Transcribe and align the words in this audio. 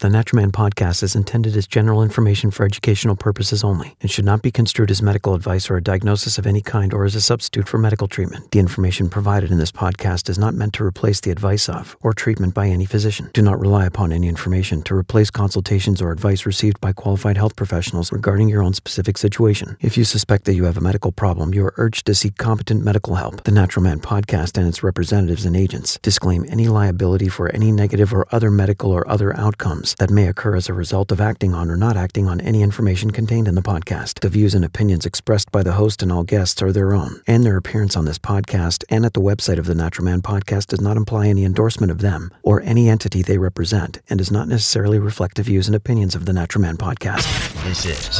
The 0.00 0.06
Naturalman 0.06 0.52
podcast 0.52 1.02
is 1.02 1.16
intended 1.16 1.56
as 1.56 1.66
general 1.66 2.04
information 2.04 2.52
for 2.52 2.64
educational 2.64 3.16
purposes 3.16 3.64
only 3.64 3.96
and 4.00 4.08
should 4.08 4.24
not 4.24 4.42
be 4.42 4.52
construed 4.52 4.92
as 4.92 5.02
medical 5.02 5.34
advice 5.34 5.68
or 5.68 5.76
a 5.76 5.82
diagnosis 5.82 6.38
of 6.38 6.46
any 6.46 6.60
kind 6.60 6.94
or 6.94 7.04
as 7.04 7.16
a 7.16 7.20
substitute 7.20 7.66
for 7.66 7.78
medical 7.78 8.06
treatment. 8.06 8.48
The 8.52 8.60
information 8.60 9.08
provided 9.08 9.50
in 9.50 9.58
this 9.58 9.72
podcast 9.72 10.30
is 10.30 10.38
not 10.38 10.54
meant 10.54 10.74
to 10.74 10.84
replace 10.84 11.18
the 11.18 11.32
advice 11.32 11.68
of 11.68 11.96
or 12.00 12.12
treatment 12.12 12.54
by 12.54 12.68
any 12.68 12.84
physician. 12.84 13.30
Do 13.32 13.42
not 13.42 13.58
rely 13.58 13.86
upon 13.86 14.12
any 14.12 14.28
information 14.28 14.82
to 14.82 14.94
replace 14.94 15.30
consultations 15.30 16.00
or 16.00 16.12
advice 16.12 16.46
received 16.46 16.80
by 16.80 16.92
qualified 16.92 17.36
health 17.36 17.56
professionals 17.56 18.12
regarding 18.12 18.48
your 18.48 18.62
own 18.62 18.74
specific 18.74 19.18
situation. 19.18 19.76
If 19.80 19.98
you 19.98 20.04
suspect 20.04 20.44
that 20.44 20.54
you 20.54 20.62
have 20.62 20.76
a 20.76 20.80
medical 20.80 21.10
problem, 21.10 21.52
you 21.52 21.64
are 21.64 21.74
urged 21.76 22.06
to 22.06 22.14
seek 22.14 22.36
competent 22.36 22.84
medical 22.84 23.16
help. 23.16 23.42
The 23.42 23.50
Naturalman 23.50 23.98
podcast 23.98 24.58
and 24.58 24.68
its 24.68 24.84
representatives 24.84 25.44
and 25.44 25.56
agents 25.56 25.98
disclaim 26.02 26.46
any 26.48 26.68
liability 26.68 27.28
for 27.28 27.48
any 27.48 27.72
negative 27.72 28.14
or 28.14 28.28
other 28.30 28.52
medical 28.52 28.92
or 28.92 29.02
other 29.10 29.36
outcomes 29.36 29.87
that 29.96 30.10
may 30.10 30.28
occur 30.28 30.56
as 30.56 30.68
a 30.68 30.72
result 30.72 31.10
of 31.10 31.20
acting 31.20 31.54
on 31.54 31.70
or 31.70 31.76
not 31.76 31.96
acting 31.96 32.28
on 32.28 32.40
any 32.40 32.62
information 32.62 33.10
contained 33.10 33.48
in 33.48 33.54
the 33.54 33.62
podcast. 33.62 34.20
The 34.20 34.28
views 34.28 34.54
and 34.54 34.64
opinions 34.64 35.06
expressed 35.06 35.50
by 35.50 35.62
the 35.62 35.72
host 35.72 36.02
and 36.02 36.12
all 36.12 36.22
guests 36.22 36.62
are 36.62 36.72
their 36.72 36.94
own, 36.94 37.22
and 37.26 37.44
their 37.44 37.56
appearance 37.56 37.96
on 37.96 38.04
this 38.04 38.18
podcast 38.18 38.84
and 38.88 39.04
at 39.04 39.14
the 39.14 39.20
website 39.20 39.58
of 39.58 39.66
the 39.66 39.74
Naturalman 39.74 40.22
podcast 40.22 40.68
does 40.68 40.80
not 40.80 40.96
imply 40.96 41.28
any 41.28 41.44
endorsement 41.44 41.90
of 41.90 42.00
them 42.00 42.30
or 42.42 42.60
any 42.62 42.88
entity 42.88 43.22
they 43.22 43.38
represent 43.38 44.00
and 44.08 44.18
does 44.18 44.30
not 44.30 44.48
necessarily 44.48 44.98
reflect 44.98 45.36
the 45.36 45.42
views 45.42 45.66
and 45.66 45.74
opinions 45.74 46.14
of 46.14 46.26
the 46.26 46.32
Naturalman 46.32 46.76
podcast. 46.76 47.24
This 47.64 47.84
is 47.86 48.18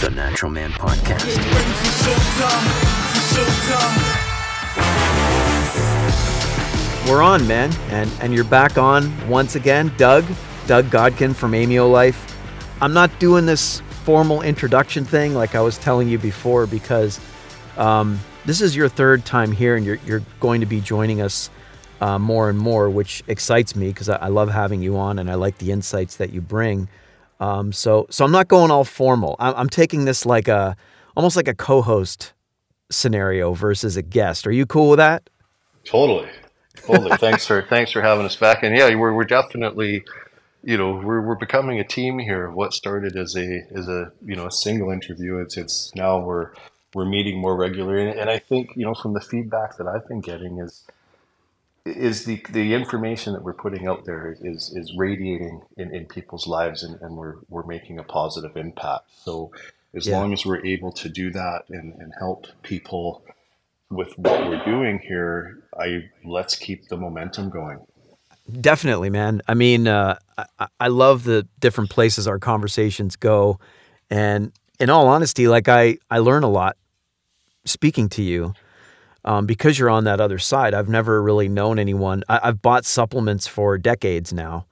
the 0.00 0.10
Naturalman 0.10 0.70
Podcast. 0.72 1.36
We're 7.08 7.22
on, 7.22 7.46
man, 7.46 7.72
and 7.88 8.10
and 8.20 8.34
you're 8.34 8.44
back 8.44 8.76
on 8.76 9.10
once 9.28 9.54
again, 9.54 9.90
Doug, 9.96 10.24
Doug 10.68 10.84
Godkin 10.90 11.34
from 11.34 11.52
Ameo 11.52 11.90
Life. 11.90 12.36
I'm 12.82 12.92
not 12.92 13.18
doing 13.18 13.46
this 13.46 13.80
formal 14.04 14.42
introduction 14.42 15.02
thing 15.02 15.32
like 15.32 15.54
I 15.54 15.62
was 15.62 15.78
telling 15.78 16.08
you 16.10 16.18
before 16.18 16.66
because 16.66 17.18
um, 17.78 18.20
this 18.44 18.60
is 18.60 18.76
your 18.76 18.90
third 18.90 19.24
time 19.24 19.50
here, 19.50 19.76
and 19.76 19.86
you're 19.86 19.98
you're 20.04 20.22
going 20.40 20.60
to 20.60 20.66
be 20.66 20.82
joining 20.82 21.22
us 21.22 21.48
uh, 22.02 22.18
more 22.18 22.50
and 22.50 22.58
more, 22.58 22.90
which 22.90 23.24
excites 23.28 23.74
me 23.74 23.88
because 23.88 24.10
I, 24.10 24.16
I 24.16 24.28
love 24.28 24.50
having 24.50 24.82
you 24.82 24.98
on, 24.98 25.18
and 25.18 25.30
I 25.30 25.36
like 25.36 25.56
the 25.56 25.72
insights 25.72 26.16
that 26.16 26.34
you 26.34 26.42
bring. 26.42 26.90
Um, 27.40 27.72
so 27.72 28.06
so 28.10 28.26
I'm 28.26 28.30
not 28.30 28.48
going 28.48 28.70
all 28.70 28.84
formal. 28.84 29.36
I'm, 29.38 29.54
I'm 29.56 29.68
taking 29.70 30.04
this 30.04 30.26
like 30.26 30.48
a 30.48 30.76
almost 31.16 31.34
like 31.34 31.48
a 31.48 31.54
co-host 31.54 32.34
scenario 32.90 33.54
versus 33.54 33.96
a 33.96 34.02
guest. 34.02 34.46
Are 34.46 34.52
you 34.52 34.66
cool 34.66 34.90
with 34.90 34.98
that? 34.98 35.30
Totally, 35.84 36.28
totally. 36.76 37.16
thanks 37.16 37.46
for 37.46 37.62
thanks 37.62 37.90
for 37.90 38.02
having 38.02 38.26
us 38.26 38.36
back. 38.36 38.62
And 38.62 38.76
yeah, 38.76 38.94
we're 38.94 39.14
we're 39.14 39.24
definitely, 39.24 40.04
you 40.68 40.76
know, 40.76 40.92
we're 41.02 41.22
we're 41.22 41.34
becoming 41.36 41.80
a 41.80 41.84
team 41.84 42.18
here. 42.18 42.50
What 42.50 42.74
started 42.74 43.16
as 43.16 43.34
a 43.34 43.62
as 43.74 43.88
a 43.88 44.12
you 44.22 44.36
know 44.36 44.48
a 44.48 44.52
single 44.52 44.90
interview, 44.90 45.38
it's 45.38 45.56
it's 45.56 45.90
now 45.96 46.20
we're 46.20 46.52
we're 46.94 47.06
meeting 47.06 47.38
more 47.40 47.56
regularly. 47.56 48.10
And, 48.10 48.20
and 48.20 48.30
I 48.30 48.38
think 48.38 48.72
you 48.76 48.84
know 48.84 48.94
from 48.94 49.14
the 49.14 49.22
feedback 49.22 49.78
that 49.78 49.86
I've 49.86 50.06
been 50.06 50.20
getting 50.20 50.58
is 50.58 50.84
is 51.86 52.26
the 52.26 52.44
the 52.50 52.74
information 52.74 53.32
that 53.34 53.42
we're 53.42 53.54
putting 53.54 53.86
out 53.88 54.04
there 54.04 54.36
is 54.40 54.72
is 54.76 54.94
radiating 54.96 55.62
in, 55.78 55.94
in 55.94 56.06
people's 56.06 56.46
lives 56.46 56.82
and, 56.82 57.00
and 57.02 57.16
we're 57.16 57.36
we're 57.48 57.66
making 57.66 57.98
a 57.98 58.04
positive 58.04 58.56
impact. 58.56 59.06
So 59.24 59.52
as 59.94 60.06
Yeah. 60.06 60.18
long 60.18 60.34
as 60.34 60.46
we're 60.46 60.66
able 60.66 60.92
to 60.92 61.08
do 61.08 61.30
that 61.32 61.62
and, 61.70 61.94
and 61.94 62.12
help 62.18 62.46
people 62.62 63.22
with 63.90 64.18
what 64.18 64.46
we're 64.48 64.64
doing 64.64 64.98
here, 65.00 65.64
I 65.78 66.10
let's 66.24 66.56
keep 66.56 66.88
the 66.88 66.98
momentum 66.98 67.50
going. 67.50 67.80
Definitely, 68.50 69.10
man. 69.10 69.42
I 69.46 69.54
mean, 69.54 69.86
uh, 69.86 70.18
I, 70.58 70.68
I 70.80 70.88
love 70.88 71.24
the 71.24 71.46
different 71.60 71.90
places 71.90 72.26
our 72.26 72.38
conversations 72.38 73.16
go, 73.16 73.58
and 74.08 74.52
in 74.80 74.88
all 74.88 75.08
honesty, 75.08 75.48
like 75.48 75.68
I, 75.68 75.98
I 76.10 76.18
learn 76.18 76.44
a 76.44 76.48
lot 76.48 76.76
speaking 77.66 78.08
to 78.10 78.22
you 78.22 78.54
um, 79.24 79.44
because 79.44 79.78
you're 79.78 79.90
on 79.90 80.04
that 80.04 80.20
other 80.20 80.38
side. 80.38 80.72
I've 80.72 80.88
never 80.88 81.22
really 81.22 81.48
known 81.48 81.78
anyone. 81.78 82.24
I, 82.28 82.40
I've 82.44 82.62
bought 82.62 82.86
supplements 82.86 83.46
for 83.46 83.76
decades 83.76 84.32
now, 84.32 84.66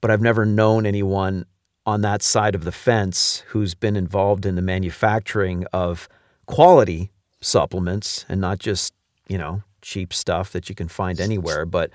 but 0.00 0.10
I've 0.10 0.22
never 0.22 0.44
known 0.44 0.84
anyone 0.84 1.46
on 1.86 2.00
that 2.00 2.22
side 2.22 2.54
of 2.54 2.64
the 2.64 2.72
fence 2.72 3.44
who's 3.48 3.74
been 3.74 3.96
involved 3.96 4.44
in 4.44 4.56
the 4.56 4.62
manufacturing 4.62 5.66
of 5.72 6.08
quality 6.46 7.10
supplements 7.40 8.26
and 8.28 8.40
not 8.40 8.58
just 8.58 8.92
you 9.28 9.38
know 9.38 9.62
cheap 9.82 10.12
stuff 10.12 10.52
that 10.52 10.68
you 10.68 10.74
can 10.74 10.88
find 10.88 11.20
anywhere, 11.20 11.64
but 11.64 11.90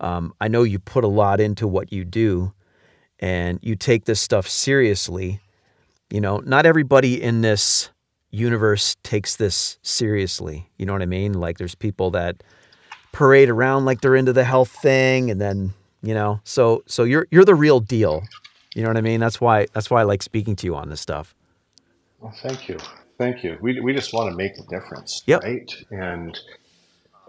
um, 0.00 0.34
I 0.40 0.48
know 0.48 0.62
you 0.62 0.78
put 0.78 1.04
a 1.04 1.08
lot 1.08 1.40
into 1.40 1.66
what 1.66 1.92
you 1.92 2.04
do 2.04 2.52
and 3.20 3.58
you 3.62 3.76
take 3.76 4.04
this 4.04 4.20
stuff 4.20 4.48
seriously. 4.48 5.40
You 6.10 6.20
know, 6.20 6.38
not 6.38 6.66
everybody 6.66 7.20
in 7.22 7.42
this 7.42 7.90
universe 8.30 8.96
takes 9.02 9.36
this 9.36 9.78
seriously. 9.82 10.70
You 10.78 10.86
know 10.86 10.92
what 10.92 11.02
I 11.02 11.06
mean? 11.06 11.34
Like 11.34 11.58
there's 11.58 11.74
people 11.74 12.10
that 12.12 12.42
parade 13.12 13.48
around 13.50 13.84
like 13.86 14.00
they're 14.00 14.16
into 14.16 14.32
the 14.32 14.44
health 14.44 14.70
thing 14.70 15.30
and 15.30 15.40
then, 15.40 15.74
you 16.02 16.14
know, 16.14 16.40
so 16.44 16.82
so 16.86 17.04
you're 17.04 17.26
you're 17.30 17.44
the 17.44 17.54
real 17.54 17.80
deal. 17.80 18.28
You 18.74 18.82
know 18.82 18.88
what 18.90 18.98
I 18.98 19.02
mean? 19.02 19.20
That's 19.20 19.40
why 19.40 19.66
that's 19.72 19.90
why 19.90 20.00
I 20.00 20.04
like 20.04 20.22
speaking 20.22 20.56
to 20.56 20.66
you 20.66 20.76
on 20.76 20.90
this 20.90 21.00
stuff. 21.00 21.34
Well, 22.20 22.34
thank 22.42 22.68
you, 22.68 22.78
thank 23.18 23.44
you. 23.44 23.58
We 23.60 23.80
we 23.80 23.94
just 23.94 24.12
want 24.12 24.30
to 24.30 24.36
make 24.36 24.52
a 24.58 24.62
difference, 24.70 25.22
Yep. 25.26 25.44
right? 25.44 25.70
And 25.90 26.38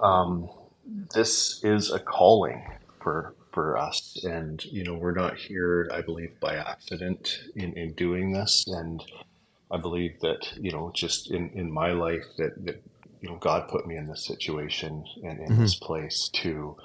um, 0.02 0.50
this 1.14 1.64
is 1.64 1.92
a 1.92 2.00
calling 2.00 2.64
for 3.02 3.34
for 3.52 3.78
us, 3.78 4.24
and 4.24 4.64
you 4.66 4.84
know 4.84 4.96
we're 4.96 5.14
not 5.14 5.38
here, 5.38 5.90
I 5.94 6.02
believe, 6.02 6.40
by 6.40 6.56
accident 6.56 7.40
in 7.56 7.74
in 7.74 7.94
doing 7.94 8.34
this, 8.34 8.66
and 8.68 9.04
I 9.72 9.78
believe 9.78 10.20
that 10.22 10.54
you 10.60 10.72
know 10.72 10.92
just 10.94 11.32
in 11.32 11.50
in 11.50 11.72
my 11.72 11.92
life 11.92 12.26
that 12.38 12.66
that 12.66 12.84
you 13.22 13.30
know 13.30 13.38
God 13.38 13.68
put 13.68 13.88
me 13.88 13.98
in 13.98 14.08
this 14.08 14.26
situation 14.26 15.06
and 15.24 15.40
in 15.40 15.58
this 15.60 15.76
mm-hmm. 15.76 15.86
place 15.86 16.30
to 16.34 16.78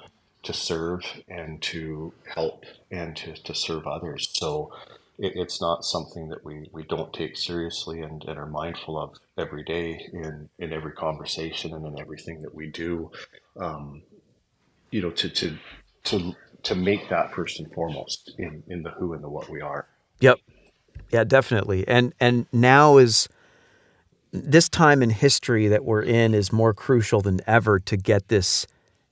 to 0.43 0.53
serve 0.53 1.01
and 1.27 1.61
to 1.61 2.13
help 2.25 2.65
and 2.91 3.15
to, 3.15 3.33
to 3.33 3.55
serve 3.55 3.87
others. 3.87 4.29
So 4.33 4.71
it, 5.17 5.33
it's 5.35 5.61
not 5.61 5.85
something 5.85 6.29
that 6.29 6.43
we, 6.43 6.69
we 6.71 6.83
don't 6.83 7.13
take 7.13 7.37
seriously 7.37 8.01
and, 8.01 8.23
and 8.25 8.37
are 8.37 8.45
mindful 8.45 8.99
of 8.99 9.15
every 9.37 9.63
day 9.63 10.05
in, 10.11 10.49
in 10.59 10.73
every 10.73 10.91
conversation 10.91 11.73
and 11.73 11.85
in 11.85 11.99
everything 11.99 12.41
that 12.41 12.53
we 12.53 12.69
do. 12.69 13.11
Um, 13.57 14.03
you 14.91 15.01
know, 15.01 15.11
to, 15.11 15.29
to, 15.29 15.57
to, 16.05 16.35
to 16.63 16.75
make 16.75 17.09
that 17.09 17.33
first 17.33 17.59
and 17.59 17.71
foremost 17.73 18.33
in, 18.37 18.63
in 18.67 18.83
the 18.83 18.91
who 18.91 19.13
and 19.13 19.23
the 19.23 19.29
what 19.29 19.49
we 19.49 19.61
are. 19.61 19.87
Yep. 20.19 20.39
Yeah, 21.11 21.23
definitely. 21.23 21.87
And 21.87 22.13
and 22.19 22.47
now 22.51 22.97
is 22.97 23.29
this 24.31 24.67
time 24.67 25.03
in 25.03 25.11
history 25.11 25.67
that 25.67 25.85
we're 25.85 26.01
in 26.01 26.33
is 26.33 26.51
more 26.51 26.73
crucial 26.73 27.21
than 27.21 27.39
ever 27.45 27.79
to 27.79 27.97
get 27.97 28.29
this 28.29 28.65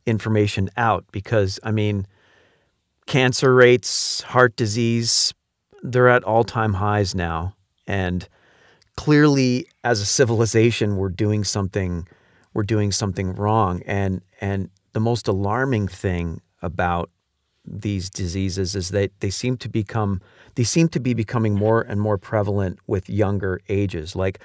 information 0.06 0.70
out 0.78 1.06
because 1.12 1.60
I 1.64 1.72
mean 1.72 2.08
cancer 3.06 3.54
rates, 3.54 4.22
heart 4.22 4.56
disease, 4.56 5.34
they're 5.84 6.10
at 6.10 6.24
all-time 6.24 6.74
highs 6.74 7.14
now 7.14 7.56
and 7.86 8.28
clearly 8.96 9.68
as 9.84 10.00
a 10.00 10.06
civilization 10.06 10.98
we're 10.98 11.10
doing 11.10 11.44
something 11.44 12.08
we're 12.54 12.64
doing 12.64 12.92
something 12.92 13.34
wrong. 13.34 13.82
And 13.86 14.22
and 14.40 14.70
the 14.94 15.00
most 15.00 15.28
alarming 15.28 15.88
thing 15.88 16.42
about 16.62 17.10
these 17.66 18.10
diseases 18.10 18.76
is 18.76 18.90
that 18.90 19.12
they 19.20 19.30
seem 19.30 19.58
to 19.58 19.70
become 19.70 20.22
they 20.56 20.64
seem 20.64 20.88
to 20.90 21.00
be 21.00 21.14
becoming 21.14 21.56
more 21.56 21.82
and 21.82 22.02
more 22.02 22.18
prevalent 22.18 22.80
with 22.88 23.10
younger 23.10 23.62
ages. 23.70 24.16
Like 24.16 24.40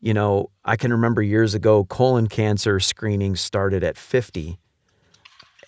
you 0.00 0.12
know 0.12 0.50
i 0.64 0.76
can 0.76 0.90
remember 0.90 1.22
years 1.22 1.54
ago 1.54 1.84
colon 1.84 2.26
cancer 2.26 2.80
screening 2.80 3.36
started 3.36 3.84
at 3.84 3.96
50 3.96 4.58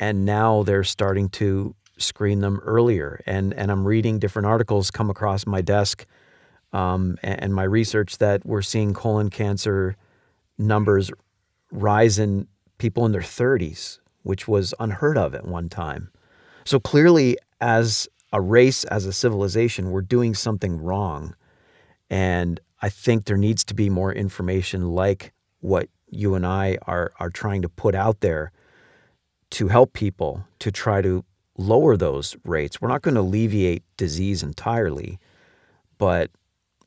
and 0.01 0.25
now 0.25 0.65
they're 0.65 0.83
starting 0.83 1.29
to 1.29 1.75
screen 1.97 2.41
them 2.41 2.61
earlier. 2.65 3.23
And 3.27 3.55
and 3.55 3.71
i'm 3.71 3.87
reading 3.87 4.19
different 4.19 4.47
articles 4.47 4.91
come 4.91 5.09
across 5.09 5.47
my 5.47 5.63
desk 5.63 6.05
um, 6.73 7.17
and, 7.23 7.45
and 7.45 7.55
my 7.55 7.63
research 7.63 8.19
that 8.19 8.45
we're 8.45 8.63
seeing 8.63 8.93
colon 8.95 9.31
cancer 9.31 9.97
numbers 10.59 11.11
rise 11.75 12.19
in 12.19 12.49
people 12.79 13.05
in 13.05 13.13
their 13.13 13.21
30s 13.21 13.99
which 14.23 14.49
was 14.49 14.73
unheard 14.81 15.19
of 15.19 15.35
at 15.35 15.47
one 15.47 15.69
time 15.69 16.11
so 16.65 16.81
clearly, 16.81 17.37
as 17.61 18.09
a 18.33 18.41
race, 18.41 18.85
as 18.85 19.07
a 19.07 19.13
civilization, 19.13 19.91
we're 19.91 20.01
doing 20.01 20.35
something 20.35 20.83
wrong. 20.83 21.35
And 22.11 22.59
I 22.81 22.89
think 22.89 23.27
there 23.27 23.37
needs 23.37 23.65
to 23.65 23.75
be 23.75 23.91
more 23.91 24.13
information 24.13 24.91
like 24.93 25.33
what 25.61 25.89
you 26.11 26.35
and 26.35 26.47
I 26.47 26.79
are, 26.87 27.13
are 27.21 27.31
trying 27.31 27.63
to 27.63 27.69
put 27.69 27.95
out 27.95 28.21
there 28.21 28.51
to 29.51 29.69
help 29.69 29.93
people 29.93 30.45
to 30.59 30.73
try 30.73 31.01
to 31.03 31.25
lower 31.57 31.97
those 31.97 32.37
rates. 32.45 32.81
We're 32.81 32.89
not 32.89 33.03
going 33.03 33.15
to 33.15 33.21
alleviate 33.21 33.85
disease 33.97 34.43
entirely, 34.43 35.19
but 35.99 36.31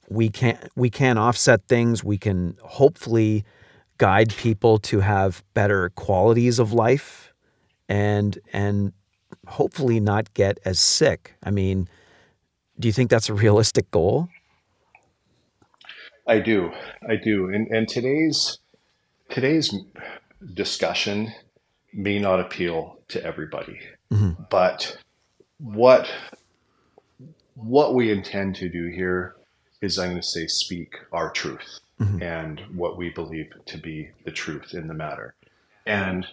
we 0.10 0.30
can 0.30 0.58
we 0.76 0.90
can 0.90 1.18
offset 1.18 1.68
things. 1.68 2.04
We 2.04 2.18
can 2.18 2.58
hopefully 2.64 3.46
guide 3.98 4.36
people 4.36 4.78
to 4.80 5.00
have 5.00 5.44
better 5.54 5.90
qualities 5.90 6.60
of 6.60 6.74
life 6.74 7.34
and 7.90 8.38
and 8.54 8.94
hopefully 9.48 10.00
not 10.00 10.34
get 10.34 10.60
as 10.66 10.80
sick. 10.80 11.36
I 11.44 11.52
mean, 11.52 11.88
do 12.80 12.88
you 12.88 12.92
think 12.92 13.10
that's 13.10 13.30
a 13.30 13.34
realistic 13.34 13.90
goal? 13.92 14.30
I 16.28 16.40
do, 16.40 16.72
I 17.08 17.16
do, 17.16 17.50
and 17.50 17.68
and 17.68 17.88
today's 17.88 18.60
today's 19.30 19.74
discussion 20.54 21.34
may 21.94 22.20
not 22.20 22.40
appeal 22.40 23.00
to 23.10 23.24
everybody, 23.24 23.80
Mm-hmm. 24.12 24.44
but 24.50 24.98
what 25.58 26.10
what 27.56 27.96
we 27.96 28.12
intend 28.12 28.56
to 28.58 28.70
do 28.70 28.88
here 28.94 29.36
is 29.82 29.98
I'm 29.98 30.10
going 30.12 30.22
to 30.22 30.28
say 30.28 30.48
speak 30.48 30.94
our 31.12 31.30
truth 31.32 31.80
Mm-hmm. 32.00 32.22
and 32.22 32.62
what 32.76 32.96
we 32.96 33.10
believe 33.10 33.52
to 33.66 33.78
be 33.80 34.12
the 34.24 34.30
truth 34.30 34.76
in 34.76 34.88
the 34.88 34.94
matter. 34.94 35.34
And 35.84 36.28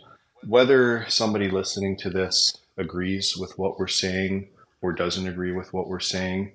whether 0.46 1.06
somebody 1.08 1.48
listening 1.48 1.96
to 2.00 2.10
this 2.10 2.58
agrees 2.76 3.34
with 3.34 3.58
what 3.58 3.78
we're 3.78 3.86
saying 3.86 4.48
or 4.82 4.92
doesn't 4.92 5.26
agree 5.26 5.52
with 5.52 5.72
what 5.72 5.88
we're 5.88 6.00
saying, 6.00 6.52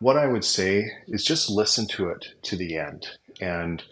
what 0.00 0.18
I 0.18 0.26
would 0.26 0.44
say 0.44 0.90
is 1.08 1.24
just 1.24 1.48
listen 1.48 1.86
to 1.88 2.10
it 2.10 2.34
to 2.42 2.56
the 2.56 2.76
end. 2.76 3.06
And 3.40 3.82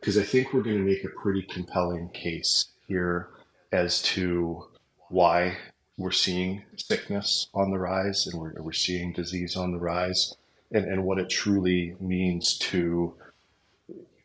because 0.00 0.18
I 0.18 0.22
think 0.24 0.52
we're 0.52 0.62
going 0.62 0.78
to 0.78 0.82
make 0.82 1.04
a 1.04 1.20
pretty 1.20 1.42
compelling 1.42 2.08
case 2.08 2.70
here 2.88 3.28
as 3.70 4.02
to 4.02 4.66
why 5.10 5.58
we're 5.96 6.10
seeing 6.10 6.64
sickness 6.76 7.48
on 7.54 7.70
the 7.70 7.78
rise 7.78 8.26
and 8.26 8.40
we're, 8.40 8.54
we're 8.60 8.72
seeing 8.72 9.12
disease 9.12 9.54
on 9.54 9.72
the 9.72 9.78
rise 9.78 10.34
and, 10.72 10.86
and 10.86 11.04
what 11.04 11.18
it 11.18 11.28
truly 11.28 11.94
means 12.00 12.56
to 12.58 13.14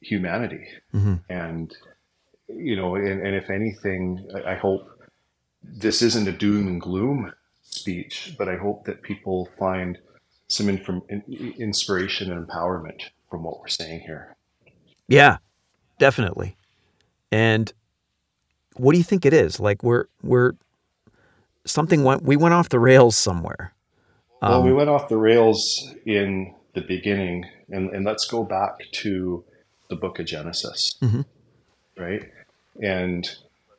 humanity. 0.05 0.65
Mm-hmm. 0.93 1.15
And, 1.29 1.75
you 2.47 2.75
know, 2.75 2.95
and, 2.95 3.25
and 3.25 3.35
if 3.35 3.49
anything, 3.49 4.27
I, 4.45 4.55
hope 4.55 4.87
this 5.63 6.01
isn't 6.01 6.27
a 6.27 6.31
doom 6.31 6.67
and 6.67 6.79
gloom 6.79 7.33
speech, 7.63 8.35
but 8.37 8.47
I 8.47 8.55
hope 8.57 8.85
that 8.85 9.01
people 9.01 9.49
find 9.57 9.97
some 10.47 10.69
inform- 10.69 11.03
inspiration 11.57 12.31
and 12.31 12.47
empowerment 12.47 13.01
from 13.29 13.43
what 13.43 13.59
we're 13.59 13.67
saying 13.67 14.01
here. 14.01 14.35
Yeah, 15.07 15.37
definitely. 15.99 16.55
And 17.31 17.73
what 18.75 18.91
do 18.91 18.97
you 18.97 19.03
think 19.03 19.25
it 19.25 19.33
is? 19.33 19.59
Like 19.59 19.83
we're 19.83 20.05
we're 20.21 20.53
something 21.65 22.03
went 22.03 22.23
we 22.23 22.35
went 22.35 22.53
off 22.53 22.69
the 22.69 22.79
rails 22.79 23.15
somewhere. 23.15 23.73
Well, 24.41 24.63
we 24.63 24.71
um, 24.71 24.77
went 24.77 24.89
off 24.89 25.09
the 25.09 25.17
rails 25.17 25.93
in 26.05 26.53
the 26.73 26.81
beginning, 26.81 27.45
and, 27.69 27.89
and 27.89 28.05
let's 28.05 28.27
go 28.27 28.43
back 28.43 28.79
to 28.91 29.43
the 29.89 29.95
book 29.95 30.19
of 30.19 30.25
Genesis, 30.25 30.95
mm-hmm. 31.01 31.21
right? 31.97 32.31
And 32.81 33.29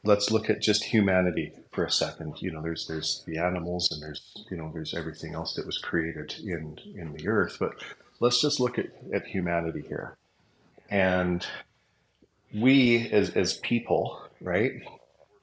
let's 0.04 0.30
look 0.30 0.48
at 0.48 0.62
just 0.62 0.84
humanity 0.84 1.52
for 1.72 1.84
a 1.84 1.90
second. 1.90 2.40
You 2.40 2.52
know, 2.52 2.62
there's 2.62 2.86
there's 2.86 3.22
the 3.26 3.38
animals, 3.38 3.90
and 3.90 4.02
there's 4.02 4.46
you 4.50 4.56
know 4.56 4.70
there's 4.72 4.94
everything 4.94 5.34
else 5.34 5.54
that 5.54 5.66
was 5.66 5.78
created 5.78 6.34
in 6.44 6.78
in 6.94 7.12
the 7.12 7.28
earth, 7.28 7.56
but 7.58 7.74
let's 8.20 8.40
just 8.40 8.60
look 8.60 8.78
at, 8.78 8.86
at 9.12 9.26
humanity 9.26 9.84
here. 9.86 10.16
And 10.88 11.46
we 12.54 13.08
as 13.10 13.30
as 13.30 13.58
people, 13.58 14.22
right, 14.40 14.82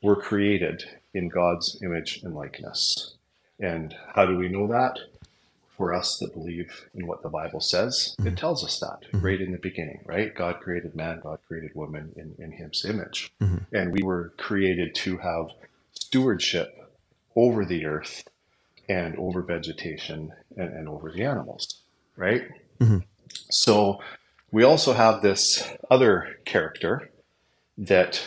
were 0.01 0.15
created 0.15 0.83
in 1.13 1.29
God's 1.29 1.79
image 1.83 2.21
and 2.23 2.33
likeness. 2.33 3.15
And 3.59 3.95
how 4.15 4.25
do 4.25 4.35
we 4.37 4.49
know 4.49 4.67
that? 4.67 4.97
For 5.83 5.93
us 5.93 6.17
that 6.19 6.33
believe 6.33 6.89
in 6.95 7.07
what 7.07 7.23
the 7.23 7.29
Bible 7.29 7.59
says, 7.59 8.15
it 8.17 8.21
mm-hmm. 8.21 8.35
tells 8.35 8.63
us 8.63 8.79
that 8.79 9.01
mm-hmm. 9.01 9.25
right 9.25 9.41
in 9.41 9.51
the 9.51 9.57
beginning, 9.57 9.99
right? 10.05 10.33
God 10.33 10.61
created 10.61 10.95
man, 10.95 11.19
God 11.21 11.39
created 11.45 11.71
woman 11.75 12.13
in, 12.15 12.35
in 12.41 12.53
his 12.53 12.85
image. 12.85 13.33
Mm-hmm. 13.41 13.75
And 13.75 13.91
we 13.91 14.01
were 14.01 14.31
created 14.37 14.95
to 14.95 15.17
have 15.17 15.47
stewardship 15.91 16.89
over 17.35 17.65
the 17.65 17.85
earth 17.85 18.23
and 18.87 19.17
over 19.17 19.41
vegetation 19.41 20.31
and, 20.55 20.69
and 20.73 20.87
over 20.87 21.11
the 21.11 21.23
animals, 21.23 21.81
right? 22.15 22.43
So 23.49 23.99
we 24.51 24.63
also 24.63 24.93
have 24.93 25.21
this 25.21 25.69
other 25.91 26.37
character 26.45 27.09
that 27.77 28.21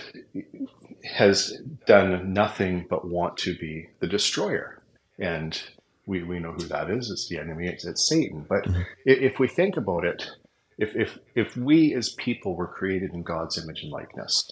has 1.05 1.59
done 1.87 2.35
nothing 2.35 2.85
but 2.91 3.09
want 3.09 3.39
to 3.39 3.57
be 3.57 3.89
the 4.01 4.07
destroyer. 4.07 4.83
And 5.19 5.59
we, 6.07 6.23
we 6.23 6.39
know 6.39 6.53
who 6.53 6.65
that 6.65 6.91
is. 6.91 7.11
It's 7.11 7.29
the 7.29 7.39
enemy, 7.39 7.67
it's, 7.67 7.85
it's 7.85 8.09
Satan. 8.09 8.47
But 8.49 8.65
mm-hmm. 8.65 8.81
i 8.81 8.85
if 9.05 9.39
we 9.39 9.49
think 9.49 9.77
about 9.77 10.05
it, 10.05 10.31
if, 10.79 10.95
if, 10.95 11.19
if 11.35 11.57
we 11.57 11.95
as 11.95 12.11
people 12.11 12.55
were 12.55 12.67
created 12.67 13.13
in 13.13 13.23
God's 13.23 13.59
image 13.63 13.83
and 13.83 13.93
likeness, 13.93 14.51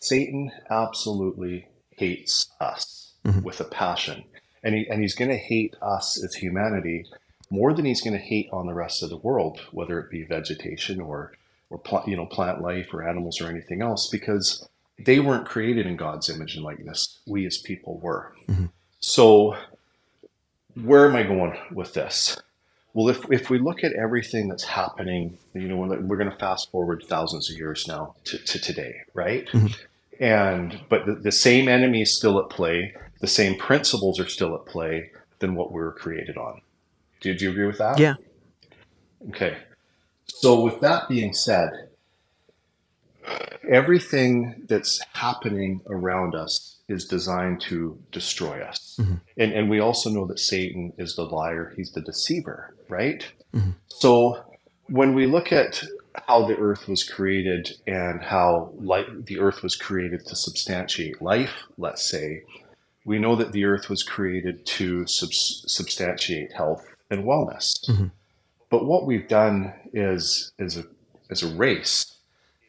Satan 0.00 0.52
absolutely 0.70 1.68
hates 1.90 2.50
us 2.60 3.14
mm-hmm. 3.24 3.42
with 3.42 3.60
a 3.60 3.64
passion. 3.64 4.24
And, 4.62 4.74
he, 4.74 4.86
and 4.88 5.00
he's 5.00 5.14
going 5.14 5.30
to 5.30 5.36
hate 5.36 5.74
us 5.82 6.22
as 6.22 6.34
humanity 6.34 7.06
more 7.50 7.72
than 7.72 7.84
he's 7.84 8.02
going 8.02 8.16
to 8.16 8.22
hate 8.22 8.48
on 8.52 8.66
the 8.66 8.74
rest 8.74 9.02
of 9.02 9.10
the 9.10 9.16
world, 9.16 9.60
whether 9.70 9.98
it 10.00 10.10
be 10.10 10.24
vegetation 10.24 11.00
or, 11.00 11.32
or 11.70 11.78
pl- 11.78 12.04
you 12.06 12.16
know, 12.16 12.26
plant 12.26 12.60
life 12.60 12.88
or 12.92 13.08
animals 13.08 13.40
or 13.40 13.48
anything 13.48 13.82
else, 13.82 14.08
because 14.10 14.68
they 14.98 15.20
weren't 15.20 15.46
created 15.46 15.86
in 15.86 15.96
God's 15.96 16.28
image 16.28 16.56
and 16.56 16.64
likeness. 16.64 17.20
We 17.26 17.46
as 17.46 17.58
people 17.58 18.00
were. 18.00 18.32
Mm-hmm. 18.48 18.66
So, 18.98 19.56
where 20.82 21.08
am 21.08 21.16
I 21.16 21.22
going 21.22 21.56
with 21.72 21.94
this? 21.94 22.38
Well, 22.94 23.08
if, 23.08 23.30
if 23.30 23.50
we 23.50 23.58
look 23.58 23.84
at 23.84 23.92
everything 23.92 24.48
that's 24.48 24.64
happening, 24.64 25.38
you 25.54 25.68
know, 25.68 25.76
we're, 25.76 26.00
we're 26.00 26.16
going 26.16 26.30
to 26.30 26.36
fast 26.36 26.70
forward 26.70 27.04
thousands 27.06 27.50
of 27.50 27.56
years 27.56 27.86
now 27.86 28.14
to, 28.24 28.38
to 28.38 28.58
today, 28.58 29.02
right? 29.12 29.46
Mm-hmm. 29.48 30.22
And 30.22 30.80
but 30.88 31.04
the, 31.04 31.14
the 31.14 31.32
same 31.32 31.68
enemy 31.68 32.02
is 32.02 32.16
still 32.16 32.38
at 32.38 32.48
play. 32.48 32.94
The 33.20 33.26
same 33.26 33.58
principles 33.58 34.18
are 34.18 34.28
still 34.28 34.54
at 34.54 34.64
play 34.64 35.10
than 35.40 35.54
what 35.54 35.72
we 35.72 35.80
were 35.80 35.92
created 35.92 36.38
on. 36.38 36.62
Do 37.20 37.32
you 37.32 37.50
agree 37.50 37.66
with 37.66 37.78
that? 37.78 37.98
Yeah. 37.98 38.14
Okay. 39.28 39.58
So, 40.26 40.60
with 40.62 40.80
that 40.80 41.08
being 41.08 41.34
said, 41.34 41.88
everything 43.70 44.64
that's 44.68 45.00
happening 45.12 45.80
around 45.88 46.34
us 46.34 46.75
is 46.88 47.04
designed 47.04 47.60
to 47.60 47.98
destroy 48.12 48.60
us. 48.62 48.96
Mm-hmm. 49.00 49.14
And, 49.38 49.52
and 49.52 49.70
we 49.70 49.80
also 49.80 50.10
know 50.10 50.26
that 50.26 50.38
Satan 50.38 50.92
is 50.98 51.16
the 51.16 51.24
liar, 51.24 51.72
he's 51.76 51.92
the 51.92 52.00
deceiver, 52.00 52.76
right? 52.88 53.26
Mm-hmm. 53.54 53.70
So, 53.88 54.44
when 54.88 55.14
we 55.14 55.26
look 55.26 55.52
at 55.52 55.82
how 56.28 56.46
the 56.46 56.56
earth 56.56 56.86
was 56.88 57.02
created 57.02 57.72
and 57.86 58.22
how 58.22 58.72
light, 58.76 59.26
the 59.26 59.40
earth 59.40 59.62
was 59.62 59.74
created 59.74 60.24
to 60.26 60.36
substantiate 60.36 61.20
life, 61.20 61.64
let's 61.76 62.08
say, 62.08 62.42
we 63.04 63.18
know 63.18 63.36
that 63.36 63.52
the 63.52 63.64
earth 63.64 63.88
was 63.88 64.02
created 64.02 64.64
to 64.66 65.06
subs- 65.06 65.64
substantiate 65.66 66.52
health 66.52 66.84
and 67.10 67.24
wellness. 67.24 67.72
Mm-hmm. 67.88 68.06
But 68.70 68.84
what 68.84 69.06
we've 69.06 69.28
done 69.28 69.72
is, 69.92 70.52
as 70.58 70.76
a, 70.76 70.84
as 71.30 71.42
a 71.42 71.54
race, 71.54 72.16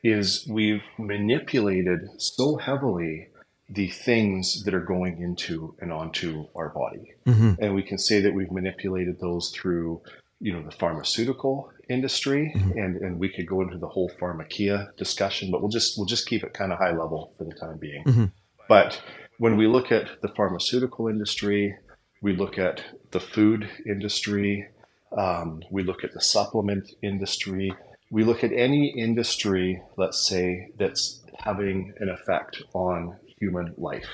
is 0.04 0.46
we've 0.48 0.84
manipulated 0.98 2.08
so 2.18 2.58
heavily 2.58 3.30
the 3.70 3.90
things 3.90 4.64
that 4.64 4.74
are 4.74 4.84
going 4.84 5.22
into 5.22 5.76
and 5.80 5.92
onto 5.92 6.48
our 6.56 6.70
body. 6.70 7.14
Mm-hmm. 7.26 7.54
And 7.60 7.76
we 7.76 7.84
can 7.84 7.98
say 7.98 8.22
that 8.22 8.34
we've 8.34 8.52
manipulated 8.52 9.20
those 9.20 9.52
through, 9.54 10.02
you 10.40 10.54
know, 10.54 10.64
the 10.64 10.72
pharmaceutical 10.72 11.70
industry, 11.90 12.54
mm-hmm. 12.56 12.78
and, 12.78 12.98
and 12.98 13.20
we 13.20 13.30
could 13.30 13.46
go 13.46 13.62
into 13.62 13.78
the 13.78 13.88
whole 13.88 14.10
pharmakeia 14.22 14.96
discussion, 14.96 15.52
but 15.52 15.62
we'll 15.62 15.70
just 15.70 15.98
we'll 15.98 16.08
just 16.08 16.28
keep 16.28 16.44
it 16.44 16.54
kind 16.54 16.72
of 16.72 16.78
high 16.78 16.92
level 16.92 17.34
for 17.38 17.44
the 17.44 17.54
time 17.54 17.78
being. 17.78 18.04
Mm-hmm. 18.06 18.26
But 18.70 19.02
when 19.38 19.58
we 19.58 19.68
look 19.68 19.92
at 19.92 20.22
the 20.22 20.30
pharmaceutical 20.30 21.08
industry, 21.08 21.76
we 22.22 22.36
look 22.36 22.58
at 22.58 22.84
the 23.12 23.20
food 23.20 23.70
industry, 23.86 24.68
um, 25.16 25.62
we 25.70 25.84
look 25.84 26.04
at 26.04 26.14
the 26.14 26.22
supplement 26.22 26.90
industry, 27.02 27.74
we 28.10 28.24
look 28.24 28.44
at 28.44 28.52
any 28.52 28.88
industry, 28.88 29.82
let's 29.98 30.28
say, 30.28 30.70
that's 30.78 31.22
having 31.38 31.94
an 32.00 32.10
effect 32.10 32.64
on 32.74 33.18
human 33.40 33.74
life. 33.78 34.08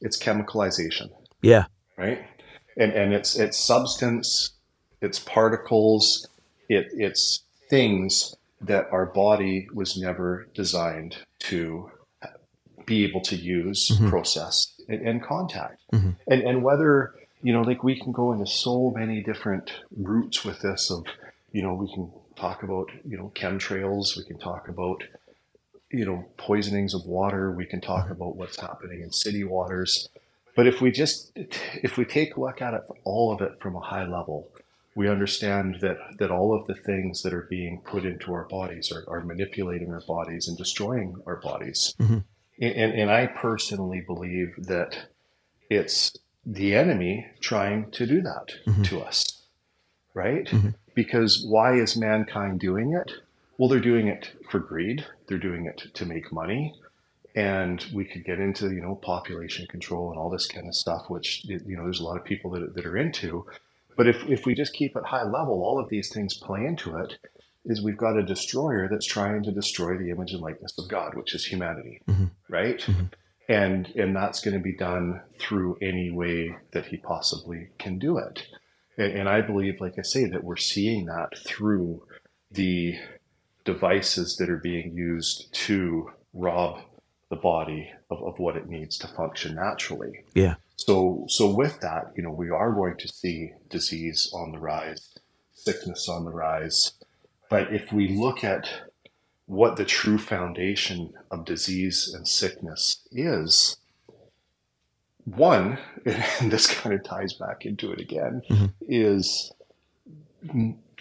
It's 0.00 0.18
chemicalization, 0.18 1.10
Yeah. 1.42 1.64
right? 1.96 2.26
And 2.76 2.92
and 2.92 3.12
it's 3.12 3.36
it's 3.36 3.58
substance, 3.58 4.52
it's 5.00 5.18
particles, 5.18 6.26
it 6.68 6.88
it's 6.92 7.42
things 7.68 8.34
that 8.60 8.88
our 8.92 9.06
body 9.06 9.68
was 9.74 9.96
never 9.96 10.48
designed 10.54 11.16
to 11.40 11.90
be 12.86 13.04
able 13.04 13.20
to 13.22 13.36
use, 13.36 13.88
mm-hmm. 13.88 14.08
process, 14.08 14.74
and, 14.88 15.06
and 15.06 15.22
contact. 15.22 15.80
Mm-hmm. 15.92 16.10
And 16.28 16.42
and 16.42 16.62
whether 16.62 17.14
you 17.42 17.52
know, 17.52 17.62
like 17.62 17.82
we 17.82 17.98
can 17.98 18.12
go 18.12 18.32
into 18.32 18.46
so 18.46 18.92
many 18.94 19.22
different 19.22 19.72
routes 19.96 20.44
with 20.44 20.60
this. 20.60 20.90
Of 20.90 21.04
you 21.52 21.62
know, 21.62 21.74
we 21.74 21.92
can 21.92 22.10
talk 22.36 22.62
about 22.62 22.90
you 23.08 23.16
know 23.16 23.32
chemtrails. 23.34 24.16
We 24.16 24.24
can 24.24 24.38
talk 24.38 24.68
about 24.68 25.02
you 25.90 26.04
know 26.04 26.24
poisonings 26.36 26.94
of 26.94 27.04
water. 27.06 27.50
We 27.52 27.66
can 27.66 27.80
talk 27.80 28.04
mm-hmm. 28.04 28.12
about 28.12 28.36
what's 28.36 28.60
happening 28.60 29.02
in 29.02 29.12
city 29.12 29.44
waters. 29.44 30.08
But 30.56 30.66
if 30.66 30.80
we 30.80 30.90
just 30.90 31.32
if 31.34 31.96
we 31.96 32.04
take 32.04 32.36
a 32.36 32.40
look 32.40 32.60
at 32.60 32.74
it, 32.74 32.82
all 33.04 33.32
of 33.32 33.40
it 33.40 33.60
from 33.60 33.76
a 33.76 33.80
high 33.80 34.06
level, 34.06 34.50
we 34.94 35.08
understand 35.08 35.78
that 35.80 35.96
that 36.18 36.30
all 36.30 36.54
of 36.54 36.66
the 36.66 36.74
things 36.74 37.22
that 37.22 37.32
are 37.32 37.46
being 37.48 37.80
put 37.84 38.04
into 38.04 38.32
our 38.32 38.44
bodies 38.44 38.92
are, 38.92 39.04
are 39.08 39.20
manipulating 39.24 39.90
our 39.92 40.02
bodies 40.06 40.48
and 40.48 40.58
destroying 40.58 41.16
our 41.26 41.36
bodies. 41.36 41.94
Mm-hmm. 41.98 42.18
And, 42.60 42.74
and, 42.74 42.92
and 43.00 43.10
I 43.10 43.26
personally 43.26 44.02
believe 44.06 44.54
that 44.58 45.08
it's 45.70 46.16
the 46.44 46.74
enemy 46.74 47.26
trying 47.40 47.90
to 47.92 48.06
do 48.06 48.20
that 48.22 48.48
mm-hmm. 48.66 48.82
to 48.82 49.00
us. 49.00 49.24
right? 50.14 50.48
Because 50.94 51.44
why 51.46 51.74
is 51.74 51.96
mankind 51.96 52.60
doing 52.60 52.92
it? 52.94 53.12
Well, 53.60 53.68
they're 53.68 53.78
doing 53.78 54.08
it 54.08 54.32
for 54.48 54.58
greed. 54.58 55.04
They're 55.28 55.36
doing 55.36 55.66
it 55.66 55.92
to 55.92 56.06
make 56.06 56.32
money. 56.32 56.74
And 57.34 57.84
we 57.92 58.06
could 58.06 58.24
get 58.24 58.40
into, 58.40 58.72
you 58.72 58.80
know, 58.80 58.94
population 58.94 59.66
control 59.66 60.10
and 60.10 60.18
all 60.18 60.30
this 60.30 60.46
kind 60.46 60.66
of 60.66 60.74
stuff, 60.74 61.10
which, 61.10 61.44
you 61.44 61.76
know, 61.76 61.84
there's 61.84 62.00
a 62.00 62.04
lot 62.04 62.16
of 62.16 62.24
people 62.24 62.52
that, 62.52 62.74
that 62.74 62.86
are 62.86 62.96
into. 62.96 63.44
But 63.98 64.08
if, 64.08 64.24
if 64.30 64.46
we 64.46 64.54
just 64.54 64.72
keep 64.72 64.96
it 64.96 65.04
high 65.04 65.24
level, 65.24 65.62
all 65.62 65.78
of 65.78 65.90
these 65.90 66.08
things 66.08 66.38
play 66.38 66.64
into 66.64 66.96
it. 66.96 67.18
Is 67.66 67.84
we've 67.84 67.98
got 67.98 68.16
a 68.16 68.22
destroyer 68.22 68.88
that's 68.90 69.06
trying 69.06 69.42
to 69.42 69.52
destroy 69.52 69.98
the 69.98 70.08
image 70.08 70.32
and 70.32 70.40
likeness 70.40 70.78
of 70.78 70.88
God, 70.88 71.14
which 71.14 71.34
is 71.34 71.44
humanity, 71.44 72.00
mm-hmm. 72.08 72.28
right? 72.48 72.78
Mm-hmm. 72.78 73.04
And 73.46 73.88
and 73.94 74.16
that's 74.16 74.40
going 74.40 74.56
to 74.56 74.62
be 74.62 74.74
done 74.74 75.20
through 75.38 75.76
any 75.82 76.10
way 76.10 76.56
that 76.72 76.86
he 76.86 76.96
possibly 76.96 77.68
can 77.78 77.98
do 77.98 78.16
it. 78.16 78.46
And, 78.96 79.12
and 79.12 79.28
I 79.28 79.42
believe, 79.42 79.82
like 79.82 79.98
I 79.98 80.02
say, 80.02 80.24
that 80.24 80.44
we're 80.44 80.56
seeing 80.56 81.04
that 81.04 81.36
through 81.46 82.04
the 82.50 82.94
devices 83.64 84.36
that 84.36 84.50
are 84.50 84.58
being 84.58 84.94
used 84.94 85.52
to 85.52 86.10
rob 86.32 86.80
the 87.28 87.36
body 87.36 87.90
of, 88.10 88.22
of 88.22 88.38
what 88.38 88.56
it 88.56 88.68
needs 88.68 88.98
to 88.98 89.08
function 89.08 89.54
naturally. 89.54 90.24
Yeah. 90.34 90.54
So, 90.76 91.26
so 91.28 91.54
with 91.54 91.80
that, 91.80 92.12
you 92.16 92.22
know, 92.22 92.30
we 92.30 92.50
are 92.50 92.72
going 92.72 92.96
to 92.98 93.08
see 93.08 93.52
disease 93.68 94.30
on 94.34 94.52
the 94.52 94.58
rise, 94.58 95.14
sickness 95.52 96.08
on 96.08 96.24
the 96.24 96.30
rise. 96.30 96.92
But 97.48 97.72
if 97.72 97.92
we 97.92 98.08
look 98.08 98.42
at 98.42 98.68
what 99.46 99.76
the 99.76 99.84
true 99.84 100.18
foundation 100.18 101.12
of 101.30 101.44
disease 101.44 102.12
and 102.14 102.26
sickness 102.26 103.06
is, 103.12 103.76
one, 105.24 105.78
and 106.04 106.50
this 106.50 106.66
kind 106.66 106.94
of 106.94 107.04
ties 107.04 107.34
back 107.34 107.66
into 107.66 107.92
it 107.92 108.00
again, 108.00 108.42
mm-hmm. 108.48 108.66
is 108.88 109.52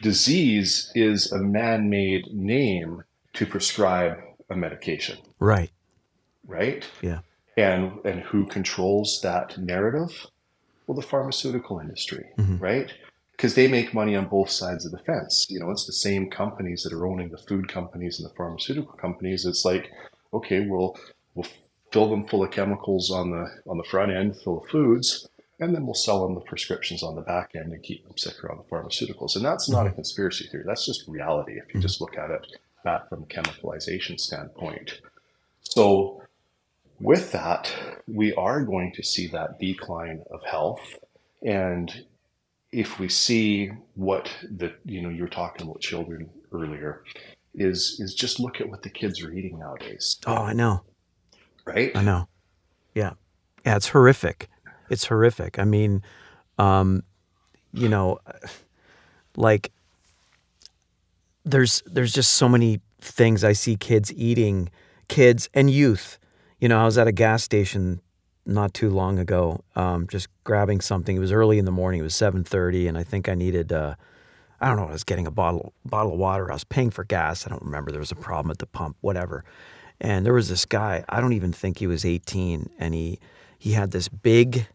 disease 0.02 0.92
is 0.96 1.32
a 1.32 1.40
man-made 1.40 2.34
name 2.34 3.04
to 3.34 3.46
prescribe 3.46 4.18
a 4.50 4.56
medication, 4.56 5.18
Right. 5.40 5.72
right? 6.48 6.88
Yeah. 7.02 7.20
and 7.58 8.00
and 8.06 8.22
who 8.22 8.46
controls 8.46 9.20
that 9.22 9.58
narrative 9.58 10.26
well 10.88 10.96
the 10.96 11.02
pharmaceutical 11.02 11.80
industry 11.80 12.26
mm-hmm. 12.38 12.58
right 12.58 12.94
because 13.34 13.54
they 13.56 13.68
make 13.68 13.94
money 13.94 14.16
on 14.16 14.26
both 14.28 14.50
sides 14.50 14.86
of 14.86 14.92
the 14.94 15.00
fence 15.00 15.46
you 15.50 15.60
know 15.60 15.70
it's 15.70 15.86
the 15.86 15.92
same 16.08 16.30
companies 16.30 16.84
that 16.84 16.94
are 16.94 17.06
owning 17.06 17.30
the 17.30 17.38
food 17.50 17.68
companies 17.68 18.18
and 18.20 18.30
the 18.30 18.34
pharmaceutical 18.36 18.94
companies 18.94 19.46
it's 19.46 19.66
like 19.66 19.92
okay 20.34 20.60
we'll 20.70 20.96
we'll 21.36 21.48
fill 21.92 22.10
them 22.10 22.24
full 22.26 22.44
of 22.44 22.52
chemicals 22.52 23.12
on 23.12 23.32
the 23.32 23.46
on 23.70 23.78
the 23.78 23.84
front 23.92 24.12
end 24.12 24.36
full 24.44 24.60
of 24.64 24.70
foods 24.70 25.28
and 25.60 25.76
then 25.76 25.86
we'll 25.86 25.94
sell 25.94 26.24
them 26.26 26.36
the 26.36 26.42
prescriptions 26.42 27.04
on 27.04 27.16
the 27.16 27.22
back 27.22 27.52
end 27.56 27.72
and 27.74 27.84
keep 27.84 28.06
them 28.08 28.18
sicker 28.18 28.52
on 28.52 28.58
the 28.58 28.64
pharmaceuticals 28.64 29.36
and 29.36 29.44
that's 29.46 29.70
not 29.70 29.86
a 29.86 29.90
mm-hmm. 29.90 29.96
conspiracy 29.96 30.48
theory 30.48 30.64
that's 30.66 30.86
just 30.86 31.08
reality 31.08 31.54
if 31.54 31.68
you 31.68 31.74
mm-hmm. 31.74 31.82
just 31.82 32.02
look 32.02 32.18
at 32.18 32.32
it 32.32 32.46
that 32.84 33.08
from 33.10 33.24
a 33.24 33.26
chemicalization 33.26 34.20
standpoint 34.20 35.02
so 35.62 36.22
with 37.00 37.32
that, 37.32 37.74
we 38.08 38.34
are 38.34 38.64
going 38.64 38.92
to 38.94 39.04
see 39.04 39.28
that 39.28 39.60
decline 39.60 40.24
of 40.32 40.44
health. 40.44 40.98
And 41.42 42.06
if 42.72 43.00
we 43.00 43.08
see 43.08 43.72
what 43.96 44.30
the, 44.44 44.74
you 44.86 45.02
know, 45.02 45.10
you 45.10 45.24
were 45.24 45.30
talking 45.30 45.66
about 45.68 45.80
children 45.80 46.30
earlier, 46.52 47.04
is 47.56 47.98
is 48.00 48.14
just 48.14 48.40
look 48.40 48.62
at 48.62 48.70
what 48.70 48.84
the 48.84 48.90
kids 48.90 49.24
are 49.24 49.32
eating 49.32 49.58
nowadays, 49.58 50.18
Oh, 50.28 50.36
I 50.36 50.54
know. 50.54 50.84
right? 51.66 51.92
I 51.96 52.04
know. 52.04 52.28
Yeah. 52.94 53.14
Yeah, 53.66 53.76
it's 53.76 53.90
horrific. 53.90 54.50
It's 54.90 55.06
horrific. 55.06 55.60
I 55.60 55.64
mean, 55.64 56.04
um, 56.58 57.04
you 57.74 57.90
know, 57.90 58.20
like 59.36 59.72
there's 61.46 61.82
there's 61.86 62.14
just 62.14 62.34
so 62.34 62.50
many 62.50 62.82
things 63.02 63.44
I 63.44 63.54
see 63.54 63.76
kids 63.76 64.14
eating, 64.14 64.70
kids 65.08 65.50
and 65.54 65.70
youth. 65.70 66.20
You 66.60 66.68
know, 66.68 66.80
I 66.80 66.86
was 66.86 66.98
at 66.98 67.08
a 67.08 67.12
gas 67.12 67.44
station 67.44 68.02
not 68.46 68.74
too 68.74 68.90
long 68.90 69.20
ago, 69.20 69.64
um, 69.76 70.08
just 70.08 70.28
grabbing 70.44 70.82
something. 70.82 71.16
It 71.16 71.20
was 71.20 71.32
early 71.32 71.60
in 71.60 71.66
the 71.66 71.72
morning. 71.72 72.02
It 72.02 72.04
was 72.04 72.16
seven 72.16 72.44
thirty, 72.44 72.88
and 72.88 72.98
I 72.98 73.04
think 73.04 73.30
I 73.30 73.36
needed. 73.36 73.72
Uh, 73.72 73.96
I 74.60 74.68
don't 74.68 74.78
know. 74.78 74.88
I 74.88 74.92
was 74.92 75.04
getting 75.04 75.28
a 75.28 75.32
bottle 75.32 75.74
bottle 75.86 76.14
of 76.14 76.20
water. 76.20 76.52
I 76.52 76.56
was 76.56 76.64
paying 76.64 76.90
for 76.90 77.04
gas. 77.04 77.46
I 77.46 77.50
don't 77.50 77.64
remember. 77.64 77.92
There 77.92 78.00
was 78.00 78.12
a 78.12 78.16
problem 78.16 78.52
at 78.52 78.58
the 78.58 78.66
pump. 78.66 78.98
Whatever. 79.02 79.46
And 80.02 80.26
there 80.26 80.34
was 80.34 80.50
this 80.50 80.66
guy. 80.66 81.04
I 81.10 81.20
don't 81.22 81.34
even 81.34 81.54
think 81.54 81.78
he 81.80 81.88
was 81.88 82.06
eighteen, 82.06 82.70
and 82.80 82.94
he 82.94 83.20
he 83.58 83.74
had 83.74 83.92
this 83.92 84.08
big, 84.08 84.68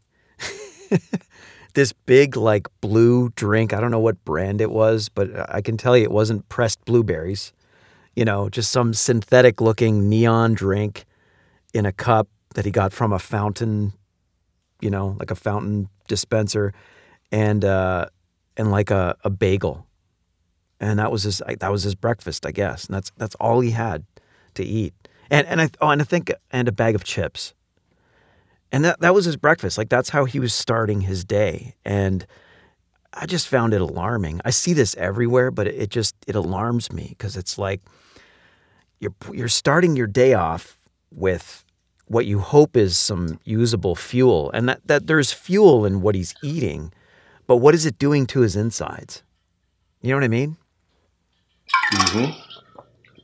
this 1.75 1.93
big 1.93 2.37
like 2.37 2.69
blue 2.81 3.31
drink. 3.31 3.73
I 3.73 3.81
don't 3.81 3.91
know 3.91 3.99
what 3.99 4.25
brand 4.25 4.61
it 4.61 4.71
was, 4.71 5.09
but 5.09 5.29
I 5.55 5.61
can 5.61 5.76
tell 5.76 5.97
you 5.97 6.05
it 6.05 6.11
wasn't 6.11 6.49
pressed 6.49 6.85
blueberries. 6.85 7.53
You 8.17 8.25
know, 8.25 8.49
just 8.49 8.71
some 8.71 8.95
synthetic 8.95 9.61
looking 9.61 10.09
neon 10.09 10.55
drink 10.55 11.05
in 11.73 11.85
a 11.85 11.93
cup 11.93 12.29
that 12.55 12.64
he 12.64 12.71
got 12.71 12.93
from 12.93 13.12
a 13.12 13.19
fountain, 13.19 13.93
you 14.81 14.88
know, 14.91 15.17
like 15.19 15.33
a 15.33 15.35
fountain 15.35 15.88
dispenser, 16.07 16.73
and 17.33 17.64
uh, 17.64 18.07
and 18.57 18.71
like 18.71 18.91
a, 18.91 19.17
a 19.25 19.31
bagel, 19.31 19.87
and 20.79 20.99
that 21.00 21.11
was 21.11 21.25
his 21.25 21.43
that 21.59 21.73
was 21.73 21.83
his 21.83 21.97
breakfast, 21.97 22.47
I 22.47 22.53
guess, 22.53 22.87
and 22.87 22.95
that's 22.95 23.11
that's 23.17 23.35
all 23.37 23.61
he 23.61 23.73
had 23.73 24.05
to 24.55 24.64
eat, 24.64 24.95
and 25.31 25.47
and 25.49 25.61
I 25.61 25.71
oh, 25.81 25.91
and 25.91 26.00
I 26.00 26.05
think 26.05 26.33
and 26.53 26.69
a 26.69 26.73
bag 26.73 26.95
of 26.95 27.03
chips, 27.03 27.55
and 28.75 28.85
that 28.85 29.00
that 29.00 29.14
was 29.14 29.25
his 29.25 29.37
breakfast. 29.37 29.78
Like 29.78 29.88
that's 29.88 30.09
how 30.11 30.25
he 30.25 30.40
was 30.40 30.52
starting 30.52 31.02
his 31.02 31.25
day, 31.25 31.75
and 31.85 32.26
I 33.12 33.26
just 33.26 33.47
found 33.47 33.73
it 33.73 33.81
alarming. 33.81 34.40
I 34.45 34.50
see 34.50 34.73
this 34.73 34.97
everywhere, 34.97 35.52
but 35.52 35.69
it, 35.69 35.90
just 35.90 36.16
it 36.26 36.35
alarms 36.35 36.93
me 36.93 37.07
because 37.11 37.37
it's 37.37 37.57
like 37.57 37.81
you're 38.99 39.14
you're 39.33 39.49
starting 39.49 39.95
your 39.97 40.09
day 40.09 40.35
off 40.35 40.76
with 41.12 41.64
what 42.07 42.26
you 42.26 42.40
hope 42.40 42.76
is 42.76 42.97
some 42.97 43.38
usable 43.45 43.95
fuel 43.95 44.50
and 44.52 44.69
that, 44.69 44.81
that 44.87 45.07
there's 45.07 45.33
fuel 45.33 45.87
in 45.87 46.02
what 46.02 46.14
he's 46.14 46.35
eating 46.43 46.93
but 47.47 47.57
what 47.57 47.75
is 47.75 47.87
it 47.87 47.99
doing 47.99 48.26
to 48.26 48.40
his 48.40 48.57
insides 48.57 49.23
you 50.02 50.11
know 50.11 50.16
what 50.16 50.25
i 50.25 50.28
mean 50.28 50.57
hmm 51.93 52.31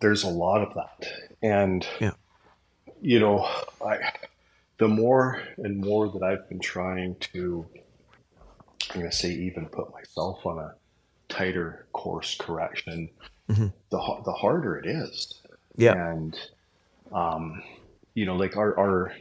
There's 0.01 0.23
a 0.25 0.29
lot 0.29 0.63
of 0.63 0.73
that, 0.75 1.07
and 1.43 1.87
Yeah. 2.01 2.13
you 3.03 3.19
know, 3.21 3.47
I 3.87 3.99
the 4.81 4.89
more 4.89 5.41
and 5.59 5.77
more 5.79 6.09
that 6.11 6.23
I've 6.23 6.49
been 6.49 6.59
trying 6.61 7.15
to, 7.35 7.67
I'm 8.93 9.01
going 9.01 9.11
to 9.11 9.17
say, 9.17 9.31
even 9.31 9.67
put 9.67 9.93
myself 9.93 10.45
on 10.45 10.59
a 10.59 10.75
tighter 11.29 11.87
course 11.93 12.37
correction, 12.41 13.11
the 13.49 13.99
ha- 13.99 14.23
the 14.23 14.33
harder 14.33 14.77
it 14.79 14.87
is. 14.87 15.41
yeah. 15.77 15.93
And 16.11 16.37
um, 17.13 17.63
you 18.15 18.25
know 18.27 18.37
like 18.37 18.57
our 18.57 18.77
our 18.79 19.13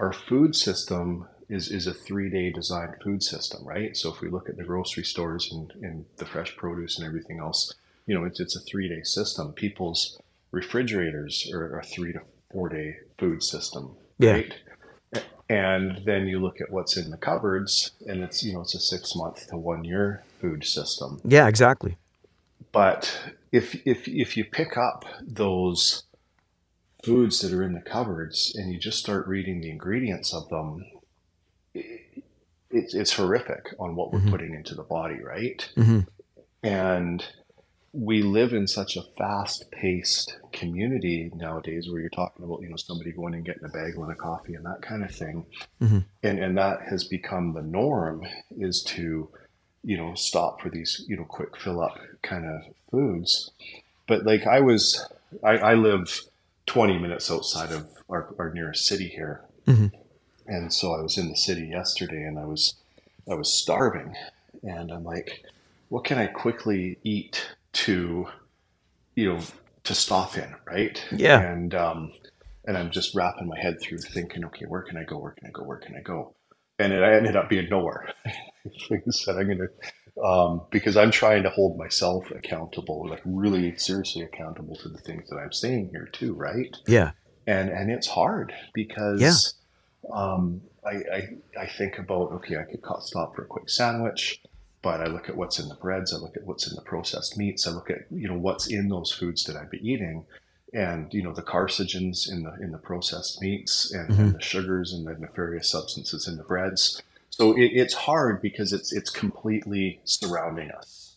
our 0.00 0.12
food 0.12 0.54
system 0.54 1.26
is 1.48 1.70
is 1.70 1.86
a 1.86 1.94
three 1.94 2.28
day 2.30 2.50
designed 2.50 2.94
food 3.02 3.22
system 3.22 3.64
right? 3.66 3.96
So 3.96 4.12
if 4.12 4.20
we 4.20 4.28
look 4.28 4.48
at 4.48 4.56
the 4.56 4.64
grocery 4.64 5.04
stores 5.04 5.50
and, 5.52 5.72
and 5.82 6.04
the 6.18 6.26
fresh 6.26 6.56
produce 6.56 6.98
and 6.98 7.06
everything 7.06 7.38
else 7.40 7.72
you 8.06 8.14
know 8.14 8.24
it's, 8.24 8.40
it's 8.40 8.56
a 8.56 8.60
three 8.60 8.88
day 8.88 9.02
system. 9.02 9.52
People's 9.52 10.18
refrigerators 10.50 11.48
are 11.52 11.78
a 11.78 11.84
three 11.84 12.12
to 12.12 12.20
four 12.52 12.68
day 12.68 12.96
food 13.18 13.42
system 13.42 13.96
Yeah. 14.18 14.32
right 14.32 14.54
and 15.48 16.02
then 16.04 16.26
you 16.26 16.38
look 16.40 16.60
at 16.60 16.70
what's 16.70 16.96
in 16.96 17.10
the 17.10 17.16
cupboards 17.16 17.92
and 18.06 18.22
it's 18.22 18.42
you 18.42 18.52
know 18.52 18.62
it's 18.62 18.74
a 18.74 18.80
six 18.80 19.14
month 19.14 19.48
to 19.48 19.56
one 19.56 19.84
year 19.84 20.22
food 20.40 20.64
system. 20.64 21.20
Yeah 21.24 21.46
exactly. 21.48 21.96
But 22.72 23.18
if 23.52 23.86
if 23.86 24.08
if 24.08 24.36
you 24.36 24.44
pick 24.44 24.76
up 24.76 25.04
those 25.22 26.04
foods 27.04 27.40
that 27.40 27.52
are 27.52 27.62
in 27.62 27.72
the 27.74 27.80
cupboards 27.80 28.54
and 28.56 28.72
you 28.72 28.78
just 28.78 28.98
start 28.98 29.26
reading 29.28 29.60
the 29.60 29.70
ingredients 29.70 30.34
of 30.34 30.48
them, 30.48 30.84
it, 31.74 32.24
it's 32.70 32.94
it's 32.94 33.12
horrific 33.12 33.74
on 33.78 33.94
what 33.94 34.12
we're 34.12 34.20
putting 34.30 34.54
into 34.54 34.74
the 34.74 34.82
body, 34.82 35.20
right? 35.22 35.68
hmm 35.74 36.00
And 36.62 37.24
we 37.92 38.22
live 38.22 38.52
in 38.52 38.66
such 38.66 38.96
a 38.96 39.02
fast-paced 39.16 40.36
community 40.52 41.30
nowadays, 41.34 41.88
where 41.88 42.00
you're 42.00 42.10
talking 42.10 42.44
about 42.44 42.60
you 42.62 42.68
know 42.68 42.76
somebody 42.76 43.12
going 43.12 43.34
and 43.34 43.44
getting 43.44 43.64
a 43.64 43.68
bagel 43.68 44.02
and 44.04 44.12
a 44.12 44.16
coffee 44.16 44.54
and 44.54 44.64
that 44.66 44.82
kind 44.82 45.02
of 45.04 45.10
thing, 45.10 45.46
Mhm. 45.80 46.04
and 46.22 46.38
and 46.38 46.58
that 46.58 46.82
has 46.90 47.04
become 47.04 47.52
the 47.52 47.62
norm 47.62 48.26
is 48.58 48.82
to 48.88 49.28
you 49.84 49.96
know 49.96 50.14
stop 50.14 50.60
for 50.60 50.68
these 50.68 51.04
you 51.08 51.16
know 51.16 51.24
quick 51.24 51.56
fill 51.56 51.80
up 51.80 51.96
kind 52.22 52.44
of 52.44 52.62
foods 52.90 53.50
but 54.08 54.24
like 54.26 54.44
i 54.46 54.58
was 54.58 55.06
i, 55.44 55.52
I 55.58 55.74
live 55.74 56.22
20 56.66 56.98
minutes 56.98 57.30
outside 57.30 57.70
of 57.70 57.86
our, 58.08 58.34
our 58.38 58.50
nearest 58.52 58.84
city 58.86 59.06
here 59.08 59.42
Mhm. 59.66 59.92
and 60.46 60.72
so 60.72 60.92
i 60.92 61.00
was 61.00 61.16
in 61.16 61.28
the 61.28 61.36
city 61.36 61.68
yesterday 61.68 62.24
and 62.24 62.36
i 62.36 62.44
was 62.44 62.74
i 63.30 63.34
was 63.34 63.52
starving 63.52 64.16
and 64.64 64.90
i'm 64.90 65.04
like 65.04 65.44
what 65.88 66.02
can 66.04 66.18
i 66.18 66.26
quickly 66.26 66.98
eat 67.04 67.54
to 67.84 68.26
you 69.14 69.32
know 69.32 69.40
to 69.84 69.94
stop 69.94 70.36
in 70.36 70.54
right 70.66 71.04
Yeah. 71.12 71.40
and 71.40 71.74
um 71.74 72.12
and 72.66 72.76
i'm 72.76 72.90
just 72.90 73.14
wrapping 73.14 73.46
my 73.48 73.58
head 73.58 73.76
through 73.80 73.98
thinking 73.98 74.44
okay 74.46 74.64
where 74.66 74.82
can 74.82 74.96
i 74.96 75.04
go 75.04 75.18
where 75.18 75.32
can 75.32 75.46
i 75.46 75.50
go 75.50 75.62
where 75.62 75.78
can 75.78 75.94
i 75.96 76.00
go 76.00 76.34
and 76.78 76.92
it 76.92 77.02
ended 77.02 77.36
up 77.36 77.48
being 77.48 77.68
nowhere 77.70 78.12
like 78.90 79.02
I 79.06 79.10
said, 79.10 79.36
I'm 79.36 79.48
gonna 79.48 79.68
um, 80.24 80.62
because 80.70 80.96
I'm 80.96 81.10
trying 81.10 81.42
to 81.42 81.50
hold 81.50 81.76
myself 81.76 82.30
accountable, 82.30 83.06
like 83.08 83.20
really 83.24 83.76
seriously 83.76 84.22
accountable 84.22 84.76
to 84.76 84.88
the 84.88 84.98
things 84.98 85.28
that 85.28 85.36
I'm 85.36 85.52
saying 85.52 85.90
here 85.92 86.08
too, 86.12 86.34
right? 86.34 86.74
Yeah. 86.86 87.10
And 87.46 87.68
and 87.68 87.90
it's 87.90 88.08
hard 88.08 88.52
because 88.74 89.20
yeah. 89.20 90.14
um, 90.14 90.62
I, 90.86 90.94
I 91.14 91.28
I 91.60 91.66
think 91.66 91.98
about 91.98 92.32
okay, 92.32 92.56
I 92.56 92.64
could 92.64 92.82
stop 93.02 93.36
for 93.36 93.42
a 93.42 93.46
quick 93.46 93.68
sandwich, 93.68 94.42
but 94.82 95.00
I 95.00 95.06
look 95.06 95.28
at 95.28 95.36
what's 95.36 95.58
in 95.58 95.68
the 95.68 95.74
breads, 95.74 96.12
I 96.14 96.18
look 96.18 96.36
at 96.36 96.44
what's 96.46 96.68
in 96.68 96.76
the 96.76 96.82
processed 96.82 97.36
meats, 97.36 97.66
I 97.66 97.70
look 97.70 97.90
at 97.90 98.06
you 98.10 98.28
know 98.28 98.38
what's 98.38 98.66
in 98.68 98.88
those 98.88 99.12
foods 99.12 99.44
that 99.44 99.56
I've 99.56 99.70
been 99.70 99.84
eating, 99.84 100.24
and 100.72 101.12
you 101.12 101.22
know 101.22 101.32
the 101.32 101.42
carcinogens 101.42 102.30
in 102.30 102.42
the 102.44 102.54
in 102.62 102.72
the 102.72 102.78
processed 102.78 103.40
meats 103.40 103.92
and, 103.92 104.08
Mm-hmm. 104.10 104.20
and 104.22 104.34
the 104.34 104.42
sugars 104.42 104.92
and 104.92 105.06
the 105.06 105.14
nefarious 105.14 105.68
substances 105.68 106.28
in 106.28 106.36
the 106.36 106.44
breads. 106.44 107.02
So 107.30 107.52
it, 107.56 107.70
it's 107.74 107.94
hard 107.94 108.40
because 108.40 108.72
it's 108.72 108.92
it's 108.92 109.10
completely 109.10 110.00
surrounding 110.04 110.70
us, 110.70 111.16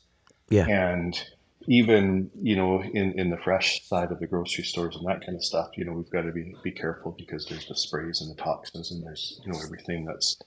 Yeah. 0.49 0.65
and 0.67 1.21
even 1.67 2.31
you 2.41 2.55
know 2.55 2.81
in, 2.81 3.17
in 3.19 3.29
the 3.29 3.37
fresh 3.37 3.85
side 3.87 4.11
of 4.11 4.19
the 4.19 4.27
grocery 4.27 4.63
stores 4.63 4.95
and 4.95 5.05
that 5.07 5.23
kind 5.25 5.35
of 5.37 5.43
stuff, 5.43 5.69
you 5.77 5.85
know 5.85 5.91
we've 5.93 6.09
got 6.09 6.23
to 6.23 6.31
be 6.31 6.55
be 6.63 6.71
careful 6.71 7.11
because 7.17 7.45
there's 7.45 7.67
the 7.67 7.75
sprays 7.75 8.21
and 8.21 8.31
the 8.35 8.41
toxins 8.41 8.91
and 8.91 9.03
there's 9.05 9.39
you 9.45 9.51
know 9.51 9.59
everything 9.63 10.05
that's 10.05 10.37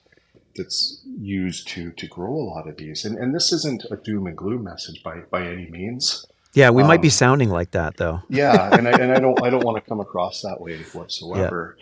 that's 0.55 1.01
used 1.19 1.67
to 1.69 1.91
to 1.91 2.07
grow 2.07 2.33
a 2.33 2.45
lot 2.53 2.67
of 2.67 2.77
these. 2.77 3.05
And 3.05 3.17
and 3.17 3.33
this 3.33 3.51
isn't 3.51 3.85
a 3.91 3.95
doom 3.97 4.27
and 4.27 4.37
gloom 4.37 4.63
message 4.63 5.01
by 5.03 5.19
by 5.29 5.47
any 5.47 5.67
means. 5.69 6.25
Yeah. 6.53 6.69
We 6.69 6.83
might 6.83 7.01
be 7.01 7.07
Um, 7.07 7.11
sounding 7.11 7.49
like 7.49 7.71
that 7.71 7.97
though. 7.97 8.21
yeah 8.29 8.69
and 8.77 8.87
I, 8.87 8.91
and 8.91 9.11
I 9.11 9.19
don't 9.19 9.41
I 9.43 9.49
don't 9.49 9.63
want 9.63 9.83
to 9.83 9.89
come 9.89 9.99
across 9.99 10.41
that 10.43 10.61
way 10.61 10.77
whatsoever 10.93 11.77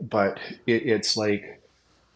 but 0.00 0.38
it, 0.66 0.82
it's 0.84 1.16
like 1.16 1.62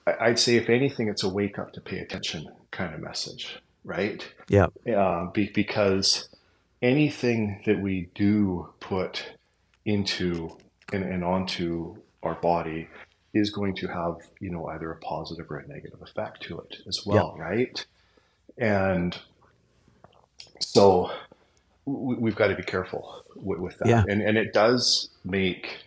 I'd 0.07 0.39
say 0.39 0.57
if 0.57 0.69
anything 0.69 1.09
it's 1.09 1.23
a 1.23 1.29
wake 1.29 1.59
up 1.59 1.73
to 1.75 1.81
pay 1.81 1.99
attention 1.99 2.49
kind 2.73 2.93
of 2.95 3.01
message 3.01 3.59
right 3.85 4.27
Yeah. 4.49 4.67
uh, 4.95 5.31
be, 5.31 5.51
because 5.55 6.29
anything 6.83 7.63
that 7.67 7.81
we 7.81 8.09
do 8.15 8.71
put 8.81 9.27
into 9.85 10.57
and, 10.93 11.05
and 11.05 11.23
onto 11.25 11.97
our 12.23 12.35
body 12.35 12.89
is 13.33 13.51
going 13.51 13.75
to 13.77 13.87
have 13.87 14.17
you 14.41 14.51
know 14.51 14.67
either 14.67 14.91
a 14.91 14.97
positive 14.97 15.51
or 15.51 15.59
a 15.59 15.67
negative 15.67 16.01
effect 16.03 16.43
to 16.43 16.59
it 16.59 16.79
as 16.87 17.05
well 17.07 17.37
right? 17.39 17.85
And 18.59 19.17
so 20.59 21.11
we, 21.85 22.17
we've 22.17 22.37
got 22.37 22.49
to 22.49 22.55
be 22.57 22.63
careful 22.63 23.25
with, 23.35 23.59
with 23.59 23.79
that. 23.79 23.89
Yeah. 23.89 24.05
and 24.09 24.23
and 24.23 24.37
it 24.37 24.53
does 24.53 25.09
make 25.25 25.79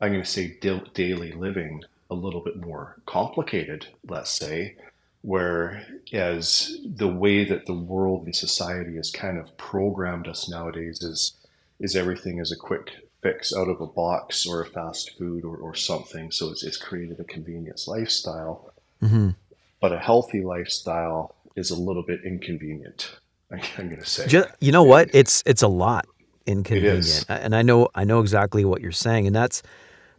i'm 0.00 0.12
going 0.12 0.22
to 0.22 0.28
say 0.28 0.56
daily 0.94 1.32
living 1.32 1.82
a 2.10 2.14
little 2.14 2.40
bit 2.40 2.56
more 2.56 2.96
complicated 3.06 3.86
let's 4.08 4.30
say 4.30 4.76
whereas 5.22 6.76
the 6.84 7.08
way 7.08 7.44
that 7.44 7.66
the 7.66 7.74
world 7.74 8.24
and 8.24 8.36
society 8.36 8.96
has 8.96 9.10
kind 9.10 9.38
of 9.38 9.56
programmed 9.56 10.28
us 10.28 10.48
nowadays 10.48 11.02
is 11.02 11.34
is 11.80 11.96
everything 11.96 12.38
is 12.38 12.52
a 12.52 12.56
quick 12.56 12.90
fix 13.24 13.52
out 13.56 13.68
of 13.68 13.80
a 13.80 13.86
box 13.86 14.46
or 14.46 14.60
a 14.60 14.66
fast 14.66 15.16
food 15.18 15.44
or, 15.44 15.56
or 15.56 15.74
something. 15.74 16.30
So 16.30 16.50
it's, 16.50 16.62
it's 16.62 16.76
created 16.76 17.18
a 17.18 17.24
convenience 17.24 17.88
lifestyle. 17.88 18.72
Hmm 19.00 19.30
but 19.84 19.92
a 19.92 19.98
healthy 19.98 20.40
lifestyle 20.40 21.34
is 21.56 21.70
a 21.70 21.78
little 21.78 22.02
bit 22.02 22.20
inconvenient 22.24 23.18
i'm, 23.50 23.60
I'm 23.76 23.88
going 23.90 24.00
to 24.00 24.06
say. 24.06 24.26
Just, 24.26 24.48
you 24.58 24.72
know 24.72 24.82
what? 24.82 25.10
It's 25.12 25.42
it's 25.44 25.60
a 25.60 25.68
lot 25.68 26.06
inconvenient, 26.46 27.26
and 27.28 27.54
I 27.54 27.60
know 27.60 27.88
I 27.94 28.04
know 28.04 28.20
exactly 28.20 28.64
what 28.64 28.80
you're 28.80 28.92
saying, 28.92 29.26
and 29.26 29.36
that's 29.36 29.62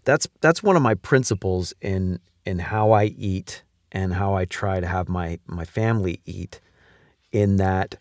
that's 0.04 0.28
that's 0.40 0.62
one 0.62 0.76
of 0.76 0.84
my 0.84 0.94
principles 0.94 1.74
in 1.82 2.20
in 2.46 2.60
how 2.60 2.92
I 2.92 3.06
eat 3.06 3.64
and 3.92 4.14
how 4.14 4.36
I 4.36 4.46
try 4.46 4.80
to 4.80 4.86
have 4.86 5.10
my 5.10 5.40
my 5.48 5.66
family 5.66 6.22
eat. 6.26 6.62
In 7.32 7.58
that, 7.58 7.96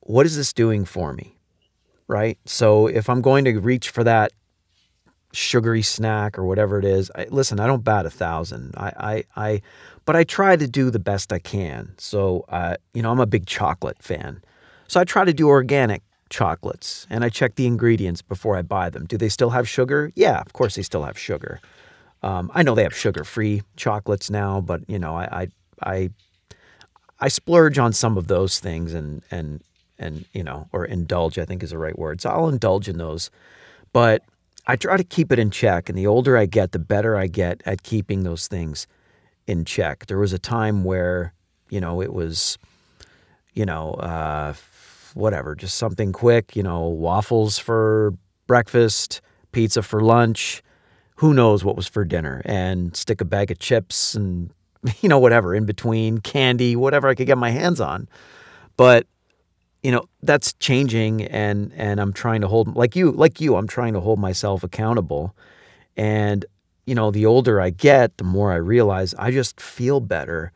what 0.00 0.26
is 0.26 0.36
this 0.36 0.52
doing 0.52 0.84
for 0.84 1.12
me, 1.12 1.31
right? 2.12 2.38
So 2.44 2.86
if 2.86 3.08
I'm 3.08 3.22
going 3.22 3.44
to 3.46 3.58
reach 3.58 3.88
for 3.88 4.04
that 4.04 4.32
sugary 5.32 5.80
snack 5.80 6.38
or 6.38 6.44
whatever 6.44 6.78
it 6.78 6.84
is, 6.84 7.10
I, 7.16 7.26
listen, 7.30 7.58
I 7.58 7.66
don't 7.66 7.82
bat 7.82 8.04
a 8.04 8.10
thousand. 8.10 8.74
I, 8.76 8.92
I, 8.96 9.24
I, 9.34 9.62
but 10.04 10.14
I 10.14 10.24
try 10.24 10.56
to 10.56 10.68
do 10.68 10.90
the 10.90 10.98
best 10.98 11.32
I 11.32 11.38
can. 11.38 11.94
So, 11.96 12.44
uh, 12.50 12.76
you 12.92 13.02
know, 13.02 13.10
I'm 13.10 13.18
a 13.18 13.26
big 13.26 13.46
chocolate 13.46 14.02
fan. 14.02 14.42
So 14.88 15.00
I 15.00 15.04
try 15.04 15.24
to 15.24 15.32
do 15.32 15.48
organic 15.48 16.02
chocolates 16.28 17.06
and 17.08 17.24
I 17.24 17.30
check 17.30 17.54
the 17.54 17.66
ingredients 17.66 18.20
before 18.20 18.56
I 18.56 18.62
buy 18.62 18.90
them. 18.90 19.06
Do 19.06 19.16
they 19.16 19.30
still 19.30 19.50
have 19.50 19.66
sugar? 19.66 20.12
Yeah, 20.14 20.38
of 20.40 20.52
course 20.52 20.74
they 20.74 20.82
still 20.82 21.04
have 21.04 21.18
sugar. 21.18 21.60
Um, 22.22 22.50
I 22.54 22.62
know 22.62 22.74
they 22.74 22.84
have 22.84 22.94
sugar-free 22.94 23.62
chocolates 23.76 24.30
now, 24.30 24.60
but 24.60 24.82
you 24.86 24.98
know, 24.98 25.16
I, 25.16 25.24
I, 25.42 25.48
I, 25.82 26.10
I 27.20 27.28
splurge 27.28 27.78
on 27.78 27.92
some 27.94 28.18
of 28.18 28.26
those 28.26 28.60
things 28.60 28.92
and 28.92 29.22
and 29.30 29.62
and 30.02 30.24
you 30.32 30.42
know, 30.42 30.68
or 30.72 30.84
indulge. 30.84 31.38
I 31.38 31.44
think 31.44 31.62
is 31.62 31.70
the 31.70 31.78
right 31.78 31.98
word. 31.98 32.20
So 32.20 32.30
I'll 32.30 32.48
indulge 32.48 32.88
in 32.88 32.98
those, 32.98 33.30
but 33.92 34.22
I 34.66 34.76
try 34.76 34.96
to 34.96 35.04
keep 35.04 35.32
it 35.32 35.38
in 35.38 35.50
check. 35.50 35.88
And 35.88 35.98
the 35.98 36.06
older 36.06 36.36
I 36.36 36.46
get, 36.46 36.72
the 36.72 36.78
better 36.78 37.16
I 37.16 37.26
get 37.26 37.62
at 37.66 37.82
keeping 37.82 38.22
those 38.22 38.46
things 38.46 38.86
in 39.46 39.64
check. 39.64 40.06
There 40.06 40.18
was 40.18 40.32
a 40.32 40.38
time 40.38 40.84
where 40.84 41.34
you 41.70 41.80
know 41.80 42.00
it 42.00 42.12
was, 42.12 42.58
you 43.54 43.66
know, 43.66 43.94
uh, 43.94 44.54
whatever, 45.14 45.54
just 45.54 45.76
something 45.76 46.12
quick. 46.12 46.54
You 46.56 46.62
know, 46.62 46.82
waffles 46.82 47.58
for 47.58 48.14
breakfast, 48.46 49.20
pizza 49.52 49.82
for 49.82 50.00
lunch. 50.00 50.62
Who 51.16 51.34
knows 51.34 51.64
what 51.64 51.76
was 51.76 51.86
for 51.86 52.04
dinner? 52.04 52.42
And 52.44 52.96
stick 52.96 53.20
a 53.20 53.24
bag 53.24 53.50
of 53.50 53.58
chips 53.58 54.14
and 54.14 54.50
you 55.00 55.08
know 55.08 55.18
whatever 55.18 55.54
in 55.54 55.64
between, 55.64 56.18
candy, 56.18 56.76
whatever 56.76 57.08
I 57.08 57.14
could 57.14 57.26
get 57.26 57.38
my 57.38 57.50
hands 57.50 57.80
on. 57.80 58.08
But 58.76 59.06
you 59.82 59.90
know 59.90 60.04
that's 60.22 60.52
changing 60.54 61.22
and 61.22 61.72
and 61.76 62.00
i'm 62.00 62.12
trying 62.12 62.40
to 62.40 62.48
hold 62.48 62.74
like 62.76 62.94
you 62.94 63.10
like 63.10 63.40
you 63.40 63.56
i'm 63.56 63.66
trying 63.66 63.92
to 63.92 64.00
hold 64.00 64.18
myself 64.18 64.62
accountable. 64.62 65.34
And 65.96 66.44
you 66.86 66.94
know 66.94 67.10
the 67.10 67.26
older 67.26 67.60
i 67.60 67.70
get 67.70 68.16
the 68.16 68.24
more 68.24 68.52
i 68.52 68.56
realize 68.56 69.14
i 69.18 69.30
just 69.30 69.60
feel 69.60 70.00
better 70.00 70.52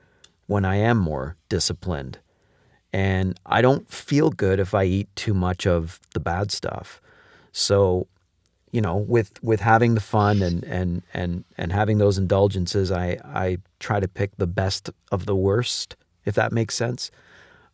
when 0.46 0.64
i 0.64 0.76
am 0.76 0.96
more 0.98 1.36
disciplined. 1.48 2.18
And 2.92 3.38
i 3.44 3.60
don't 3.60 3.88
feel 3.90 4.30
good 4.30 4.60
if 4.60 4.74
i 4.74 4.84
eat 4.84 5.08
too 5.16 5.34
much 5.34 5.66
of 5.66 6.00
the 6.14 6.20
bad 6.20 6.50
stuff. 6.52 7.00
So 7.52 8.06
you 8.72 8.80
know 8.80 8.96
with 8.96 9.42
with 9.42 9.60
having 9.60 9.94
the 9.94 10.00
fun 10.00 10.42
and 10.42 10.64
and 10.64 11.02
and 11.14 11.44
and 11.56 11.72
having 11.72 11.98
those 11.98 12.18
indulgences 12.18 12.90
i 12.90 13.18
i 13.24 13.58
try 13.80 14.00
to 14.00 14.08
pick 14.08 14.36
the 14.36 14.46
best 14.46 14.90
of 15.12 15.26
the 15.26 15.36
worst 15.36 15.96
if 16.24 16.34
that 16.34 16.52
makes 16.52 16.74
sense 16.74 17.10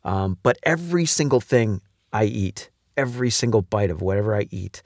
um, 0.05 0.39
but 0.43 0.59
every 0.63 1.07
single 1.07 1.41
thing 1.41 1.81
I 2.13 2.25
eat, 2.25 2.71
every 2.97 3.31
single 3.31 3.63
bite 3.63 3.91
of 3.91 4.03
whatever 4.03 4.35
I 4.35 4.49
eat, 4.51 4.83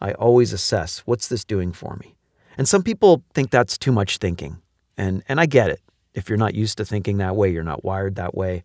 I 0.00 0.12
always 0.12 0.52
assess 0.52 1.00
what's 1.00 1.28
this 1.28 1.44
doing 1.44 1.72
for 1.72 1.96
me. 1.96 2.16
And 2.58 2.68
some 2.68 2.82
people 2.82 3.22
think 3.34 3.50
that's 3.50 3.78
too 3.78 3.92
much 3.92 4.18
thinking, 4.18 4.62
and 4.96 5.22
and 5.28 5.40
I 5.40 5.46
get 5.46 5.70
it. 5.70 5.80
If 6.14 6.28
you're 6.28 6.38
not 6.38 6.54
used 6.54 6.78
to 6.78 6.84
thinking 6.84 7.18
that 7.18 7.36
way, 7.36 7.50
you're 7.50 7.62
not 7.62 7.84
wired 7.84 8.16
that 8.16 8.34
way. 8.34 8.64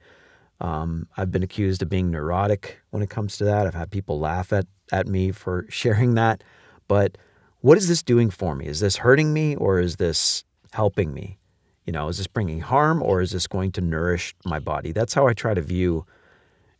Um, 0.61 1.07
I've 1.17 1.31
been 1.31 1.43
accused 1.43 1.81
of 1.81 1.89
being 1.89 2.11
neurotic 2.11 2.79
when 2.91 3.03
it 3.03 3.09
comes 3.09 3.37
to 3.37 3.45
that. 3.45 3.67
I've 3.67 3.75
had 3.75 3.91
people 3.91 4.19
laugh 4.19 4.53
at 4.53 4.67
at 4.91 5.07
me 5.07 5.31
for 5.31 5.65
sharing 5.69 6.15
that. 6.15 6.43
But 6.87 7.17
what 7.59 7.77
is 7.77 7.87
this 7.87 8.03
doing 8.03 8.29
for 8.29 8.55
me? 8.55 8.65
Is 8.65 8.79
this 8.79 8.97
hurting 8.97 9.33
me 9.33 9.55
or 9.55 9.79
is 9.79 9.97
this 9.97 10.43
helping 10.71 11.13
me? 11.13 11.37
You 11.85 11.93
know, 11.93 12.07
is 12.09 12.17
this 12.17 12.27
bringing 12.27 12.61
harm 12.61 13.01
or 13.01 13.21
is 13.21 13.31
this 13.31 13.47
going 13.47 13.71
to 13.73 13.81
nourish 13.81 14.35
my 14.45 14.59
body? 14.59 14.91
That's 14.91 15.13
how 15.13 15.27
I 15.27 15.33
try 15.33 15.53
to 15.53 15.61
view 15.61 16.05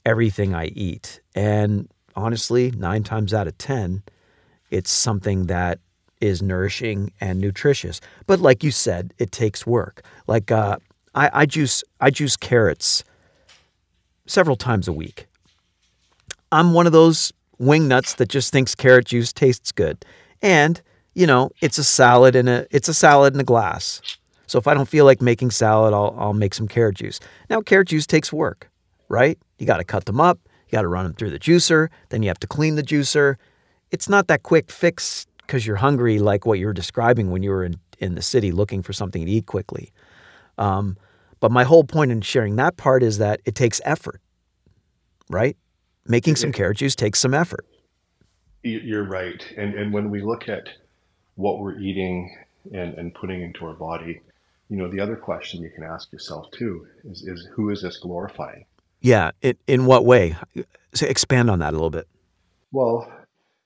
everything 0.06 0.54
I 0.54 0.66
eat. 0.68 1.22
And 1.36 1.90
honestly, 2.16 2.72
nine 2.72 3.04
times 3.04 3.34
out 3.34 3.48
of 3.48 3.58
10, 3.58 4.04
it's 4.70 4.92
something 4.92 5.48
that 5.48 5.80
is 6.20 6.42
nourishing 6.42 7.12
and 7.20 7.40
nutritious. 7.40 8.00
But 8.28 8.40
like 8.40 8.64
you 8.64 8.72
said, 8.72 9.14
it 9.18 9.32
takes 9.32 9.66
work. 9.66 10.04
Like 10.28 10.52
uh, 10.52 10.78
I, 11.16 11.30
I 11.34 11.46
juice, 11.46 11.84
I 12.00 12.12
juice 12.12 12.38
carrots 12.38 13.04
several 14.28 14.56
times 14.56 14.88
a 14.88 14.94
week. 14.94 15.28
I'm 16.52 16.74
one 16.74 16.86
of 16.86 16.92
those 16.92 17.34
wing 17.58 17.88
nuts 17.88 18.16
that 18.16 18.30
just 18.30 18.52
thinks 18.52 18.76
carrot 18.76 19.06
juice 19.06 19.34
tastes 19.34 19.72
good. 19.72 20.06
And, 20.42 20.82
you 21.14 21.28
know, 21.28 21.50
it's 21.62 21.78
a 21.78 21.84
salad 21.84 22.36
in 22.36 22.48
a 22.48 22.66
it's 22.72 22.90
a 22.90 22.94
salad 22.94 23.34
in 23.34 23.40
a 23.40 23.44
glass. 23.44 24.02
So 24.52 24.60
if 24.60 24.68
I 24.68 24.74
don't 24.74 24.90
feel 24.90 25.06
like 25.06 25.22
making 25.22 25.52
salad, 25.52 25.94
I'll 25.94 26.14
I'll 26.20 26.34
make 26.34 26.54
some 26.54 26.68
carrot 26.68 26.96
juice. 26.98 27.22
Now 27.50 27.62
carrot 27.62 27.88
juice 27.88 28.06
takes 28.06 28.34
work, 28.34 28.70
right? 29.08 29.40
You 29.60 29.66
got 29.66 29.78
to 29.78 29.86
cut 29.86 30.04
them 30.04 30.20
up, 30.20 30.40
you 30.68 30.72
got 30.74 30.82
to 30.82 30.90
run 30.90 31.06
them 31.06 31.14
through 31.14 31.30
the 31.30 31.40
juicer, 31.40 31.88
then 32.10 32.22
you 32.22 32.28
have 32.28 32.40
to 32.42 32.48
clean 32.48 32.76
the 32.76 32.84
juicer. 32.84 33.36
It's 33.92 34.10
not 34.10 34.28
that 34.28 34.44
quick 34.44 34.70
fix 34.70 35.26
cuz 35.48 35.66
you're 35.66 35.78
hungry 35.78 36.20
like 36.20 36.46
what 36.46 36.60
you 36.60 36.66
were 36.66 36.74
describing 36.74 37.32
when 37.32 37.44
you 37.44 37.50
were 37.52 37.64
in 37.64 37.76
in 38.00 38.16
the 38.16 38.22
city 38.22 38.52
looking 38.52 38.84
for 38.84 38.92
something 38.92 39.26
to 39.26 39.32
eat 39.32 39.46
quickly. 39.46 39.94
Um, 40.58 40.98
but 41.40 41.50
my 41.50 41.64
whole 41.64 41.86
point 41.86 42.12
in 42.12 42.20
sharing 42.20 42.58
that 42.58 42.76
part 42.76 43.04
is 43.04 43.20
that 43.20 43.40
it 43.46 43.56
takes 43.56 43.80
effort, 43.86 44.20
right? 45.30 45.56
Making 46.06 46.36
some 46.36 46.52
carrot 46.52 46.76
juice 46.80 46.96
takes 46.96 47.20
some 47.20 47.34
effort. 47.34 47.66
You- 48.64 48.80
You're 48.84 49.08
right. 49.08 49.42
And 49.56 49.76
and 49.76 49.94
when 49.94 50.10
we 50.10 50.22
look 50.22 50.50
at 50.50 50.68
what 51.36 51.60
we're 51.62 51.80
eating 51.80 52.36
and, 52.74 52.96
and 53.00 53.14
putting 53.14 53.42
into 53.42 53.66
our 53.66 53.74
body, 53.76 54.20
you 54.72 54.78
know, 54.78 54.88
the 54.88 55.02
other 55.02 55.18
question 55.18 55.62
you 55.62 55.70
can 55.70 55.84
ask 55.84 56.14
yourself 56.14 56.50
too 56.52 56.88
is, 57.04 57.24
is 57.24 57.48
who 57.54 57.70
is 57.70 57.82
this 57.82 57.98
glorifying? 57.98 58.64
Yeah. 59.02 59.32
In, 59.42 59.58
in 59.68 59.86
what 59.86 60.06
way? 60.06 60.38
So 60.94 61.06
expand 61.06 61.52
on 61.52 61.60
that 61.60 61.72
a 61.72 61.76
little 61.76 61.90
bit. 61.90 62.08
Well, 62.72 63.12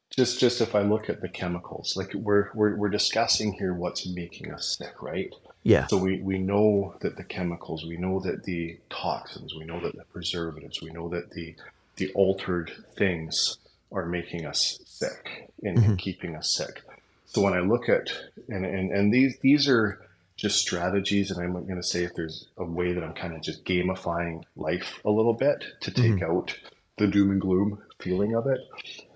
just 0.10 0.40
just 0.40 0.62
if 0.62 0.74
I 0.74 0.82
look 0.82 1.08
at 1.08 1.22
the 1.22 1.30
chemicals, 1.30 1.96
like 1.96 2.12
we're 2.16 2.50
we're 2.56 2.76
we're 2.76 2.90
discussing 2.90 3.54
here 3.54 3.76
what's 3.76 4.08
making 4.08 4.52
us 4.52 4.78
sick, 4.80 5.04
right? 5.04 5.32
Yeah. 5.62 5.86
So 5.88 5.98
we 5.98 6.22
we 6.22 6.40
know 6.40 6.96
that 7.02 7.18
the 7.18 7.24
chemicals, 7.24 7.86
we 7.86 7.98
know 7.98 8.20
that 8.22 8.44
the 8.44 8.80
toxins, 8.90 9.54
we 9.54 9.66
know 9.66 9.80
that 9.82 9.96
the 9.96 10.06
preservatives, 10.06 10.82
we 10.82 10.90
know 10.90 11.08
that 11.10 11.32
the 11.32 11.56
the 11.98 12.12
altered 12.14 12.72
things 12.98 13.60
are 13.92 14.08
making 14.08 14.48
us 14.48 14.80
sick 14.86 15.52
and, 15.62 15.78
and 15.78 16.00
keeping 16.00 16.36
us 16.36 16.52
sick. 16.52 16.82
So 17.28 17.42
when 17.42 17.54
I 17.54 17.60
look 17.60 17.90
at 17.90 18.12
and, 18.50 18.66
and 18.66 18.92
and 18.92 19.14
these 19.14 19.38
these 19.42 19.68
are 19.68 20.00
just 20.36 20.60
strategies, 20.60 21.32
and 21.32 21.44
I'm 21.44 21.54
going 21.54 21.76
to 21.76 21.84
say 21.84 22.04
if 22.04 22.14
there's 22.14 22.48
a 22.58 22.66
way 22.66 22.94
that 22.94 23.04
I'm 23.04 23.14
kind 23.14 23.34
of 23.34 23.42
just 23.42 23.66
gamifying 23.66 24.44
life 24.56 25.00
a 25.06 25.10
little 25.10 25.34
bit 25.34 25.64
to 25.82 25.92
take 25.92 26.14
mm-hmm. 26.14 26.32
out 26.32 26.58
the 26.98 27.08
doom 27.08 27.32
and 27.32 27.42
gloom 27.42 27.82
feeling 28.00 28.36
of 28.36 28.48
it. 28.48 28.60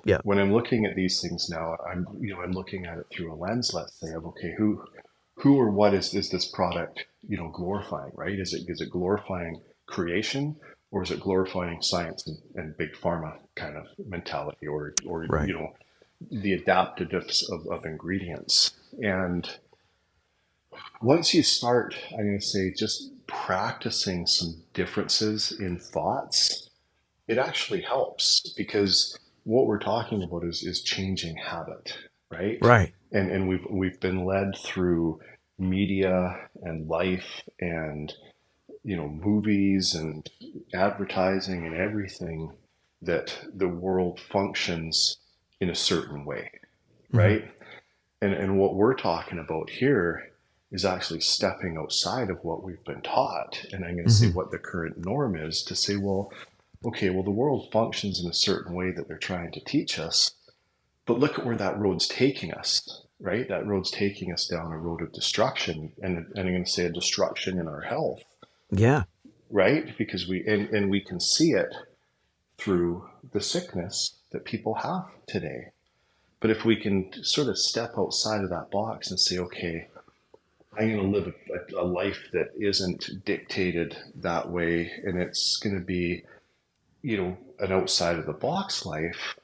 Yeah. 0.05 0.19
When 0.23 0.39
I'm 0.39 0.53
looking 0.53 0.85
at 0.85 0.95
these 0.95 1.21
things 1.21 1.49
now, 1.49 1.75
I'm 1.89 2.07
you 2.19 2.33
know 2.33 2.41
I'm 2.41 2.53
looking 2.53 2.85
at 2.85 2.97
it 2.97 3.07
through 3.11 3.33
a 3.33 3.35
lens. 3.35 3.73
Let's 3.73 3.99
say 3.99 4.13
of 4.13 4.25
okay, 4.27 4.53
who 4.57 4.83
who 5.35 5.57
or 5.57 5.69
what 5.69 5.93
is, 5.93 6.13
is 6.13 6.29
this 6.29 6.45
product 6.45 7.05
you 7.27 7.37
know 7.37 7.49
glorifying? 7.49 8.11
Right? 8.15 8.39
Is 8.39 8.53
it 8.53 8.69
is 8.69 8.81
it 8.81 8.89
glorifying 8.89 9.61
creation? 9.85 10.55
Or 10.91 11.03
is 11.03 11.11
it 11.11 11.19
glorifying 11.19 11.83
science 11.83 12.25
and, 12.25 12.37
and 12.55 12.75
big 12.75 12.93
pharma 12.93 13.37
kind 13.55 13.77
of 13.77 13.85
mentality, 14.07 14.65
or, 14.65 14.95
or 15.05 15.27
Right. 15.29 15.47
you 15.47 15.53
know, 15.53 15.75
the 16.31 16.57
adaptiveness 16.57 17.47
of, 17.51 17.67
of 17.67 17.85
ingredients? 17.85 18.73
And 18.99 19.47
once 21.01 21.33
you 21.33 21.43
start, 21.43 21.95
I'm 22.11 22.25
going 22.25 22.39
to 22.39 22.45
say, 22.45 22.73
just 22.73 23.11
practicing 23.27 24.25
some 24.25 24.63
differences 24.73 25.51
in 25.59 25.79
thoughts, 25.79 26.69
it 27.27 27.37
actually 27.37 27.81
helps 27.81 28.53
because 28.57 29.17
what 29.43 29.67
we're 29.67 29.79
talking 29.79 30.23
about 30.23 30.43
is, 30.43 30.63
is 30.63 30.81
changing 30.81 31.37
habit, 31.37 31.97
right? 32.29 32.57
Right. 32.61 32.93
And, 33.11 33.31
and 33.31 33.47
we've, 33.47 33.65
we've 33.69 33.99
been 33.99 34.25
led 34.25 34.55
through 34.57 35.19
media 35.57 36.49
and 36.63 36.87
life 36.87 37.41
and, 37.59 38.13
you 38.83 38.95
know, 38.95 39.07
movies 39.07 39.95
and 39.95 40.29
advertising 40.73 41.65
and 41.65 41.75
everything 41.75 42.51
that 43.01 43.39
the 43.53 43.67
world 43.67 44.19
functions 44.19 45.17
in 45.61 45.69
a 45.69 45.75
certain 45.75 46.25
way, 46.25 46.51
mm-hmm. 47.07 47.17
right? 47.17 47.51
And, 48.21 48.33
and 48.33 48.59
what 48.59 48.75
we're 48.75 48.95
talking 48.95 49.39
about 49.39 49.69
here 49.69 50.28
is 50.71 50.85
actually 50.85 51.21
stepping 51.21 51.77
outside 51.77 52.29
of 52.29 52.43
what 52.43 52.63
we've 52.63 52.83
been 52.85 53.01
taught. 53.01 53.65
And 53.71 53.83
I'm 53.83 53.95
going 53.95 54.05
to 54.07 54.11
mm-hmm. 54.11 54.25
say 54.27 54.31
what 54.31 54.51
the 54.51 54.59
current 54.59 55.03
norm 55.03 55.35
is 55.35 55.63
to 55.63 55.75
say, 55.75 55.95
well, 55.95 56.31
okay, 56.85 57.09
well, 57.09 57.23
the 57.23 57.31
world 57.31 57.69
functions 57.71 58.21
in 58.23 58.29
a 58.29 58.33
certain 58.33 58.73
way 58.73 58.91
that 58.91 59.07
they're 59.07 59.17
trying 59.17 59.51
to 59.53 59.63
teach 59.65 59.97
us, 59.99 60.31
but 61.05 61.19
look 61.19 61.39
at 61.39 61.45
where 61.45 61.57
that 61.57 61.79
road's 61.79 62.07
taking 62.07 62.53
us, 62.53 63.03
right? 63.19 63.47
That 63.49 63.65
road's 63.65 63.91
taking 63.91 64.31
us 64.31 64.47
down 64.47 64.71
a 64.71 64.77
road 64.77 65.01
of 65.01 65.11
destruction. 65.11 65.91
And, 66.01 66.17
and 66.17 66.47
I'm 66.47 66.53
going 66.53 66.63
to 66.65 66.69
say 66.69 66.85
a 66.85 66.91
destruction 66.91 67.59
in 67.59 67.67
our 67.67 67.81
health, 67.81 68.23
Yeah. 68.71 69.03
right? 69.49 69.97
Because 69.97 70.27
we, 70.27 70.45
and, 70.45 70.69
and 70.69 70.91
we 70.91 71.01
can 71.01 71.19
see 71.19 71.51
it 71.51 71.73
through 72.57 73.09
the 73.31 73.41
sickness 73.41 74.19
that 74.31 74.45
people 74.45 74.75
have 74.75 75.05
today. 75.27 75.71
But 76.39 76.51
if 76.51 76.63
we 76.63 76.75
can 76.75 77.11
sort 77.23 77.47
of 77.47 77.57
step 77.57 77.93
outside 77.97 78.43
of 78.43 78.49
that 78.51 78.71
box 78.71 79.09
and 79.09 79.19
say, 79.19 79.37
okay, 79.39 79.89
I'm 80.77 80.95
going 80.95 81.11
to 81.11 81.17
live 81.17 81.33
a, 81.51 81.81
a 81.81 81.83
life 81.83 82.29
that 82.31 82.51
isn't 82.59 83.25
dictated 83.25 83.97
that 84.15 84.49
way, 84.49 84.91
and 85.03 85.19
it's 85.19 85.57
going 85.57 85.75
to 85.75 85.83
be, 85.83 86.23
you 87.01 87.17
know, 87.17 87.37
an 87.59 87.71
outside 87.71 88.17
of 88.17 88.25
the 88.25 88.33
box 88.33 88.85
life. 88.85 89.35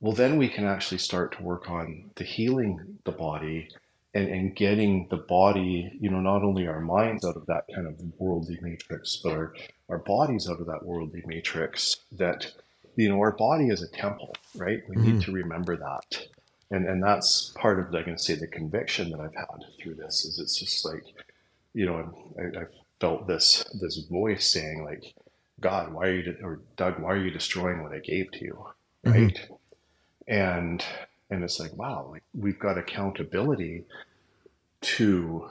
Well, 0.00 0.12
then 0.12 0.36
we 0.36 0.48
can 0.48 0.64
actually 0.64 0.98
start 0.98 1.36
to 1.36 1.42
work 1.42 1.70
on 1.70 2.10
the 2.16 2.24
healing 2.24 2.98
the 3.04 3.12
body 3.12 3.68
and, 4.12 4.28
and 4.28 4.54
getting 4.54 5.08
the 5.08 5.16
body, 5.16 5.96
you 6.00 6.10
know, 6.10 6.20
not 6.20 6.42
only 6.42 6.66
our 6.66 6.80
minds 6.80 7.24
out 7.24 7.36
of 7.36 7.46
that 7.46 7.64
kind 7.74 7.86
of 7.86 8.00
worldly 8.18 8.58
matrix, 8.60 9.16
but 9.16 9.32
our, 9.32 9.54
our 9.88 9.98
bodies 9.98 10.48
out 10.48 10.60
of 10.60 10.66
that 10.66 10.84
worldly 10.84 11.22
matrix 11.26 11.96
that, 12.12 12.52
you 12.96 13.08
know, 13.08 13.18
our 13.18 13.32
body 13.32 13.68
is 13.68 13.82
a 13.82 13.88
temple, 13.88 14.34
right? 14.56 14.80
We 14.88 14.96
need 14.96 15.14
mm-hmm. 15.14 15.20
to 15.20 15.32
remember 15.32 15.76
that. 15.76 16.26
And, 16.70 16.86
and 16.86 17.02
that's 17.02 17.52
part 17.56 17.78
of, 17.78 17.94
I 17.94 18.02
can 18.02 18.18
say, 18.18 18.34
the 18.34 18.46
conviction 18.46 19.10
that 19.10 19.20
I've 19.20 19.34
had 19.34 19.64
through 19.80 19.94
this 19.94 20.24
is 20.24 20.38
it's 20.38 20.58
just 20.58 20.84
like, 20.84 21.04
you 21.72 21.86
know, 21.86 22.32
I, 22.38 22.60
I 22.60 22.64
felt 23.00 23.26
this, 23.26 23.64
this 23.80 23.98
voice 23.98 24.50
saying 24.50 24.84
like, 24.84 25.14
God, 25.60 25.92
why 25.92 26.06
are 26.06 26.14
you, 26.14 26.36
or 26.42 26.60
Doug, 26.76 27.00
why 27.00 27.12
are 27.12 27.24
you 27.24 27.30
destroying 27.30 27.82
what 27.82 27.92
I 27.92 27.98
gave 27.98 28.32
to 28.32 28.44
you? 28.44 28.66
Mm-hmm. 29.04 29.24
Right. 29.24 29.48
And, 30.26 30.84
and 31.30 31.44
it's 31.44 31.60
like, 31.60 31.74
wow, 31.74 32.08
like 32.10 32.22
we've 32.34 32.58
got 32.58 32.78
accountability 32.78 33.84
to 34.80 35.48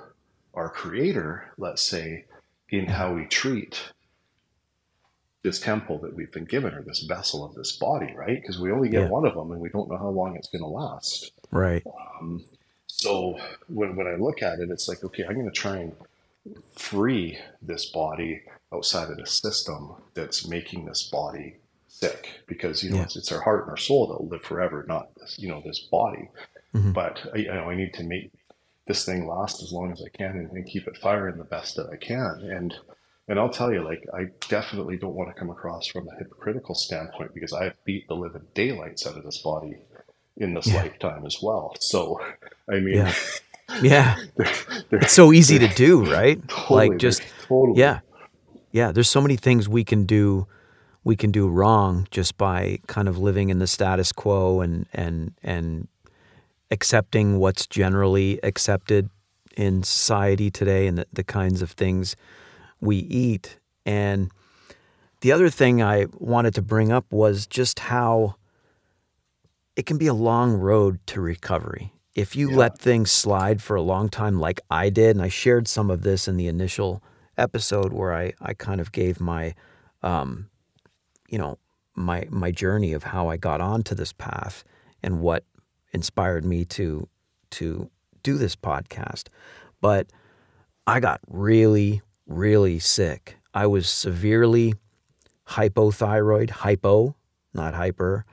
our 0.53 0.69
creator, 0.69 1.51
let's 1.57 1.81
say, 1.81 2.25
in 2.69 2.87
how 2.87 3.13
we 3.13 3.25
treat 3.25 3.91
this 5.43 5.59
temple 5.59 5.97
that 5.99 6.15
we've 6.15 6.31
been 6.31 6.45
given 6.45 6.73
or 6.73 6.81
this 6.81 7.01
vessel 7.01 7.43
of 7.45 7.53
this 7.53 7.73
body, 7.73 8.13
right? 8.15 8.41
Because 8.41 8.59
we 8.59 8.71
only 8.71 8.89
get 8.89 9.03
Yeah. 9.03 9.09
one 9.09 9.25
of 9.25 9.35
them 9.35 9.51
and 9.51 9.59
we 9.61 9.69
don't 9.69 9.89
know 9.89 9.97
how 9.97 10.09
long 10.09 10.35
it's 10.37 10.47
going 10.49 10.61
to 10.63 10.67
last. 10.67 11.31
Right. 11.51 11.83
Um, 12.19 12.45
so 12.87 13.37
when, 13.67 13.95
when 13.97 14.07
I 14.07 14.15
look 14.15 14.41
at 14.41 14.59
it, 14.59 14.69
it's 14.69 14.87
like, 14.87 15.03
okay, 15.03 15.25
I'm 15.25 15.33
going 15.33 15.45
to 15.45 15.51
try 15.51 15.77
and 15.77 15.95
free 16.75 17.37
this 17.61 17.85
body 17.87 18.41
outside 18.73 19.09
of 19.09 19.17
the 19.17 19.25
system 19.25 19.93
that's 20.13 20.47
making 20.47 20.85
this 20.85 21.03
body 21.03 21.57
sick 21.87 22.41
because, 22.47 22.81
you 22.83 22.89
know, 22.91 22.97
Yeah. 22.97 23.03
it's, 23.03 23.15
it's 23.17 23.31
our 23.31 23.41
heart 23.41 23.63
and 23.63 23.71
our 23.71 23.77
soul 23.77 24.07
that 24.07 24.19
will 24.21 24.29
live 24.29 24.43
forever, 24.43 24.85
not 24.87 25.13
this, 25.15 25.37
you 25.37 25.49
know, 25.49 25.61
this 25.65 25.79
body. 25.79 26.29
Mm-hmm. 26.73 26.93
But 26.93 27.21
I, 27.33 27.37
you 27.37 27.47
know, 27.53 27.69
I 27.69 27.75
need 27.75 27.93
to 27.95 28.03
make 28.03 28.31
this 28.87 29.05
thing 29.05 29.27
last 29.27 29.61
as 29.61 29.71
long 29.73 29.91
as 29.91 30.01
I 30.01 30.09
can 30.17 30.31
and, 30.37 30.51
and 30.51 30.65
keep 30.65 30.87
it 30.87 30.97
firing 30.97 31.37
the 31.37 31.43
best 31.43 31.75
that 31.75 31.89
I 31.91 31.97
can. 31.97 32.49
And, 32.49 32.73
and 33.27 33.39
I'll 33.39 33.49
tell 33.49 33.71
you, 33.73 33.83
like, 33.83 34.03
I 34.13 34.25
definitely 34.49 34.97
don't 34.97 35.15
want 35.15 35.29
to 35.33 35.39
come 35.39 35.49
across 35.49 35.87
from 35.87 36.07
a 36.09 36.15
hypocritical 36.17 36.75
standpoint 36.75 37.33
because 37.33 37.53
I've 37.53 37.73
beat 37.85 38.07
the 38.07 38.15
living 38.15 38.43
daylights 38.53 39.07
out 39.07 39.17
of 39.17 39.23
this 39.23 39.37
body 39.39 39.77
in 40.37 40.53
this 40.53 40.67
Yeah. 40.67 40.83
lifetime 40.83 41.25
as 41.25 41.37
well. 41.41 41.75
So, 41.79 42.19
I 42.69 42.79
mean, 42.79 42.95
Yeah. 42.97 43.13
Yeah. 43.81 44.17
there- 44.35 44.47
there- 44.89 44.99
It's 44.99 45.13
so 45.13 45.31
easy 45.31 45.57
to 45.59 45.67
do, 45.69 46.03
right? 46.11 46.37
Totally, 46.49 46.89
like 46.89 46.99
just 46.99 47.21
totally. 47.47 47.79
yeah. 47.79 47.99
Yeah, 48.71 48.91
there's 48.91 49.09
so 49.09 49.21
many 49.21 49.35
things 49.37 49.69
we 49.69 49.83
can 49.83 50.05
do 50.05 50.47
we 51.05 51.15
can 51.17 51.31
do 51.31 51.49
wrong 51.49 52.07
just 52.11 52.37
by 52.37 52.79
kind 52.87 53.09
of 53.09 53.17
living 53.17 53.49
in 53.49 53.59
the 53.59 53.67
status 53.67 54.11
quo 54.13 54.61
and 54.61 54.85
and 54.93 55.33
and 55.43 55.87
accepting 56.71 57.39
what's 57.39 57.67
generally 57.67 58.39
accepted 58.43 59.09
in 59.57 59.83
society 59.83 60.49
today 60.49 60.87
and 60.87 60.97
the, 60.97 61.05
the 61.13 61.23
kinds 61.23 61.61
of 61.61 61.71
things 61.71 62.15
we 62.83 62.97
eat. 62.97 63.59
And 63.85 64.31
the 65.21 65.31
other 65.31 65.49
thing 65.49 65.81
I 65.81 66.07
wanted 66.17 66.53
to 66.55 66.61
bring 66.61 66.91
up 66.91 67.11
was 67.11 67.47
just 67.47 67.79
how 67.79 68.35
it 69.75 69.85
can 69.85 69.97
be 69.97 70.07
a 70.07 70.13
long 70.13 70.53
road 70.53 70.99
to 71.07 71.21
recovery. 71.21 71.93
If 72.15 72.35
you 72.35 72.51
Yeah. 72.51 72.57
let 72.57 72.77
things 72.77 73.11
slide 73.11 73.61
for 73.61 73.75
a 73.75 73.81
long 73.81 74.09
time, 74.09 74.39
like 74.39 74.59
I 74.69 74.89
did, 74.89 75.15
and 75.15 75.21
I 75.25 75.29
shared 75.29 75.67
some 75.67 75.89
of 75.89 76.01
this 76.03 76.27
in 76.27 76.37
the 76.37 76.47
initial 76.47 77.01
episode 77.37 77.91
where 77.91 78.13
I, 78.13 78.33
I 78.39 78.53
kind 78.53 78.79
of 78.79 78.91
gave 78.91 79.19
my, 79.19 79.55
um, 80.03 80.49
you 81.27 81.37
know, 81.39 81.57
my 81.95 82.27
my 82.29 82.51
journey 82.51 82.93
of 82.93 83.03
how 83.03 83.27
I 83.29 83.37
got 83.37 83.61
onto 83.61 83.95
this 83.95 84.13
path 84.13 84.63
and 85.01 85.21
what 85.21 85.43
inspired 85.91 86.43
me 86.45 86.65
to 86.65 87.07
to 87.51 87.89
do 88.23 88.37
this 88.37 88.55
podcast. 88.55 89.27
But 89.81 90.07
I 90.85 90.99
got 90.99 91.19
really, 91.27 92.01
really 92.27 92.79
sick. 92.79 93.37
I 93.53 93.67
was 93.67 93.89
severely 93.89 94.73
hypothyroid, 95.49 96.49
hypo, 96.49 97.15
not 97.53 97.73
hyper. 97.73 98.25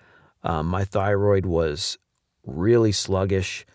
Um, 0.42 0.66
my 0.66 0.85
thyroid 0.85 1.44
was 1.44 1.98
really 2.46 2.92
sluggish. 2.92 3.66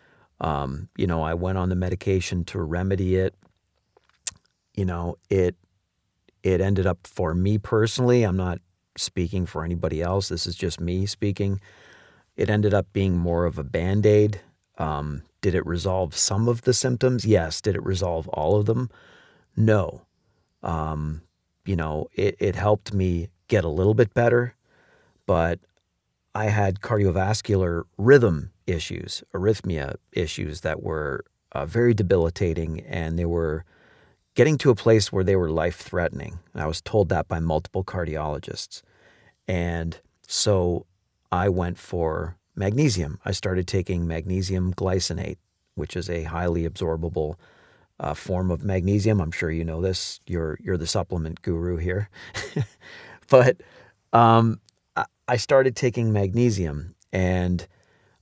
Um, 0.42 0.90
you 0.98 1.08
know, 1.08 1.22
I 1.22 1.34
went 1.34 1.58
on 1.58 1.70
the 1.70 1.76
medication 1.76 2.44
to 2.46 2.62
remedy 2.62 3.16
it. 3.16 3.36
You 4.74 4.86
know, 4.86 5.18
it 5.30 5.56
it 6.44 6.62
ended 6.62 6.86
up 6.86 7.08
for 7.08 7.34
me 7.34 7.58
personally. 7.58 8.24
I'm 8.24 8.38
not 8.38 8.60
speaking 8.98 9.46
for 9.46 9.64
anybody 9.64 10.02
else. 10.02 10.30
This 10.30 10.46
is 10.48 10.56
just 10.56 10.80
me 10.80 11.06
speaking. 11.06 11.60
It 12.36 12.50
ended 12.50 12.74
up 12.74 12.88
being 12.94 13.18
more 13.18 13.46
of 13.46 13.58
a 13.58 13.64
band 13.64 14.06
aid. 14.06 14.42
Um, 14.78 15.24
did 15.42 15.56
it 15.56 15.66
resolve 15.66 16.16
some 16.16 16.48
of 16.48 16.62
the 16.64 16.74
symptoms? 16.74 17.26
Yes. 17.26 17.62
Did 17.62 17.76
it 17.76 17.84
resolve 17.84 18.28
all 18.30 18.58
of 18.58 18.66
them? 18.66 18.90
No. 19.56 20.05
Um, 20.64 21.22
you 21.66 21.76
know, 21.76 22.08
it, 22.14 22.36
it 22.40 22.56
helped 22.56 22.94
me 22.94 23.30
get 23.48 23.64
a 23.64 23.70
little 23.70 23.94
bit 23.94 24.14
better, 24.14 24.56
but 25.26 25.60
I 26.34 26.46
had 26.46 26.82
cardiovascular 26.82 27.84
rhythm 27.98 28.52
issues, 28.68 29.24
arrhythmia 29.34 29.96
issues 30.12 30.62
that 30.62 30.84
were 30.84 31.24
uh, 31.52 31.66
very 31.66 31.94
debilitating, 31.94 32.82
and 32.82 33.18
they 33.18 33.26
were 33.26 33.64
getting 34.36 34.58
to 34.58 34.70
a 34.70 34.76
place 34.76 35.12
where 35.12 35.24
they 35.24 35.36
were 35.36 35.50
life 35.50 35.78
threatening. 35.78 36.40
I 36.54 36.68
was 36.68 36.82
told 36.82 37.10
that 37.10 37.28
by 37.28 37.40
multiple 37.40 37.84
cardiologists. 37.84 38.82
And 39.48 39.98
so 40.28 40.86
I 41.32 41.48
went 41.50 41.78
for 41.78 42.38
magnesium. 42.56 43.20
I 43.24 43.32
started 43.32 43.68
taking 43.68 44.06
magnesium 44.08 44.74
glycinate, 44.74 45.38
which 45.76 45.96
is 45.96 46.10
a 46.10 46.24
highly 46.24 46.68
absorbable 46.68 47.36
uh, 48.00 48.14
form 48.14 48.52
of 48.52 48.64
magnesium. 48.64 49.22
I'm 49.22 49.32
sure 49.32 49.52
you 49.52 49.64
know 49.64 49.82
this. 49.82 50.20
You're 50.28 50.58
you're 50.62 50.78
the 50.78 50.88
supplement 50.88 51.42
guru 51.42 51.78
here, 51.78 52.10
but 53.30 53.58
um, 54.14 54.60
I, 54.96 55.06
I 55.28 55.38
started 55.38 55.76
taking 55.76 56.12
magnesium, 56.12 56.96
and 57.14 57.68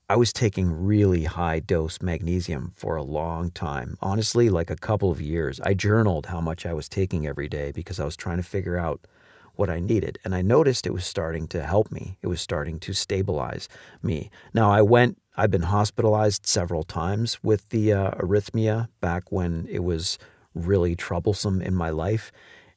I 0.10 0.16
was 0.16 0.34
taking 0.34 0.72
really 0.72 1.24
high 1.24 1.60
dose 1.60 2.02
magnesium 2.02 2.74
for 2.76 2.96
a 2.96 3.04
long 3.04 3.52
time. 3.52 3.98
Honestly, 4.02 4.50
like 4.50 4.70
a 4.70 4.76
couple 4.76 5.10
of 5.12 5.22
years. 5.22 5.60
I 5.62 5.74
journaled 5.74 6.28
how 6.28 6.42
much 6.42 6.66
I 6.66 6.74
was 6.74 6.90
taking 6.90 7.26
every 7.26 7.48
day 7.48 7.72
because 7.72 8.00
I 8.00 8.06
was 8.06 8.16
trying 8.18 8.38
to 8.38 8.44
figure 8.44 8.78
out 8.78 9.08
what 9.56 9.70
I 9.70 9.80
needed. 9.80 10.18
And 10.24 10.34
I 10.34 10.42
noticed 10.42 10.88
it 10.88 10.94
was 10.94 11.06
starting 11.06 11.48
to 11.50 11.64
help 11.64 11.92
me. 11.92 12.18
It 12.22 12.28
was 12.28 12.42
starting 12.42 12.80
to 12.80 12.94
stabilize 12.94 13.70
me. 14.02 14.30
Now, 14.54 14.72
I 14.72 14.82
went, 14.82 15.18
I've 15.38 15.52
been 15.52 15.64
hospitalized 15.64 16.46
several 16.46 16.84
times 16.84 17.42
with 17.44 17.70
the 17.70 17.94
uh, 17.94 18.12
arrhythmia 18.12 18.88
back 19.02 19.32
when 19.32 19.68
it 19.70 19.84
was 19.84 20.18
really 20.56 20.96
troublesome 20.96 21.62
in 21.62 21.76
my 21.76 21.90
life. 21.90 22.32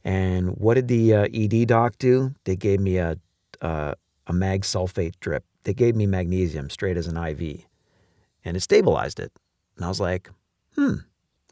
And 0.05 0.51
what 0.51 0.75
did 0.75 0.89
the 0.89 1.15
uh, 1.15 1.29
ED 1.33 1.69
doc 1.69 1.99
do? 1.99 2.35
They 2.45 2.57
gave 2.57 2.81
me 2.81 2.99
a, 2.99 3.19
uh, 3.61 3.95
a 4.27 4.33
mag 4.33 4.63
sulfate 4.63 5.15
drip. 5.21 5.45
They 5.65 5.75
gave 5.75 5.97
me 5.97 6.07
magnesium 6.07 6.71
straight 6.71 6.97
as 6.97 7.07
an 7.07 7.17
IV 7.17 7.67
and 8.47 8.57
it 8.57 8.61
stabilized 8.61 9.21
it. 9.21 9.33
And 9.77 9.85
I 9.85 9.89
was 9.89 10.01
like, 10.01 10.31
hmm, 10.77 10.95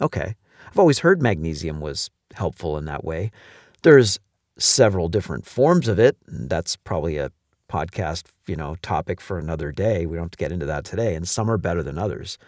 okay. 0.00 0.36
I've 0.68 0.78
always 0.78 1.00
heard 1.00 1.20
magnesium 1.20 1.80
was 1.80 2.08
helpful 2.34 2.78
in 2.78 2.86
that 2.86 3.04
way. 3.04 3.30
There's 3.82 4.18
several 4.58 5.08
different 5.08 5.46
forms 5.46 5.88
of 5.88 5.98
it. 5.98 6.16
That's 6.26 6.76
probably 6.76 7.18
a 7.18 7.30
podcast, 7.70 8.24
you 8.46 8.56
know, 8.56 8.76
topic 8.82 9.20
for 9.20 9.38
another 9.38 9.72
day. 9.72 10.06
We 10.06 10.16
don't 10.16 10.36
get 10.36 10.52
into 10.52 10.66
that 10.66 10.84
today. 10.84 11.14
And 11.14 11.28
some 11.28 11.50
are 11.50 11.58
better 11.58 11.82
than 11.82 11.98
others. 11.98 12.38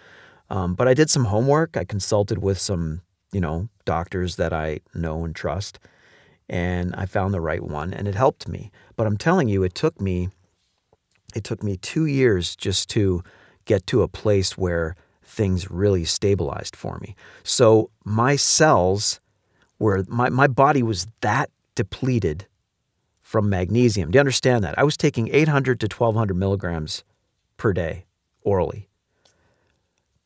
Um, 0.50 0.74
but 0.74 0.86
I 0.86 0.94
did 0.94 1.10
some 1.10 1.24
homework. 1.24 1.76
I 1.76 1.84
consulted 1.84 2.38
with 2.38 2.58
some, 2.58 3.02
you 3.32 3.40
know, 3.40 3.68
doctors 3.84 4.36
that 4.36 4.52
I 4.52 4.80
know 4.94 5.24
and 5.24 5.34
trust, 5.34 5.78
and 6.48 6.94
I 6.94 7.06
found 7.06 7.34
the 7.34 7.40
right 7.40 7.62
one, 7.62 7.92
and 7.92 8.06
it 8.06 8.14
helped 8.14 8.46
me. 8.46 8.70
But 8.94 9.08
I'm 9.08 9.16
telling 9.16 9.48
you, 9.48 9.64
it 9.64 9.74
took 9.74 10.00
me, 10.00 10.28
it 11.34 11.42
took 11.42 11.64
me 11.64 11.76
two 11.76 12.06
years 12.06 12.54
just 12.54 12.88
to 12.90 13.22
get 13.64 13.86
to 13.88 14.02
a 14.02 14.08
place 14.08 14.56
where 14.56 14.94
things 15.24 15.70
really 15.70 16.04
stabilized 16.04 16.76
for 16.76 16.98
me. 17.00 17.16
So 17.42 17.90
my 18.04 18.36
cells 18.36 19.20
were 19.80 20.04
my 20.08 20.30
my 20.30 20.46
body 20.46 20.82
was 20.82 21.08
that 21.20 21.50
depleted 21.76 22.46
from 23.22 23.48
magnesium. 23.48 24.10
Do 24.10 24.16
you 24.16 24.20
understand 24.20 24.64
that? 24.64 24.76
I 24.78 24.82
was 24.84 24.96
taking 24.96 25.28
800 25.32 25.78
to 25.80 25.86
1200 25.86 26.34
milligrams 26.34 27.04
per 27.56 27.72
day 27.72 28.06
orally. 28.42 28.88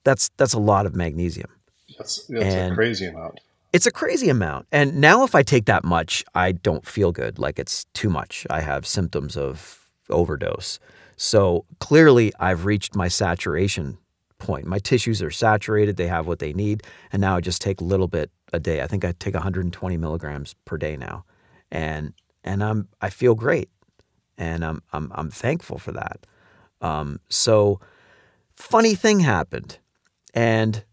That's 0.05 0.31
that's 0.39 0.55
a 0.55 0.59
lot 0.59 0.87
of 0.87 0.95
magnesium. 0.97 1.51
That's, 1.99 2.25
that's 2.27 2.45
And- 2.45 2.73
a 2.73 2.75
crazy 2.75 3.07
amount. 3.07 3.41
It's 3.73 3.87
a 3.87 3.93
crazy 3.93 4.29
amount. 4.29 4.67
And 4.73 5.01
now 5.01 5.23
if 5.23 5.37
I 5.37 5.45
take 5.45 5.67
that 5.67 5.85
much, 5.85 6.25
I 6.35 6.51
don't 6.51 6.85
feel 6.85 7.13
good. 7.13 7.39
Like 7.39 7.57
it's 7.57 7.85
too 7.95 8.11
much. 8.11 8.45
I 8.51 8.63
have 8.63 8.85
symptoms 8.85 9.37
of 9.37 9.89
overdose. 10.09 10.81
So 11.17 11.67
clearly 11.79 12.33
I've 12.41 12.65
reached 12.65 12.97
my 12.97 13.07
saturation 13.07 13.97
point. 14.39 14.67
My 14.67 14.81
tissues 14.81 15.23
are 15.23 15.31
saturated, 15.31 15.97
they 15.97 16.09
have 16.09 16.27
what 16.27 16.41
they 16.41 16.53
need, 16.53 16.83
and 17.13 17.21
now 17.21 17.37
I 17.37 17.41
just 17.41 17.63
take 17.63 17.81
a 17.81 17.85
little 17.85 18.09
bit 18.09 18.31
a 18.53 18.59
day. 18.59 18.81
I 18.83 18.89
think 18.89 19.05
I 19.05 19.13
take 19.13 19.35
120 19.35 19.97
milligrams 19.99 20.55
per 20.65 20.77
day 20.77 20.97
now. 20.97 21.25
And 21.71 22.15
and 22.45 22.63
I'm 22.63 22.89
I 23.01 23.11
feel 23.11 23.35
great. 23.35 23.71
And 24.39 24.65
I'm 24.65 24.83
I'm 24.93 25.13
I'm 25.15 25.31
thankful 25.31 25.79
for 25.79 25.93
that. 25.93 26.27
Um, 26.81 27.21
so 27.29 27.81
funny 28.55 28.95
thing 28.95 29.21
happened. 29.21 29.79
And 30.35 30.85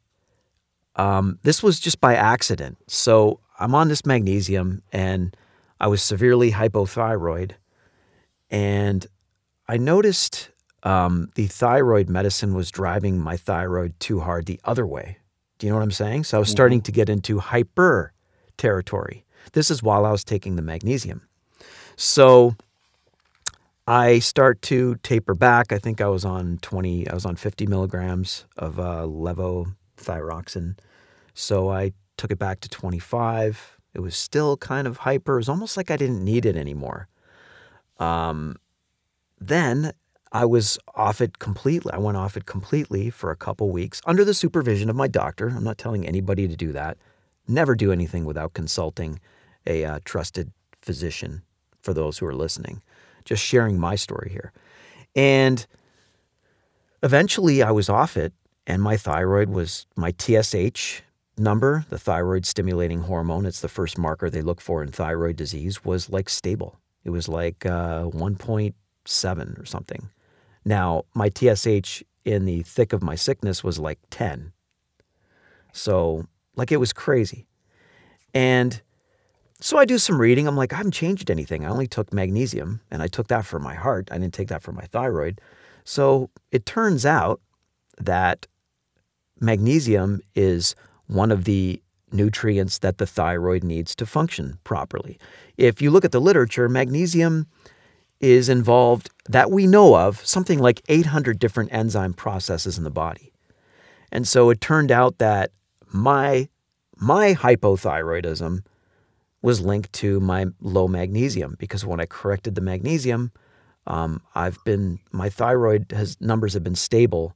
um, 0.95 1.39
this 1.43 1.61
was 1.61 1.79
just 1.79 2.01
by 2.01 2.15
accident. 2.15 2.77
So 2.87 3.39
I'm 3.59 3.75
on 3.75 3.87
this 3.87 4.05
magnesium 4.05 4.81
and 4.91 5.35
I 5.79 5.87
was 5.87 6.01
severely 6.01 6.51
hypothyroid. 6.51 7.51
And 8.49 9.05
I 9.67 9.77
noticed 9.77 10.49
um, 10.83 11.29
the 11.35 11.47
thyroid 11.47 12.09
medicine 12.09 12.53
was 12.53 12.71
driving 12.71 13.19
my 13.19 13.37
thyroid 13.37 13.99
too 13.99 14.21
hard 14.21 14.45
the 14.45 14.59
other 14.63 14.85
way. 14.85 15.17
Do 15.59 15.67
you 15.67 15.71
know 15.71 15.77
what 15.77 15.83
I'm 15.83 15.91
saying? 15.91 16.23
So 16.23 16.37
I 16.37 16.39
was 16.39 16.49
starting 16.49 16.81
to 16.81 16.91
get 16.91 17.09
into 17.09 17.39
hyper 17.39 18.13
territory. 18.57 19.25
This 19.53 19.71
is 19.71 19.83
while 19.83 20.05
I 20.05 20.11
was 20.11 20.23
taking 20.23 20.55
the 20.55 20.61
magnesium. 20.61 21.21
So 21.95 22.55
I 23.87 24.19
start 24.19 24.61
to 24.63 24.95
taper 24.95 25.33
back. 25.33 25.71
I 25.71 25.79
think 25.79 26.01
I 26.01 26.07
was 26.07 26.25
on 26.25 26.59
20, 26.61 27.09
I 27.09 27.13
was 27.13 27.25
on 27.25 27.35
50 27.35 27.67
milligrams 27.67 28.45
of 28.57 28.79
uh, 28.79 29.05
levothyroxine. 29.07 30.77
So 31.33 31.69
I 31.69 31.93
took 32.17 32.31
it 32.31 32.39
back 32.39 32.59
to 32.61 32.69
25. 32.69 33.77
It 33.93 34.01
was 34.01 34.15
still 34.15 34.57
kind 34.57 34.87
of 34.87 34.97
hyper. 34.97 35.35
It 35.35 35.37
was 35.37 35.49
almost 35.49 35.77
like 35.77 35.89
I 35.89 35.97
didn't 35.97 36.23
need 36.23 36.45
it 36.45 36.55
anymore. 36.55 37.07
Um, 37.99 38.57
then 39.39 39.93
I 40.31 40.45
was 40.45 40.77
off 40.93 41.21
it 41.21 41.39
completely. 41.39 41.93
I 41.93 41.97
went 41.97 42.17
off 42.17 42.35
it 42.35 42.45
completely 42.45 43.09
for 43.09 43.31
a 43.31 43.35
couple 43.35 43.69
weeks 43.69 44.01
under 44.05 44.25
the 44.25 44.33
supervision 44.33 44.89
of 44.89 44.95
my 44.95 45.07
doctor. 45.07 45.49
I'm 45.49 45.63
not 45.63 45.77
telling 45.77 46.05
anybody 46.05 46.47
to 46.47 46.55
do 46.55 46.71
that. 46.73 46.97
Never 47.47 47.75
do 47.75 47.91
anything 47.91 48.25
without 48.25 48.53
consulting 48.53 49.19
a 49.67 49.85
uh, 49.85 49.99
trusted 50.05 50.51
physician 50.81 51.43
for 51.81 51.93
those 51.93 52.17
who 52.17 52.25
are 52.25 52.33
listening. 52.35 52.81
Just 53.25 53.43
sharing 53.43 53.79
my 53.79 53.95
story 53.95 54.29
here. 54.31 54.51
And 55.15 55.65
eventually 57.03 57.61
I 57.61 57.71
was 57.71 57.89
off 57.89 58.17
it, 58.17 58.33
and 58.65 58.81
my 58.81 58.97
thyroid 58.97 59.49
was 59.49 59.85
my 59.95 60.13
TSH 60.17 61.01
number, 61.37 61.85
the 61.89 61.99
thyroid 61.99 62.45
stimulating 62.45 63.01
hormone. 63.01 63.45
It's 63.45 63.61
the 63.61 63.69
first 63.69 63.97
marker 63.97 64.29
they 64.29 64.41
look 64.41 64.61
for 64.61 64.81
in 64.81 64.91
thyroid 64.91 65.35
disease, 65.35 65.85
was 65.85 66.09
like 66.09 66.29
stable. 66.29 66.77
It 67.03 67.11
was 67.11 67.29
like 67.29 67.65
uh, 67.65 68.05
1.7 68.05 69.61
or 69.61 69.65
something. 69.65 70.09
Now, 70.65 71.05
my 71.13 71.29
TSH 71.29 72.03
in 72.25 72.45
the 72.45 72.61
thick 72.63 72.91
of 72.91 73.01
my 73.01 73.15
sickness 73.15 73.63
was 73.63 73.79
like 73.79 73.99
10. 74.09 74.51
So, 75.71 76.25
like, 76.55 76.71
it 76.71 76.77
was 76.77 76.91
crazy. 76.91 77.47
And 78.33 78.81
so 79.59 79.77
I 79.77 79.85
do 79.85 79.97
some 79.97 80.21
reading. 80.21 80.47
I'm 80.47 80.55
like, 80.55 80.73
I 80.73 80.77
haven't 80.77 80.91
changed 80.91 81.31
anything. 81.31 81.65
I 81.65 81.69
only 81.69 81.87
took 81.87 82.13
magnesium 82.13 82.81
and 82.91 83.01
I 83.01 83.07
took 83.07 83.27
that 83.27 83.45
for 83.45 83.59
my 83.59 83.73
heart. 83.73 84.09
I 84.11 84.17
didn't 84.17 84.33
take 84.33 84.49
that 84.49 84.61
for 84.61 84.71
my 84.71 84.83
thyroid. 84.85 85.41
So 85.83 86.29
it 86.51 86.65
turns 86.65 87.05
out 87.05 87.41
that 87.97 88.45
magnesium 89.39 90.21
is 90.35 90.75
one 91.07 91.31
of 91.31 91.45
the 91.45 91.81
nutrients 92.11 92.79
that 92.79 92.99
the 92.99 93.07
thyroid 93.07 93.63
needs 93.63 93.95
to 93.95 94.05
function 94.05 94.59
properly. 94.63 95.17
If 95.57 95.81
you 95.81 95.91
look 95.91 96.05
at 96.05 96.11
the 96.11 96.21
literature, 96.21 96.69
magnesium 96.69 97.47
is 98.19 98.49
involved 98.49 99.09
that 99.27 99.51
we 99.51 99.67
know 99.67 99.95
of 99.95 100.25
something 100.25 100.59
like 100.59 100.81
800 100.87 101.39
different 101.39 101.73
enzyme 101.73 102.13
processes 102.13 102.77
in 102.77 102.83
the 102.83 102.89
body. 102.89 103.31
And 104.11 104.27
so 104.27 104.49
it 104.49 104.61
turned 104.61 104.91
out 104.91 105.17
that 105.17 105.51
my 105.91 106.49
my 106.99 107.35
hypothyroidism 107.35 108.63
was 109.47 109.61
linked 109.61 109.93
to 109.93 110.19
my 110.19 110.45
low 110.59 110.89
magnesium 110.89 111.55
because 111.57 111.85
when 111.85 112.01
I 112.01 112.05
corrected 112.05 112.55
the 112.55 112.59
magnesium, 112.59 113.31
um, 113.87 114.21
I've 114.35 114.61
been 114.65 114.99
my 115.13 115.29
thyroid 115.29 115.93
has 115.93 116.19
numbers 116.19 116.53
have 116.53 116.65
been 116.65 116.75
stable 116.75 117.33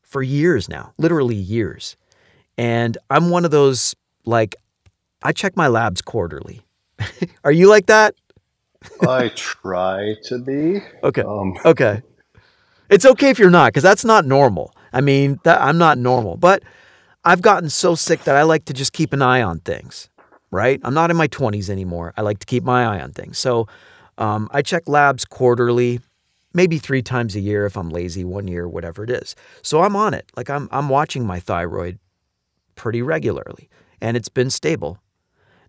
for 0.00 0.22
years 0.22 0.70
now, 0.70 0.94
literally 0.96 1.34
years. 1.34 1.96
And 2.56 2.96
I'm 3.10 3.28
one 3.28 3.44
of 3.44 3.50
those 3.50 3.94
like 4.24 4.56
I 5.22 5.32
check 5.32 5.54
my 5.54 5.68
labs 5.68 6.00
quarterly. 6.00 6.62
Are 7.44 7.52
you 7.52 7.68
like 7.68 7.86
that? 7.86 8.14
I 9.06 9.28
try 9.34 10.14
to 10.24 10.38
be. 10.38 10.80
Okay. 11.02 11.22
Um, 11.22 11.58
Okay. 11.66 12.00
It's 12.88 13.04
okay 13.04 13.28
if 13.28 13.38
you're 13.38 13.50
not, 13.50 13.68
because 13.68 13.82
that's 13.82 14.04
not 14.04 14.24
normal. 14.24 14.74
I 14.94 15.02
mean, 15.02 15.40
that, 15.44 15.60
I'm 15.60 15.76
not 15.78 15.98
normal, 15.98 16.36
but 16.38 16.62
I've 17.24 17.42
gotten 17.42 17.68
so 17.68 17.94
sick 17.94 18.24
that 18.24 18.36
I 18.36 18.44
like 18.44 18.64
to 18.66 18.72
just 18.72 18.92
keep 18.94 19.12
an 19.12 19.20
eye 19.22 19.42
on 19.42 19.60
things, 19.60 20.08
right? 20.54 20.80
I'm 20.84 20.94
not 20.94 21.10
in 21.10 21.16
my 21.16 21.28
20s 21.28 21.68
anymore. 21.68 22.14
I 22.16 22.22
like 22.22 22.38
to 22.38 22.46
keep 22.46 22.62
my 22.62 22.84
eye 22.84 23.00
on 23.00 23.12
things. 23.12 23.38
So 23.38 23.66
um, 24.18 24.48
I 24.52 24.62
check 24.62 24.88
labs 24.88 25.24
quarterly, 25.24 26.00
maybe 26.54 26.78
three 26.78 27.02
times 27.02 27.34
a 27.34 27.40
year 27.40 27.66
if 27.66 27.76
I'm 27.76 27.90
lazy, 27.90 28.24
one 28.24 28.46
year, 28.46 28.68
whatever 28.68 29.02
it 29.02 29.10
is. 29.10 29.34
So 29.62 29.82
I'm 29.82 29.96
on 29.96 30.14
it. 30.14 30.30
Like 30.36 30.48
I'm, 30.48 30.68
I'm 30.70 30.88
watching 30.88 31.26
my 31.26 31.40
thyroid 31.40 31.98
pretty 32.76 33.02
regularly, 33.02 33.68
and 34.00 34.16
it's 34.16 34.28
been 34.28 34.50
stable. 34.50 34.98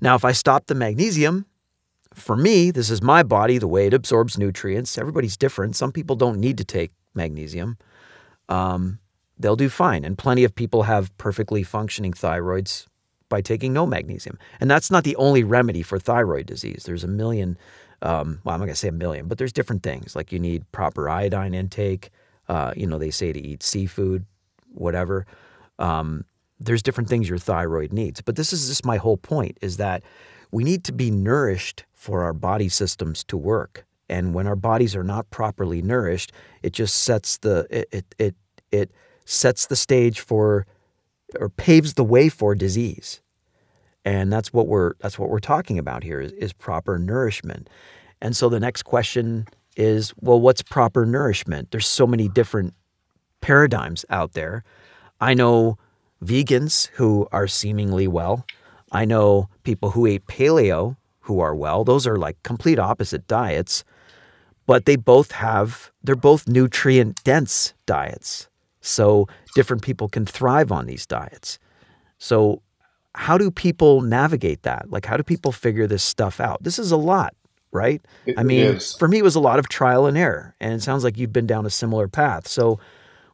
Now, 0.02 0.16
if 0.16 0.24
I 0.24 0.34
stop 0.34 0.68
the 0.68 0.76
magnesium, 0.76 1.46
for 2.14 2.36
me, 2.36 2.72
this 2.72 2.90
is 2.90 3.02
my 3.02 3.24
body, 3.24 3.58
the 3.58 3.68
way 3.68 3.88
it 3.88 3.94
absorbs 3.94 4.38
nutrients. 4.38 4.98
Everybody's 4.98 5.36
different. 5.36 5.76
Some 5.76 5.92
people 5.92 6.16
don't 6.16 6.40
need 6.40 6.58
to 6.60 6.64
take 6.64 6.92
magnesium. 7.14 7.78
Um, 8.50 9.00
they'll 9.40 9.56
do 9.56 9.70
fine. 9.70 10.06
And 10.06 10.18
plenty 10.18 10.44
of 10.44 10.54
people 10.54 10.84
have 10.84 11.16
perfectly 11.18 11.64
functioning 11.64 12.14
thyroids 12.14 12.86
by 13.36 13.42
taking 13.42 13.74
no 13.74 13.86
magnesium. 13.86 14.40
And 14.62 14.72
that's 14.72 14.90
not 14.90 15.04
the 15.04 15.18
only 15.18 15.44
remedy 15.44 15.82
for 15.82 16.00
thyroid 16.00 16.46
disease. 16.46 16.84
There's 16.86 17.04
a 17.04 17.08
million, 17.22 17.58
um, 18.02 18.40
well, 18.46 18.54
I'm 18.54 18.62
not 18.62 18.68
going 18.68 18.70
to 18.70 18.76
say 18.80 18.88
a 18.88 18.94
million, 18.94 19.28
but 19.28 19.38
there's 19.38 19.52
different 19.52 19.84
things. 19.84 20.16
Like 20.16 20.32
you 20.32 20.40
need 20.40 20.72
proper 20.72 21.10
iodine 21.10 21.54
intake. 21.54 22.12
Uh, 22.48 22.72
you 22.78 22.88
know, 22.88 22.98
they 22.98 23.12
say 23.12 23.34
to 23.34 23.40
eat 23.46 23.62
seafood, 23.62 24.26
whatever. 24.74 25.26
Um, 25.80 26.24
there's 26.62 26.82
different 26.82 27.10
things 27.10 27.28
your 27.28 27.38
thyroid 27.38 27.92
needs. 27.92 28.22
But 28.22 28.38
this 28.38 28.54
is 28.54 28.70
just 28.70 28.86
my 28.86 28.96
whole 28.96 29.18
point 29.18 29.58
is 29.62 29.76
that 29.76 30.02
we 30.50 30.64
need 30.64 30.86
to 30.86 30.94
be 30.94 31.12
nourished 31.12 31.84
for 31.92 32.24
our 32.24 32.32
body 32.32 32.70
systems 32.70 33.22
to 33.26 33.36
work. 33.36 33.86
And 34.08 34.34
when 34.34 34.48
our 34.48 34.56
bodies 34.56 34.96
are 34.96 35.04
not 35.04 35.30
properly 35.30 35.82
nourished, 35.82 36.32
it 36.64 36.72
just 36.72 36.96
sets 36.96 37.36
the 37.40 37.68
it 37.70 37.90
it 37.92 38.16
it, 38.18 38.36
it 38.72 38.92
sets 39.26 39.66
the 39.66 39.76
stage 39.76 40.22
for 40.22 40.66
or 41.38 41.50
paves 41.50 41.96
the 41.96 42.04
way 42.06 42.30
for 42.30 42.56
disease. 42.56 43.20
And 44.06 44.32
that's 44.32 44.54
what 44.54 44.68
we're 44.68 44.94
that's 45.00 45.20
what 45.20 45.30
we're 45.30 45.40
talking 45.40 45.78
about 45.80 46.04
here 46.04 46.22
is, 46.22 46.32
is 46.34 46.54
proper 46.54 46.98
nourishment. 46.98 47.70
And 48.22 48.36
so 48.36 48.48
the 48.48 48.60
next 48.60 48.84
question 48.84 49.48
is, 49.76 50.14
well, 50.22 50.40
what's 50.40 50.62
proper 50.62 51.06
nourishment? 51.06 51.72
There's 51.72 51.88
so 51.88 52.08
many 52.08 52.30
different 52.30 52.74
paradigms 53.42 54.06
out 54.10 54.34
there. 54.34 54.64
I 55.20 55.34
know 55.34 55.78
vegans 56.24 56.88
who 56.94 57.28
are 57.32 57.48
seemingly 57.48 58.08
well. 58.08 58.46
I 58.92 59.06
know 59.06 59.50
people 59.64 59.92
who 59.92 60.06
ate 60.06 60.26
paleo 60.28 60.96
who 61.22 61.40
are 61.40 61.56
well. 61.56 61.84
Those 61.84 62.08
are 62.08 62.18
like 62.18 62.42
complete 62.44 62.80
opposite 62.80 63.28
diets, 63.28 63.84
but 64.68 64.86
they 64.86 64.96
both 64.96 65.32
have, 65.32 65.92
they're 66.04 66.16
both 66.16 66.48
nutrient 66.48 67.24
dense 67.24 67.74
diets. 67.86 68.48
So 68.82 69.28
different 69.56 69.82
people 69.82 70.08
can 70.08 70.26
thrive 70.26 70.72
on 70.72 70.86
these 70.86 71.06
diets. 71.08 71.58
So, 72.20 72.62
how 73.16 73.38
do 73.38 73.50
people 73.50 74.02
navigate 74.02 74.64
that? 74.64 74.90
Like, 74.90 75.06
how 75.06 75.18
do 75.18 75.24
people 75.24 75.52
figure 75.52 75.88
this 75.88 76.04
stuff 76.04 76.40
out? 76.40 76.64
This 76.64 76.78
is 76.80 76.92
a 76.92 76.98
lot, 76.98 77.34
right? 77.72 78.02
It 78.26 78.38
I 78.38 78.44
mean, 78.44 78.66
is. 78.76 78.96
for 78.96 79.08
me, 79.08 79.18
it 79.20 79.24
was 79.24 79.36
a 79.36 79.40
lot 79.40 79.60
of 79.60 79.70
trial 79.70 80.06
and 80.06 80.18
error. 80.18 80.56
And 80.60 80.74
it 80.74 80.84
sounds 80.84 81.04
like 81.04 81.18
you've 81.18 81.34
been 81.34 81.48
down 81.48 81.66
a 81.66 81.70
similar 81.70 82.08
path. 82.08 82.48
So, 82.48 82.80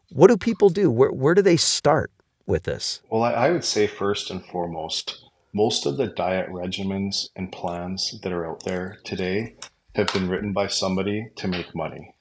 what 0.10 0.28
do 0.28 0.38
people 0.38 0.70
do? 0.70 0.92
Where, 0.92 1.12
where 1.12 1.34
do 1.34 1.42
they 1.42 1.58
start 1.58 2.12
with 2.46 2.64
this? 2.64 3.02
Well, 3.10 3.24
I, 3.24 3.32
I 3.32 3.52
would 3.52 3.64
say 3.64 3.88
first 3.88 4.30
and 4.30 4.46
foremost, 4.46 5.24
most 5.54 5.86
of 5.86 5.98
the 5.98 6.08
diet 6.08 6.50
regimens 6.50 7.30
and 7.36 7.52
plans 7.52 8.20
that 8.22 8.32
are 8.32 8.46
out 8.50 8.64
there 8.64 9.00
today 9.04 9.56
have 9.96 10.12
been 10.14 10.30
written 10.30 10.54
by 10.54 10.68
somebody 10.68 11.30
to 11.36 11.48
make 11.48 11.74
money. 11.76 12.14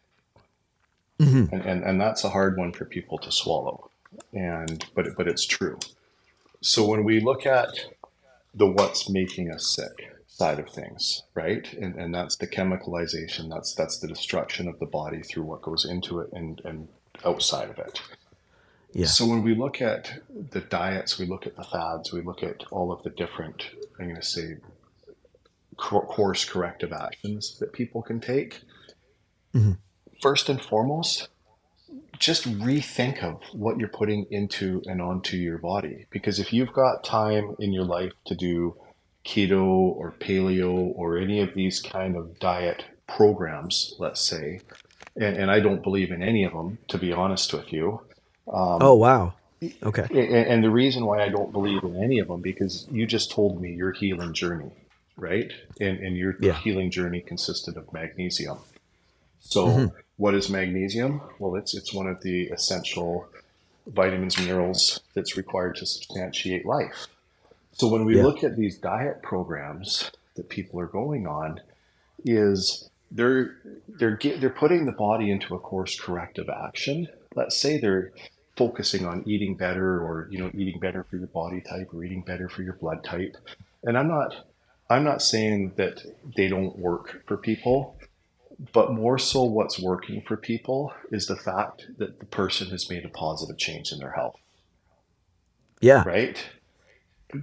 Mhm. 1.21 1.53
And, 1.53 1.63
and, 1.63 1.85
and 1.85 2.01
that's 2.01 2.25
a 2.25 2.31
hard 2.31 2.57
one 2.57 2.73
for 2.73 2.85
people 2.85 3.19
to 3.19 3.31
swallow. 3.31 3.91
And 4.33 4.85
but 4.95 5.07
but 5.17 5.29
it's 5.29 5.47
true. 5.47 5.79
So 6.63 6.87
when 6.87 7.05
we 7.05 7.21
look 7.21 7.47
at 7.47 7.87
the 8.55 8.67
what's 8.67 9.09
making 9.09 9.51
us 9.51 9.75
sick 9.75 10.13
side 10.27 10.59
of 10.59 10.69
things, 10.69 11.23
right? 11.35 11.73
And 11.75 11.95
and 11.97 12.15
that's 12.15 12.37
the 12.37 12.47
chemicalization, 12.47 13.51
that's 13.51 13.75
that's 13.75 13.99
the 13.99 14.09
destruction 14.09 14.69
of 14.69 14.79
the 14.79 14.87
body 14.87 15.23
through 15.23 15.45
what 15.45 15.63
goes 15.63 15.85
into 15.85 16.21
it 16.21 16.31
and, 16.33 16.61
and 16.65 16.89
outside 17.25 17.71
of 17.71 17.79
it. 17.79 18.01
Yeah. 18.93 19.07
So 19.07 19.27
when 19.27 19.43
we 19.43 19.55
look 19.55 19.81
at 19.81 20.21
the 20.29 20.61
diets, 20.61 21.19
we 21.19 21.27
look 21.27 21.47
at 21.47 21.57
the 21.57 21.63
fads, 21.63 22.13
we 22.13 22.23
look 22.23 22.43
at 22.43 22.65
all 22.73 22.91
of 22.91 23.03
the 23.05 23.11
different, 23.11 23.71
I'm 23.99 24.07
going 24.07 24.17
to 24.17 24.23
say, 24.23 24.57
course 25.77 26.45
corrective 26.45 26.93
actions 26.93 27.59
that 27.59 27.73
people 27.73 28.03
can 28.03 28.21
take. 28.21 28.63
Mhm. 29.55 29.79
First 30.21 30.49
and 30.49 30.61
foremost, 30.61 31.29
just 32.21 32.45
rethink 32.45 33.25
of 33.25 33.41
what 33.55 33.79
you're 33.79 33.89
putting 33.89 34.27
into 34.31 34.83
and 34.87 35.01
onto 35.03 35.37
your 35.37 35.59
body. 35.59 36.07
Because 36.11 36.39
if 36.39 36.53
you've 36.53 36.73
got 36.73 37.03
time 37.03 37.57
in 37.59 37.73
your 37.73 37.85
life 37.85 38.13
to 38.27 38.35
do 38.37 38.77
keto 39.27 39.65
or 39.65 40.13
paleo 40.21 40.71
or 40.95 41.19
any 41.19 41.41
of 41.41 41.55
these 41.55 41.81
kind 41.81 42.17
of 42.17 42.39
diet 42.39 42.85
programs, 43.09 43.95
let's 43.99 44.21
say, 44.21 44.61
and, 45.17 45.37
and 45.37 45.51
I 45.51 45.61
don't 45.61 45.83
believe 45.83 46.13
in 46.13 46.23
any 46.23 46.45
of 46.45 46.53
them, 46.53 46.79
to 46.89 46.99
be 46.99 47.13
honest 47.13 47.53
with 47.53 47.73
you. 47.73 48.03
Um, 48.53 48.79
Oh, 48.83 48.95
wow. 48.95 49.35
Okay. 49.83 50.07
and, 50.11 50.47
and 50.47 50.65
the 50.65 50.71
reason 50.71 51.05
why 51.07 51.23
I 51.23 51.29
don't 51.29 51.53
believe 51.53 51.83
in 51.85 52.03
any 52.03 52.19
of 52.19 52.29
them 52.29 52.41
because 52.43 52.87
you 52.91 53.07
just 53.07 53.31
told 53.31 53.61
me 53.61 53.73
your 53.73 53.93
healing 53.93 54.33
journey, 54.35 54.71
right? 55.17 55.53
And 55.81 55.99
and 55.99 56.17
your 56.17 56.37
Yeah. 56.41 56.59
healing 56.61 56.91
journey 56.91 57.21
consisted 57.21 57.77
of 57.77 57.93
magnesium. 57.93 58.59
So 59.41 59.67
Mhm. 59.67 59.93
what 60.17 60.35
is 60.35 60.51
magnesium? 60.51 61.21
Well, 61.39 61.57
it's 61.57 61.75
it's 61.75 61.93
one 61.93 62.07
of 62.07 62.21
the 62.23 62.49
essential 62.49 63.29
vitamins 63.87 64.39
minerals 64.39 65.01
that's 65.15 65.37
required 65.37 65.77
to 65.77 65.87
substantiate 65.87 66.67
life. 66.67 67.07
So 67.73 67.89
when 67.89 68.05
we 68.05 68.17
Yeah. 68.17 68.23
look 68.23 68.45
at 68.45 68.57
these 68.57 68.79
diet 68.79 69.23
programs 69.23 70.11
that 70.37 70.49
people 70.49 70.81
are 70.81 70.87
going 70.87 71.27
on, 71.27 71.61
is 72.25 72.91
they're 73.11 73.57
they're 73.89 74.17
get, 74.17 74.41
they're 74.41 74.51
putting 74.51 74.87
the 74.87 74.93
body 74.93 75.31
into 75.31 75.55
a 75.55 75.59
course 75.61 75.99
corrective 75.99 76.49
action. 76.49 77.09
Let's 77.35 77.59
say 77.61 77.79
they're 77.79 78.13
focusing 78.57 79.07
on 79.07 79.25
eating 79.27 79.57
better 79.57 80.01
or 80.01 80.29
you 80.31 80.39
know 80.39 80.51
eating 80.55 80.81
better 80.81 81.05
for 81.09 81.17
your 81.17 81.29
body 81.29 81.63
type 81.63 81.89
or 81.95 82.05
eating 82.05 82.23
better 82.23 82.49
for 82.49 82.63
your 82.63 82.75
blood 82.75 83.03
type. 83.05 83.37
And 83.85 83.97
I'm 83.97 84.09
not 84.09 84.35
I'm 84.91 85.05
not 85.05 85.23
saying 85.23 85.75
that 85.77 86.03
they 86.37 86.49
don't 86.49 86.79
work 86.79 87.25
for 87.27 87.37
people, 87.37 88.00
but 88.73 88.93
more 88.93 89.19
so 89.19 89.43
what's 89.45 89.79
working 89.81 90.21
for 90.23 90.37
people 90.37 90.93
is 91.11 91.27
the 91.27 91.37
fact 91.37 91.87
that 91.99 92.19
the 92.21 92.27
person 92.27 92.69
has 92.71 92.91
made 92.91 93.05
a 93.05 93.09
positive 93.09 93.57
change 93.59 93.93
in 93.93 93.99
their 93.99 94.13
health 94.13 94.37
Yeah. 95.81 96.03
right? 96.07 96.39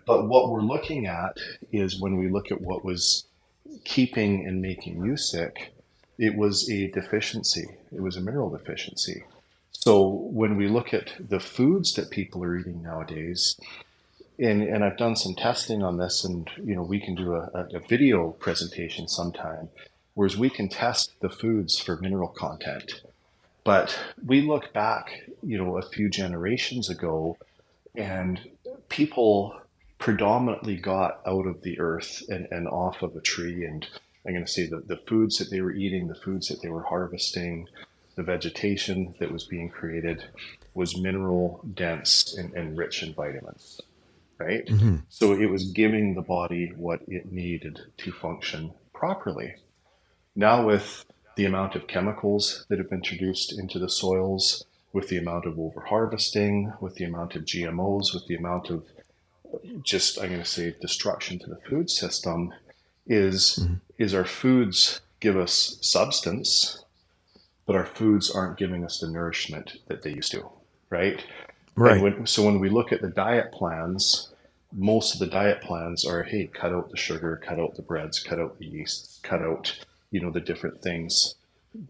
But 0.06 0.28
what 0.28 0.50
we're 0.50 0.62
looking 0.62 1.06
at 1.08 1.38
is 1.72 2.00
when 2.00 2.18
we 2.18 2.30
look 2.30 2.52
at 2.52 2.62
what 2.62 2.84
was 2.84 3.26
keeping 3.86 4.46
and 4.46 4.62
making 4.62 5.04
you 5.06 5.16
sick, 5.18 5.74
it 6.18 6.36
was 6.36 6.70
a 6.70 6.88
deficiency. 6.92 7.68
It 7.92 8.02
was 8.02 8.18
a 8.18 8.22
mineral 8.22 8.50
deficiency. 8.50 9.24
So 9.72 10.08
when 10.08 10.58
we 10.58 10.68
look 10.68 10.94
at 10.94 11.12
the 11.20 11.40
foods 11.40 11.94
that 11.94 12.10
people 12.10 12.44
are 12.44 12.58
eating 12.58 12.82
nowadays, 12.84 13.56
and, 14.40 14.62
and 14.62 14.84
I've 14.84 14.98
done 14.98 15.16
some 15.16 15.36
testing 15.36 15.84
on 15.84 15.98
this, 15.98 16.24
and 16.24 16.50
you 16.64 16.76
know 16.76 16.84
we 16.84 17.00
can 17.00 17.16
do 17.16 17.34
a, 17.36 17.50
a, 17.54 17.78
a 17.78 17.80
video 17.88 18.32
presentation 18.32 19.08
sometime, 19.08 19.70
whereas 20.18 20.36
we 20.36 20.50
can 20.50 20.68
test 20.68 21.12
the 21.22 21.30
foods 21.30 21.78
for 21.78 21.96
mineral 21.98 22.28
content. 22.30 23.02
But 23.64 23.88
we 24.26 24.42
look 24.42 24.74
back, 24.74 25.12
you 25.44 25.58
know, 25.60 25.78
a 25.78 25.84
few 25.84 26.10
generations 26.10 26.90
ago, 26.90 27.38
and 27.96 28.40
people 28.90 29.56
predominantly 30.00 30.76
got 30.78 31.22
out 31.28 31.46
of 31.46 31.62
the 31.62 31.80
earth 31.80 32.24
and, 32.30 32.48
and 32.50 32.68
off 32.68 33.04
of 33.04 33.16
a 33.16 33.22
tree 33.22 33.66
and 33.66 33.88
i'm 34.26 34.34
going 34.34 34.46
to 34.46 34.52
say 34.52 34.68
that 34.68 34.88
the 34.88 34.98
foods 35.08 35.38
that 35.40 35.50
they 35.50 35.60
were 35.62 35.72
eating 35.72 36.08
the 36.08 36.16
foods 36.16 36.48
that 36.50 36.62
they 36.62 36.70
were 36.70 36.84
harvesting 36.84 37.68
the 38.16 38.22
vegetation 38.22 39.16
that 39.20 39.32
was 39.32 39.46
being 39.46 39.70
created 39.70 40.24
was 40.76 40.98
mineral 41.02 41.60
dense 41.74 42.38
and, 42.38 42.54
and 42.54 42.78
rich 42.78 43.02
in 43.02 43.12
vitamins 43.16 43.82
right 44.38 44.68
Mhm. 44.68 45.02
so 45.10 45.34
it 45.34 45.48
was 45.50 45.72
giving 45.72 46.14
the 46.14 46.22
body 46.22 46.72
what 46.78 47.02
it 47.08 47.32
needed 47.32 47.80
to 47.98 48.12
function 48.12 48.72
properly 48.94 49.56
now 50.38 50.64
with 50.66 51.04
the 51.36 51.46
amount 51.46 51.76
of 51.76 51.88
chemicals 51.88 52.66
that 52.70 52.78
have 52.78 52.90
been 52.90 53.00
introduced 53.00 53.58
into 53.60 53.78
the 53.80 53.90
soils 53.90 54.64
with 54.94 55.10
the 55.10 55.18
amount 55.18 55.46
of 55.46 55.56
overharvesting 55.56 56.80
with 56.82 56.96
the 56.96 57.04
amount 57.04 57.36
of 57.36 57.44
gmos 57.44 58.14
with 58.14 58.26
the 58.28 58.36
amount 58.36 58.70
of 58.70 58.86
just 59.82 60.20
I'm 60.20 60.30
going 60.30 60.42
to 60.42 60.46
say 60.46 60.76
destruction 60.80 61.40
to 61.40 61.50
the 61.50 61.60
food 61.70 61.90
system 61.90 62.54
is 63.06 63.60
Mhm. 63.62 63.80
is 63.98 64.14
our 64.14 64.26
foods 64.26 65.02
give 65.20 65.38
us 65.38 65.78
substance, 65.82 66.84
but 67.66 67.76
our 67.76 67.86
foods 67.86 68.30
aren't 68.30 68.58
giving 68.58 68.84
us 68.86 69.00
the 69.00 69.10
nourishment 69.10 69.78
that 69.88 70.04
they 70.04 70.12
used 70.12 70.32
to, 70.34 70.48
right? 70.90 71.24
Right. 71.76 72.02
When, 72.02 72.28
so 72.28 72.44
when 72.44 72.60
we 72.60 72.70
look 72.70 72.92
at 72.92 73.02
the 73.02 73.10
diet 73.10 73.52
plans, 73.52 74.30
most 74.72 75.14
of 75.14 75.20
the 75.20 75.28
diet 75.28 75.62
plans 75.62 76.06
are 76.06 76.24
hey, 76.24 76.48
cut 76.48 76.74
out 76.74 76.92
the 76.92 76.98
sugar, 76.98 77.40
cut 77.44 77.60
out 77.60 77.76
the 77.76 77.82
breads, 77.82 78.20
cut 78.20 78.40
out 78.40 78.60
the 78.60 78.66
yeast, 78.68 79.20
cut 79.24 79.42
out 79.42 79.80
you 80.12 80.22
know 80.22 80.32
the 80.32 80.42
different 80.42 80.82
things 80.82 81.36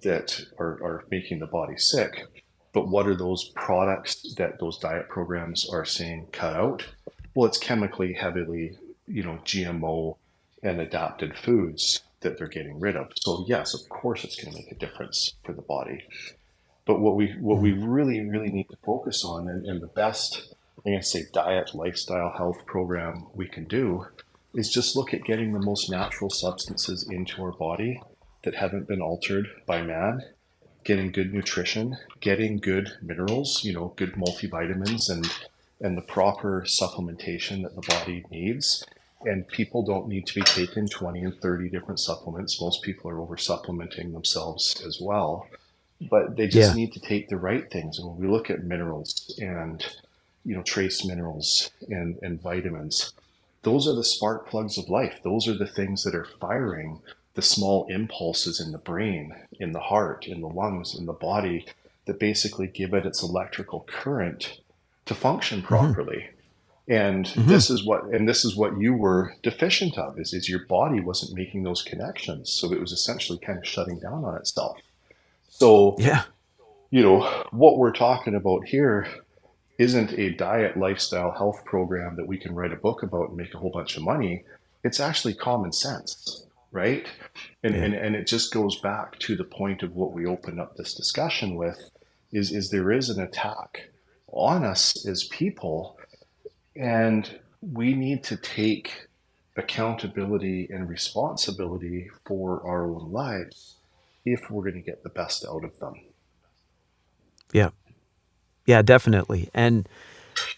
that 0.03 0.41
are, 0.57 0.81
are 0.83 1.05
making 1.09 1.39
the 1.39 1.47
body 1.47 1.77
sick. 1.77 2.25
But 2.73 2.89
what 2.89 3.07
are 3.07 3.15
those 3.15 3.49
products 3.55 4.35
that 4.35 4.59
those 4.59 4.77
diet 4.77 5.09
programs 5.09 5.67
are 5.69 5.85
saying 5.85 6.27
cut 6.31 6.55
out? 6.55 6.85
Well, 7.33 7.47
it's 7.47 7.57
chemically 7.57 8.13
heavily, 8.13 8.77
you 9.07 9.23
know, 9.23 9.39
GMO 9.45 10.17
and 10.61 10.79
adapted 10.81 11.37
foods 11.37 12.01
that 12.21 12.37
they're 12.37 12.47
getting 12.47 12.79
rid 12.79 12.95
of. 12.95 13.11
So 13.15 13.45
yes, 13.47 13.73
of 13.73 13.87
course, 13.89 14.23
it's 14.23 14.35
going 14.35 14.53
to 14.53 14.59
make 14.59 14.71
a 14.71 14.75
difference 14.75 15.33
for 15.43 15.53
the 15.53 15.61
body. 15.61 16.03
But 16.85 16.99
what 16.99 17.15
we 17.15 17.35
what 17.39 17.59
we 17.59 17.73
really 17.73 18.21
really 18.21 18.49
need 18.49 18.69
to 18.69 18.77
focus 18.85 19.23
on, 19.23 19.47
and, 19.47 19.65
and 19.65 19.81
the 19.81 19.87
best 19.87 20.53
going 20.87 20.99
to 20.99 21.05
say 21.05 21.25
diet, 21.33 21.75
lifestyle, 21.75 22.31
health 22.37 22.65
program 22.65 23.25
we 23.33 23.47
can 23.47 23.65
do, 23.65 24.05
is 24.53 24.69
just 24.69 24.95
look 24.95 25.13
at 25.13 25.23
getting 25.25 25.53
the 25.53 25.59
most 25.59 25.89
natural 25.89 26.29
substances 26.29 27.07
into 27.09 27.41
our 27.41 27.51
body 27.53 28.01
that 28.43 28.55
haven't 28.55 28.87
been 28.87 29.01
altered 29.01 29.47
by 29.67 29.81
man 29.81 30.21
getting 30.83 31.11
good 31.11 31.33
nutrition, 31.33 31.97
getting 32.21 32.57
good 32.57 32.89
minerals, 33.01 33.63
you 33.63 33.73
know, 33.73 33.93
good 33.97 34.13
multivitamins 34.13 35.09
and 35.09 35.27
and 35.81 35.97
the 35.97 36.01
proper 36.01 36.63
supplementation 36.67 37.61
that 37.63 37.75
the 37.75 37.81
body 37.87 38.23
needs. 38.31 38.85
And 39.23 39.47
people 39.47 39.83
don't 39.85 40.07
need 40.07 40.25
to 40.27 40.35
be 40.35 40.41
taking 40.41 40.87
20 40.87 41.21
and 41.23 41.41
30 41.41 41.69
different 41.69 41.99
supplements. 41.99 42.59
Most 42.61 42.81
people 42.83 43.11
are 43.11 43.19
over 43.19 43.37
supplementing 43.37 44.11
themselves 44.13 44.81
as 44.87 44.99
well. 45.01 45.47
But 46.01 46.35
they 46.37 46.47
just 46.47 46.69
Yeah. 46.69 46.75
need 46.75 46.93
to 46.93 46.99
take 46.99 47.29
the 47.29 47.37
right 47.37 47.69
things. 47.71 47.99
And 47.99 48.07
when 48.07 48.17
we 48.17 48.27
look 48.27 48.49
at 48.49 48.63
minerals 48.63 49.35
and 49.39 49.85
you 50.45 50.55
know 50.55 50.63
trace 50.63 51.05
minerals 51.05 51.71
and, 51.89 52.17
and 52.23 52.41
vitamins, 52.41 53.13
those 53.67 53.85
are 53.85 53.93
the 53.93 54.03
spark 54.03 54.47
plugs 54.47 54.77
of 54.77 54.87
life. 54.87 55.19
Those 55.25 55.45
are 55.45 55.53
the 55.53 55.67
things 55.67 56.03
that 56.03 56.15
are 56.15 56.23
firing 56.39 57.01
the 57.33 57.41
small 57.41 57.85
impulses 57.89 58.61
in 58.61 58.71
the 58.71 58.77
brain, 58.77 59.35
in 59.59 59.73
the 59.73 59.81
heart, 59.81 60.25
in 60.25 60.39
the 60.39 60.47
lungs, 60.47 60.95
in 60.97 61.05
the 61.05 61.11
body 61.11 61.65
that 62.05 62.17
basically 62.17 62.67
give 62.67 62.93
it 62.93 63.05
its 63.05 63.21
electrical 63.21 63.81
current 63.81 64.61
to 65.05 65.13
function 65.13 65.57
mm-hmm. 65.57 65.67
properly. 65.67 66.29
And 66.87 67.25
mm-hmm. 67.25 67.49
this 67.49 67.69
is 67.69 67.83
what 67.83 68.05
and 68.05 68.25
this 68.25 68.45
is 68.45 68.55
what 68.55 68.79
you 68.79 68.93
were 68.93 69.33
deficient 69.43 69.97
of 69.97 70.17
is, 70.17 70.33
is 70.33 70.47
your 70.47 70.65
body 70.65 71.01
wasn't 71.01 71.37
making 71.37 71.63
those 71.63 71.83
connections. 71.83 72.49
So 72.49 72.71
it 72.71 72.79
was 72.79 72.93
essentially 72.93 73.37
kind 73.37 73.57
of 73.57 73.67
shutting 73.67 73.99
down 73.99 74.23
on 74.23 74.37
itself. 74.37 74.77
So 75.49 75.97
Yeah. 75.99 76.23
you 76.89 77.03
know, 77.03 77.19
what 77.51 77.77
we're 77.77 77.91
talking 77.91 78.33
about 78.33 78.65
here 78.65 79.09
isn't 79.77 80.13
a 80.13 80.31
diet, 80.31 80.77
lifestyle, 80.77 81.31
health 81.31 81.63
program 81.65 82.15
that 82.15 82.27
we 82.27 82.37
can 82.37 82.55
write 82.55 82.73
a 82.73 82.77
book 82.77 83.03
about 83.03 83.29
and 83.29 83.37
make 83.37 83.53
a 83.53 83.57
whole 83.57 83.71
bunch 83.71 83.95
of 83.97 84.03
money. 84.03 84.43
It's 84.83 84.99
actually 84.99 85.35
common 85.35 85.71
sense, 85.71 86.45
right? 86.71 87.05
And, 87.63 87.75
Yeah. 87.75 87.83
and, 87.83 87.93
and 87.93 88.15
it 88.15 88.27
just 88.27 88.51
goes 88.53 88.79
back 88.79 89.19
to 89.19 89.35
the 89.35 89.43
point 89.43 89.83
of 89.83 89.95
what 89.95 90.13
we 90.13 90.25
opened 90.25 90.59
up 90.59 90.75
this 90.75 90.93
discussion 90.93 91.55
with 91.55 91.89
is, 92.31 92.51
is 92.51 92.69
there 92.71 92.91
is 92.91 93.09
an 93.09 93.21
attack 93.21 93.89
on 94.31 94.63
us 94.63 95.05
as 95.07 95.23
people 95.25 95.97
and 96.75 97.39
we 97.61 97.93
need 97.93 98.23
to 98.25 98.37
take 98.37 99.07
accountability 99.55 100.67
and 100.71 100.87
responsibility 100.89 102.09
for 102.25 102.61
our 102.65 102.85
own 102.85 103.11
lives 103.11 103.75
if 104.25 104.51
we're 104.51 104.63
going 104.63 104.75
to 104.75 104.81
get 104.81 105.03
the 105.03 105.09
best 105.09 105.45
out 105.45 105.63
of 105.63 105.79
them. 105.79 105.95
Yeah. 107.51 107.69
Yeah, 108.67 108.81
definitely. 108.83 109.49
And 109.53 109.89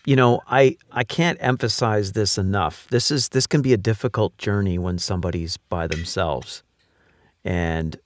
you 0.05 0.15
know, 0.15 0.41
I 0.47 0.75
I 0.91 1.05
can't 1.05 1.37
emphasize 1.41 2.11
this 2.11 2.37
enough. 2.37 2.87
This 2.89 3.11
is 3.11 3.29
this 3.29 3.47
can 3.47 3.61
be 3.61 3.71
a 3.71 3.77
difficult 3.77 4.37
journey 4.37 4.77
when 4.77 4.97
somebody's 4.97 5.55
by 5.55 5.87
themselves. 5.87 6.63
And 7.45 7.97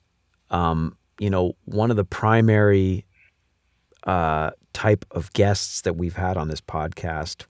um, 0.50 0.96
you 1.18 1.30
know, 1.30 1.56
one 1.64 1.90
of 1.90 1.96
the 1.96 2.04
primary 2.04 3.06
uh, 4.04 4.50
type 4.72 5.04
of 5.10 5.32
guests 5.32 5.80
that 5.80 5.96
we've 5.96 6.16
had 6.16 6.36
on 6.36 6.48
this 6.48 6.60
podcast 6.60 7.46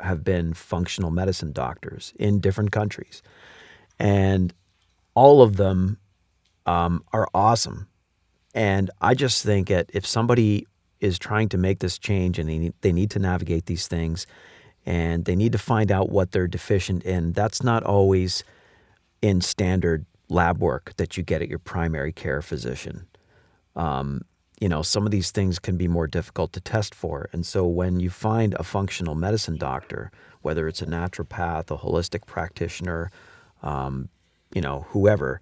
have 0.00 0.22
been 0.22 0.52
functional 0.52 1.10
medicine 1.10 1.52
doctors 1.52 2.12
in 2.18 2.40
different 2.40 2.70
countries. 2.70 3.22
And 3.98 4.52
all 5.14 5.40
of 5.40 5.56
them 5.56 5.98
um, 6.66 7.02
are 7.12 7.28
awesome. 7.34 7.88
And 8.54 8.90
I 9.00 9.14
just 9.14 9.42
think 9.44 9.68
that 9.68 9.90
if 9.94 10.06
somebody 10.06 10.66
is 11.04 11.18
trying 11.18 11.48
to 11.50 11.58
make 11.58 11.80
this 11.80 11.98
change 11.98 12.38
and 12.38 12.48
they 12.48 12.58
need, 12.58 12.72
they 12.80 12.92
need 12.92 13.10
to 13.10 13.18
navigate 13.18 13.66
these 13.66 13.86
things 13.86 14.26
and 14.86 15.24
they 15.24 15.36
need 15.36 15.52
to 15.52 15.58
find 15.58 15.90
out 15.92 16.10
what 16.10 16.32
they're 16.32 16.46
deficient 16.46 17.02
in, 17.04 17.32
that's 17.32 17.62
not 17.62 17.82
always 17.84 18.44
in 19.22 19.40
standard 19.40 20.04
lab 20.28 20.58
work 20.58 20.92
that 20.96 21.16
you 21.16 21.22
get 21.22 21.42
at 21.42 21.48
your 21.48 21.58
primary 21.58 22.12
care 22.12 22.42
physician. 22.42 23.06
Um, 23.76 24.22
you 24.60 24.68
know, 24.68 24.82
some 24.82 25.04
of 25.04 25.10
these 25.10 25.30
things 25.30 25.58
can 25.58 25.76
be 25.76 25.88
more 25.88 26.06
difficult 26.06 26.52
to 26.52 26.60
test 26.60 26.94
for. 26.94 27.28
And 27.32 27.44
so 27.44 27.66
when 27.66 27.98
you 28.00 28.10
find 28.10 28.54
a 28.54 28.62
functional 28.62 29.14
medicine 29.14 29.56
doctor, 29.56 30.10
whether 30.42 30.68
it's 30.68 30.82
a 30.82 30.86
naturopath, 30.86 31.70
a 31.70 31.78
holistic 31.78 32.26
practitioner, 32.26 33.10
um, 33.62 34.08
you 34.54 34.60
know, 34.60 34.86
whoever, 34.90 35.40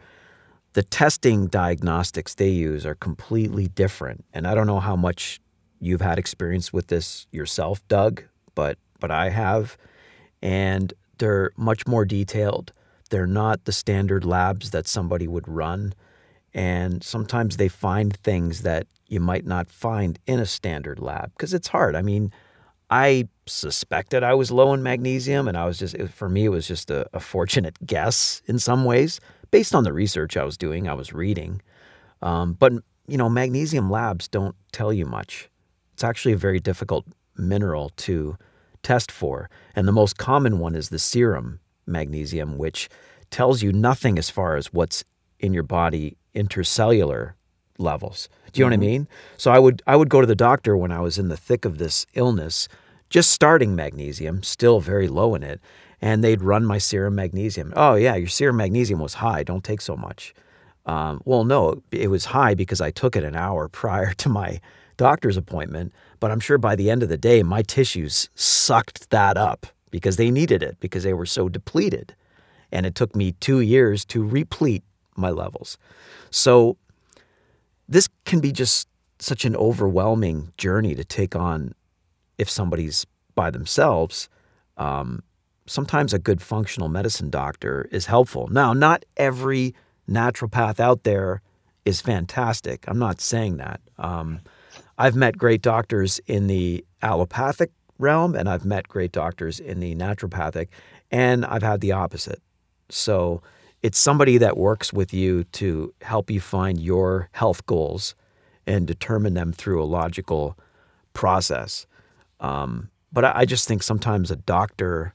the 0.73 0.83
testing 0.83 1.49
diagnostics 1.49 2.35
they 2.35 2.49
use 2.49 2.87
are 2.87 2.95
completely 2.95 3.69
different. 3.69 4.25
And 4.33 4.47
I 4.47 4.55
don't 4.55 4.67
know 4.67 4.81
how 4.81 4.97
much 4.97 5.42
you've 5.83 6.01
had 6.01 6.19
experience 6.19 6.73
with 6.73 6.87
this 6.87 7.27
yourself, 7.33 7.87
Doug, 7.89 8.23
but 8.55 8.79
but 9.01 9.11
I 9.11 9.31
have. 9.31 9.77
And 10.41 10.95
they're 11.19 11.51
much 11.57 11.87
more 11.87 12.05
detailed. 12.05 12.73
They're 13.11 13.27
not 13.27 13.65
the 13.65 13.73
standard 13.73 14.25
labs 14.25 14.71
that 14.71 14.89
somebody 14.89 15.29
would 15.29 15.47
run. 15.47 15.95
And 16.55 17.03
sometimes 17.03 17.57
they 17.57 17.69
find 17.69 18.17
things 18.19 18.63
that 18.63 18.87
you 19.09 19.21
might 19.21 19.45
not 19.45 19.71
find 19.71 20.19
in 20.27 20.39
a 20.39 20.47
standard 20.47 20.99
lab 20.99 21.33
because 21.33 21.53
it's 21.53 21.69
hard. 21.69 21.95
I 21.95 22.03
mean, 22.03 22.33
I 22.91 23.29
suspected 23.47 24.23
I 24.23 24.35
was 24.35 24.51
low 24.51 24.73
in 24.73 24.83
magnesium, 24.83 25.49
and 25.49 25.57
I 25.57 25.65
was 25.65 25.79
just, 25.79 25.97
for 26.09 26.29
me, 26.29 26.47
it 26.47 26.51
was 26.51 26.69
just 26.69 26.91
a, 26.91 27.07
a 27.13 27.21
fortunate 27.21 27.77
guess 27.87 28.43
in 28.47 28.59
some 28.59 28.85
ways 28.85 29.21
based 29.51 29.75
on 29.75 29.85
the 29.85 29.93
research 29.93 30.37
I 30.37 30.45
was 30.45 30.57
doing, 30.57 30.89
I 30.89 30.95
was 30.95 31.13
reading. 31.13 31.63
Um, 32.23 32.55
but, 32.55 32.73
you 33.07 33.19
know, 33.19 33.29
magnesium 33.29 33.91
labs 33.91 34.29
don't 34.29 34.57
tell 34.73 34.93
you 34.93 35.07
much. 35.07 35.49
It's 35.93 36.05
actually 36.05 36.33
a 36.33 36.39
very 36.39 36.61
difficult 36.61 37.07
mineral 37.37 37.91
to 37.97 38.37
test 38.83 39.11
for. 39.11 39.49
And 39.75 39.87
the 39.87 39.93
most 39.93 40.19
common 40.19 40.59
one 40.59 40.75
is 40.75 40.89
the 40.89 40.99
serum 40.99 41.61
magnesium, 41.87 42.59
which 42.59 42.89
tells 43.31 43.63
you 43.63 43.73
nothing 43.73 44.19
as 44.19 44.31
far 44.31 44.57
as 44.57 44.73
what's 44.73 45.05
in 45.41 45.53
your 45.53 45.63
body 45.63 46.17
intercellular 46.35 47.33
levels. 47.79 48.29
Do 48.53 48.61
you 48.61 48.65
know 48.65 48.69
what 48.69 48.73
I 48.75 48.77
mm-hmm. 48.77 48.87
mean? 48.87 49.09
So 49.37 49.51
I 49.51 49.59
would 49.59 49.83
I 49.87 49.97
would 49.97 50.09
go 50.09 50.21
to 50.21 50.27
the 50.27 50.35
doctor 50.35 50.77
when 50.77 50.93
I 50.93 51.01
was 51.01 51.19
in 51.19 51.29
the 51.29 51.37
thick 51.37 51.65
of 51.65 51.79
this 51.79 52.07
illness, 52.15 52.69
just 53.11 53.31
starting 53.31 53.75
magnesium, 53.75 54.43
still 54.43 54.81
very 54.81 55.09
low 55.09 55.35
in 55.35 55.43
it, 55.43 55.61
and 56.01 56.23
they'd 56.23 56.43
run 56.43 56.65
my 56.65 56.79
serum 56.79 57.15
magnesium. 57.15 57.73
Oh 57.77 57.95
yeah, 57.95 58.15
your 58.15 58.29
serum 58.29 58.57
magnesium 58.57 59.01
was 59.01 59.15
high. 59.15 59.43
Don't 59.43 59.65
take 59.65 59.81
so 59.81 59.97
much. 59.97 60.35
Um, 60.87 61.23
well, 61.25 61.45
no, 61.45 61.83
it 61.91 62.09
was 62.09 62.27
high 62.27 62.55
because 62.55 62.81
I 62.81 62.91
took 62.91 63.17
it 63.17 63.25
an 63.25 63.37
hour 63.37 63.69
prior 63.83 64.13
to 64.15 64.29
my 64.29 64.61
doctor's 64.97 65.37
appointment. 65.37 65.93
But 66.21 66.31
I'm 66.31 66.41
sure 66.41 66.59
by 66.59 66.77
the 66.77 66.91
end 66.91 67.03
of 67.03 67.09
the 67.09 67.17
day, 67.17 67.43
my 67.43 67.63
tissues 67.63 68.29
sucked 68.35 69.11
that 69.11 69.37
up 69.37 69.67
because 69.91 70.17
they 70.17 70.31
needed 70.31 70.63
it 70.63 70.77
because 70.81 71.03
they 71.03 71.15
were 71.15 71.27
so 71.27 71.49
depleted. 71.49 72.15
And 72.71 72.87
it 72.87 72.95
took 72.95 73.15
me 73.15 73.33
two 73.33 73.61
years 73.61 74.05
to 74.07 74.25
replete 74.25 74.83
my 75.17 75.31
levels. 75.31 75.77
So 76.31 76.79
this 77.89 78.09
can 78.25 78.41
be 78.41 78.53
just 78.53 78.89
such 79.19 79.45
an 79.45 79.55
overwhelming 79.57 80.53
journey 80.57 80.95
to 80.95 81.05
take 81.05 81.37
on 81.37 81.75
if 82.39 82.49
somebody's 82.49 83.07
by 83.35 83.51
themselves. 83.51 84.29
Um, 84.77 85.23
sometimes 85.67 86.13
a 86.13 86.19
good 86.19 86.43
functional 86.43 86.89
medicine 86.89 87.31
doctor 87.31 87.89
is 87.93 88.07
helpful. 88.07 88.49
Now, 88.49 88.73
not 88.73 89.05
every 89.17 89.75
naturopath 90.13 90.79
out 90.79 91.05
there 91.05 91.41
is 91.85 92.01
fantastic. 92.01 92.85
I'm 92.87 92.99
not 92.99 93.21
saying 93.21 93.57
that. 93.57 93.81
Um, 93.99 94.41
I've 94.99 95.17
met 95.17 95.39
great 95.39 95.63
doctors 95.63 96.21
in 96.27 96.47
the 96.47 96.85
allopathic 97.03 97.71
realm, 97.99 98.35
and 98.35 98.49
I've 98.49 98.65
met 98.65 98.89
great 98.89 99.13
doctors 99.13 99.59
in 99.59 99.81
the 99.81 99.95
naturopathic, 99.95 100.69
and 101.11 101.45
I've 101.45 101.63
had 101.63 101.81
the 101.81 101.93
opposite. 101.93 102.41
So 102.89 103.43
it's 103.83 103.99
somebody 103.99 104.39
that 104.39 104.57
works 104.57 104.93
with 104.93 105.13
you 105.13 105.45
to 105.45 105.93
help 106.03 106.31
you 106.31 106.41
find 106.41 106.81
your 106.81 107.29
health 107.33 107.67
goals 107.67 108.15
and 108.67 108.87
determine 108.87 109.35
them 109.35 109.53
through 109.53 109.83
a 109.83 109.85
logical 109.85 110.57
process. 111.15 111.87
Um, 112.41 112.91
but 113.13 113.25
I, 113.25 113.33
I 113.41 113.45
just 113.45 113.67
think 113.67 113.83
sometimes 113.83 114.31
a 114.31 114.37
doctor 114.37 115.15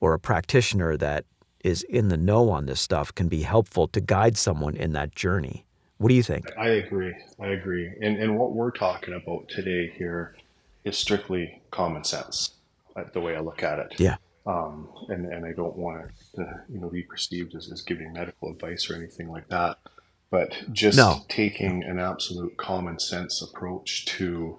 or 0.00 0.14
a 0.14 0.18
practitioner 0.18 0.96
that 0.96 1.24
is 1.64 1.82
in 1.84 2.08
the 2.08 2.16
know 2.16 2.50
on 2.50 2.66
this 2.66 2.80
stuff 2.80 3.14
can 3.14 3.28
be 3.28 3.42
helpful 3.42 3.88
to 3.88 4.00
guide 4.00 4.36
someone 4.36 4.76
in 4.76 4.92
that 4.92 5.14
journey. 5.14 5.64
What 5.98 6.08
do 6.08 6.14
you 6.14 6.22
think? 6.22 6.50
I 6.58 6.68
agree. 6.68 7.14
I 7.38 7.48
agree. 7.48 7.92
And 8.00 8.16
and 8.18 8.38
what 8.38 8.52
we're 8.52 8.70
talking 8.70 9.14
about 9.14 9.48
today 9.48 9.92
here 9.96 10.34
is 10.84 10.96
strictly 10.96 11.60
common 11.70 12.04
sense, 12.04 12.52
uh, 12.96 13.04
the 13.12 13.20
way 13.20 13.36
I 13.36 13.40
look 13.40 13.62
at 13.62 13.78
it. 13.78 13.94
Yeah. 13.98 14.16
Um, 14.46 14.88
and 15.08 15.26
and 15.26 15.44
I 15.44 15.52
don't 15.52 15.76
want 15.76 16.10
to 16.36 16.62
you 16.72 16.80
know 16.80 16.88
be 16.88 17.02
perceived 17.02 17.54
as, 17.54 17.70
as 17.70 17.82
giving 17.82 18.12
medical 18.14 18.50
advice 18.50 18.88
or 18.88 18.94
anything 18.96 19.28
like 19.30 19.48
that, 19.48 19.76
but 20.30 20.54
just 20.72 20.96
No. 20.96 21.20
taking 21.28 21.84
an 21.84 21.98
absolute 21.98 22.56
common 22.56 22.98
sense 22.98 23.42
approach 23.42 24.06
to 24.06 24.58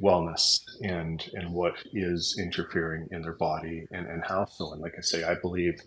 wellness 0.00 0.62
and 0.82 1.30
and 1.34 1.52
what 1.54 1.74
is 1.92 2.36
interfering 2.38 3.06
in 3.12 3.22
their 3.22 3.34
body 3.34 3.86
and 3.92 4.06
and 4.08 4.24
how 4.24 4.46
so. 4.46 4.72
And 4.72 4.82
like 4.82 4.94
I 4.98 5.02
say, 5.02 5.22
I 5.22 5.34
believe. 5.36 5.80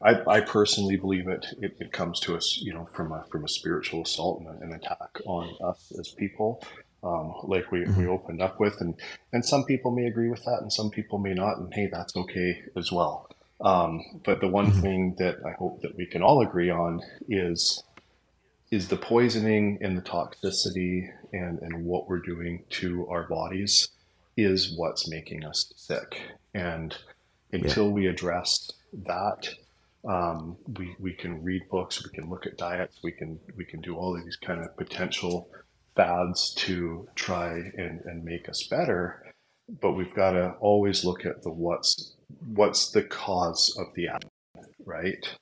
I, 0.00 0.20
I 0.28 0.40
personally 0.40 0.96
believe 0.96 1.28
it, 1.28 1.46
it. 1.60 1.76
It 1.80 1.92
comes 1.92 2.20
to 2.20 2.36
us, 2.36 2.58
you 2.62 2.72
know, 2.72 2.88
from 2.94 3.12
a 3.12 3.24
from 3.30 3.44
a 3.44 3.48
spiritual 3.48 4.02
assault 4.02 4.40
and 4.40 4.62
an 4.62 4.72
attack 4.72 5.20
on 5.26 5.56
us 5.60 5.92
as 5.98 6.10
people, 6.10 6.62
um, 7.02 7.34
like 7.44 7.72
we, 7.72 7.84
we 7.84 8.06
opened 8.06 8.40
up 8.40 8.60
with, 8.60 8.80
and 8.80 8.94
and 9.32 9.44
some 9.44 9.64
people 9.64 9.90
may 9.90 10.06
agree 10.06 10.28
with 10.28 10.44
that, 10.44 10.58
and 10.60 10.72
some 10.72 10.90
people 10.90 11.18
may 11.18 11.34
not, 11.34 11.58
and 11.58 11.72
hey, 11.74 11.88
that's 11.90 12.16
okay 12.16 12.62
as 12.76 12.92
well. 12.92 13.28
Um, 13.60 14.20
but 14.24 14.40
the 14.40 14.48
one 14.48 14.70
thing 14.70 15.16
that 15.18 15.38
I 15.44 15.50
hope 15.52 15.82
that 15.82 15.96
we 15.96 16.06
can 16.06 16.22
all 16.22 16.42
agree 16.42 16.70
on 16.70 17.02
is 17.28 17.82
is 18.70 18.88
the 18.88 18.96
poisoning 18.96 19.78
and 19.80 19.96
the 19.96 20.02
toxicity 20.02 21.08
and 21.32 21.58
and 21.60 21.84
what 21.84 22.08
we're 22.08 22.20
doing 22.20 22.64
to 22.70 23.08
our 23.08 23.24
bodies 23.24 23.88
is 24.36 24.76
what's 24.76 25.08
making 25.08 25.44
us 25.44 25.72
sick. 25.74 26.20
And 26.54 26.96
until 27.52 27.86
yeah. 27.86 27.92
we 27.92 28.06
address 28.06 28.70
that, 28.92 29.48
um, 30.06 30.56
we, 30.76 30.94
we 30.98 31.12
can 31.12 31.42
read 31.42 31.62
books, 31.70 32.04
we 32.04 32.10
can 32.10 32.30
look 32.30 32.46
at 32.46 32.56
diets, 32.56 33.00
we 33.02 33.12
can 33.12 33.38
we 33.56 33.64
can 33.64 33.80
do 33.80 33.96
all 33.96 34.16
of 34.16 34.24
these 34.24 34.36
kind 34.36 34.60
of 34.60 34.76
potential 34.76 35.50
fads 35.96 36.54
to 36.54 37.08
try 37.14 37.54
and, 37.76 38.00
and 38.04 38.24
make 38.24 38.48
us 38.48 38.66
better. 38.68 39.24
But 39.80 39.92
we've 39.92 40.14
got 40.14 40.32
to 40.32 40.54
always 40.60 41.04
look 41.04 41.26
at 41.26 41.42
the 41.42 41.50
what's 41.50 42.14
what's 42.54 42.90
the 42.90 43.02
cause 43.02 43.76
of 43.78 43.86
the 43.94 44.08
act, 44.08 44.26
right? 44.84 45.36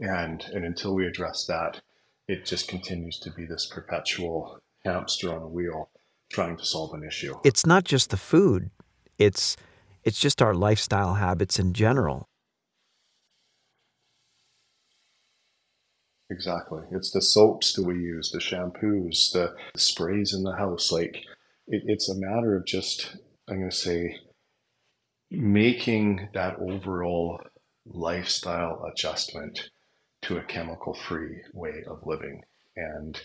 And 0.00 0.44
and 0.52 0.64
until 0.64 0.94
we 0.94 1.06
address 1.06 1.46
that, 1.46 1.80
it 2.28 2.44
just 2.44 2.68
continues 2.68 3.18
to 3.20 3.30
be 3.30 3.46
this 3.46 3.66
perpetual 3.66 4.60
hamster 4.84 5.34
on 5.34 5.42
a 5.42 5.48
wheel 5.48 5.90
trying 6.30 6.56
to 6.56 6.64
solve 6.64 6.94
an 6.94 7.04
issue. 7.04 7.34
It's 7.44 7.66
not 7.66 7.84
just 7.84 8.10
the 8.10 8.16
food. 8.16 8.70
It's 9.18 9.56
it's 10.04 10.20
just 10.20 10.42
our 10.42 10.54
lifestyle 10.54 11.14
habits 11.14 11.58
in 11.58 11.72
general. 11.72 12.28
Exactly. 16.32 16.80
It's 16.90 17.10
the 17.10 17.20
soaps 17.20 17.74
that 17.74 17.84
we 17.84 17.94
use, 17.96 18.30
the 18.30 18.38
shampoos, 18.38 19.32
the 19.32 19.54
sprays 19.76 20.32
in 20.32 20.42
the 20.44 20.56
house. 20.56 20.90
Like 20.90 21.16
it, 21.66 21.82
it's 21.86 22.08
a 22.08 22.14
matter 22.18 22.56
of 22.56 22.64
just, 22.64 23.16
I'm 23.46 23.58
going 23.58 23.70
to 23.70 23.76
say, 23.76 24.16
making 25.30 26.30
that 26.32 26.56
overall 26.58 27.38
lifestyle 27.84 28.82
adjustment 28.90 29.68
to 30.22 30.38
a 30.38 30.42
chemical 30.44 30.94
free 30.94 31.42
way 31.52 31.84
of 31.86 32.06
living 32.06 32.42
and 32.76 33.20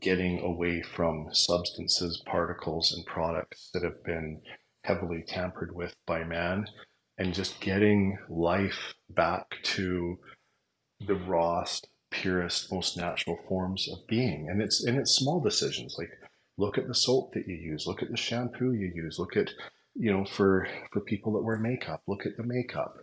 getting 0.00 0.40
away 0.40 0.80
from 0.80 1.28
substances, 1.30 2.22
particles, 2.24 2.90
and 2.94 3.04
products 3.04 3.68
that 3.74 3.82
have 3.82 4.02
been 4.02 4.40
heavily 4.82 5.22
tampered 5.26 5.74
with 5.76 5.94
by 6.06 6.24
man 6.24 6.64
and 7.18 7.34
just 7.34 7.60
getting 7.60 8.16
life 8.30 8.94
back 9.10 9.56
to 9.62 10.18
the 11.06 11.16
rawest 11.16 11.88
purest, 12.20 12.72
most 12.72 12.96
natural 12.96 13.38
forms 13.48 13.88
of 13.90 14.06
being. 14.06 14.48
And 14.48 14.62
it's 14.62 14.84
and 14.84 14.98
it's 14.98 15.16
small 15.16 15.40
decisions 15.40 15.96
like 15.98 16.10
look 16.56 16.78
at 16.78 16.86
the 16.86 16.94
soap 16.94 17.32
that 17.34 17.48
you 17.48 17.54
use, 17.54 17.86
look 17.86 18.02
at 18.02 18.10
the 18.10 18.16
shampoo 18.16 18.72
you 18.72 18.92
use, 18.94 19.18
look 19.18 19.36
at 19.36 19.50
you 19.94 20.12
know 20.12 20.24
for 20.24 20.66
for 20.92 21.00
people 21.00 21.32
that 21.34 21.42
wear 21.42 21.58
makeup, 21.58 22.02
look 22.06 22.26
at 22.26 22.36
the 22.36 22.44
makeup, 22.44 22.96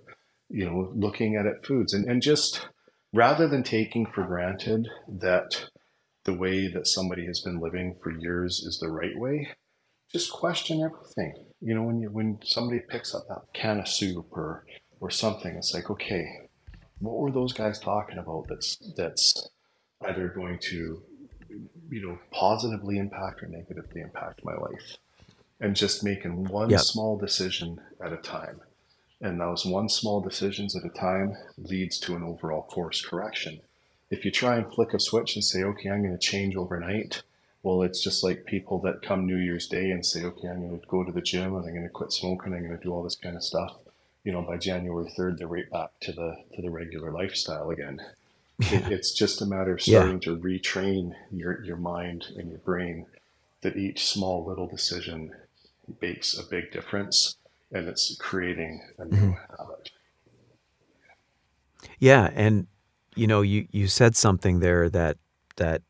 you 0.49 0.65
know, 0.65 0.91
looking 0.95 1.35
at 1.35 1.45
it 1.45 1.65
foods 1.65 1.93
and, 1.93 2.09
and 2.09 2.21
just 2.21 2.67
rather 3.13 3.47
than 3.47 3.63
taking 3.63 4.05
for 4.05 4.23
granted 4.23 4.87
that 5.07 5.69
the 6.23 6.33
way 6.33 6.67
that 6.67 6.87
somebody 6.87 7.25
has 7.25 7.41
been 7.41 7.59
living 7.59 7.95
for 8.01 8.11
years 8.11 8.59
is 8.59 8.79
the 8.79 8.89
right 8.89 9.17
way, 9.17 9.49
just 10.11 10.31
question 10.31 10.81
everything. 10.81 11.33
You 11.61 11.75
know, 11.75 11.83
when 11.83 11.99
you 11.99 12.09
when 12.09 12.39
somebody 12.43 12.81
picks 12.87 13.13
up 13.13 13.27
that 13.27 13.41
can 13.53 13.79
of 13.79 13.87
soup 13.87 14.27
or 14.31 14.65
or 14.99 15.09
something, 15.09 15.55
it's 15.55 15.73
like, 15.73 15.89
okay, 15.89 16.40
what 17.01 17.17
were 17.17 17.31
those 17.31 17.53
guys 17.53 17.79
talking 17.79 18.17
about 18.17 18.47
that's 18.47 18.77
that's 18.95 19.49
either 20.07 20.29
going 20.29 20.59
to 20.59 21.01
you 21.89 22.07
know 22.07 22.17
positively 22.31 22.97
impact 22.97 23.43
or 23.43 23.47
negatively 23.47 24.01
impact 24.01 24.43
my 24.43 24.55
life? 24.55 24.97
And 25.59 25.75
just 25.75 26.03
making 26.03 26.45
one 26.45 26.71
yep. 26.71 26.79
small 26.79 27.17
decision 27.17 27.79
at 28.03 28.13
a 28.13 28.17
time. 28.17 28.61
And 29.21 29.39
those 29.39 29.63
one 29.63 29.89
small 29.89 30.19
decisions 30.19 30.75
at 30.75 30.83
a 30.83 30.89
time 30.89 31.37
leads 31.57 31.99
to 31.99 32.15
an 32.15 32.23
overall 32.23 32.63
course 32.63 33.05
correction. 33.05 33.61
If 34.09 34.25
you 34.25 34.31
try 34.31 34.57
and 34.57 34.73
flick 34.73 34.93
a 34.95 34.99
switch 34.99 35.35
and 35.35 35.43
say 35.43 35.63
okay 35.63 35.89
i'm 35.89 36.01
going 36.01 36.17
to 36.17 36.19
change 36.19 36.55
overnight 36.55 37.23
well 37.63 37.81
it's 37.81 38.03
just 38.03 38.23
like 38.23 38.45
people 38.45 38.79
that 38.79 39.01
come 39.01 39.25
new 39.25 39.37
year's 39.37 39.67
day 39.67 39.91
and 39.91 40.05
say 40.05 40.23
okay 40.23 40.49
i'm 40.49 40.67
going 40.67 40.79
to 40.79 40.87
go 40.87 41.03
to 41.03 41.11
the 41.11 41.21
gym 41.21 41.55
and 41.55 41.65
i'm 41.65 41.73
going 41.73 41.83
to 41.83 41.89
quit 41.89 42.11
smoking 42.11 42.53
i'm 42.53 42.65
going 42.65 42.77
to 42.77 42.83
do 42.83 42.91
all 42.91 43.03
this 43.03 43.15
kind 43.15 43.35
of 43.35 43.43
stuff 43.43 43.77
you 44.23 44.31
know, 44.31 44.41
by 44.41 44.57
January 44.57 45.11
3rd, 45.17 45.37
they're 45.37 45.47
right 45.47 45.69
back 45.69 45.91
to 46.01 46.11
the, 46.11 46.35
to 46.55 46.61
the 46.61 46.69
regular 46.69 47.11
lifestyle 47.11 47.69
again. 47.69 47.99
It, 48.59 48.91
it's 48.91 49.13
just 49.13 49.41
a 49.41 49.45
matter 49.45 49.73
of 49.73 49.81
starting 49.81 50.21
yeah. 50.21 50.33
to 50.33 50.37
retrain 50.37 51.15
your, 51.31 51.63
your 51.63 51.77
mind 51.77 52.27
and 52.37 52.49
your 52.49 52.59
brain 52.59 53.07
that 53.61 53.75
each 53.75 54.05
small 54.05 54.45
little 54.45 54.67
decision 54.67 55.31
makes 56.01 56.37
a 56.37 56.43
big 56.43 56.71
difference 56.71 57.37
and 57.71 57.87
it's 57.87 58.15
creating 58.17 58.81
a 58.97 59.05
new 59.05 59.17
mm-hmm. 59.17 59.55
habit. 59.57 59.91
Yeah. 61.97 62.29
And, 62.35 62.67
you 63.15 63.27
know, 63.27 63.41
you, 63.41 63.67
you 63.71 63.87
said 63.87 64.15
something 64.15 64.59
there 64.59 64.89
that, 64.89 65.17
that 65.55 65.81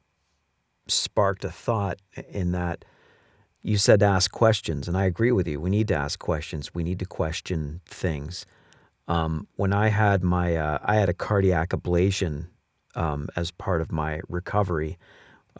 sparked 0.87 1.43
a 1.43 1.51
thought 1.51 1.99
in 2.29 2.51
that 2.51 2.85
you 3.63 3.77
said 3.77 3.99
to 3.99 4.05
ask 4.05 4.31
questions, 4.31 4.87
and 4.87 4.97
I 4.97 5.05
agree 5.05 5.31
with 5.31 5.47
you. 5.47 5.59
We 5.59 5.69
need 5.69 5.87
to 5.89 5.95
ask 5.95 6.17
questions. 6.17 6.73
We 6.73 6.83
need 6.83 6.99
to 6.99 7.05
question 7.05 7.81
things. 7.85 8.45
Um, 9.07 9.47
when 9.55 9.73
I 9.73 9.89
had 9.89 10.23
my, 10.23 10.55
uh, 10.55 10.79
I 10.83 10.95
had 10.95 11.09
a 11.09 11.13
cardiac 11.13 11.69
ablation 11.69 12.47
um, 12.95 13.29
as 13.35 13.51
part 13.51 13.81
of 13.81 13.91
my 13.91 14.21
recovery. 14.27 14.97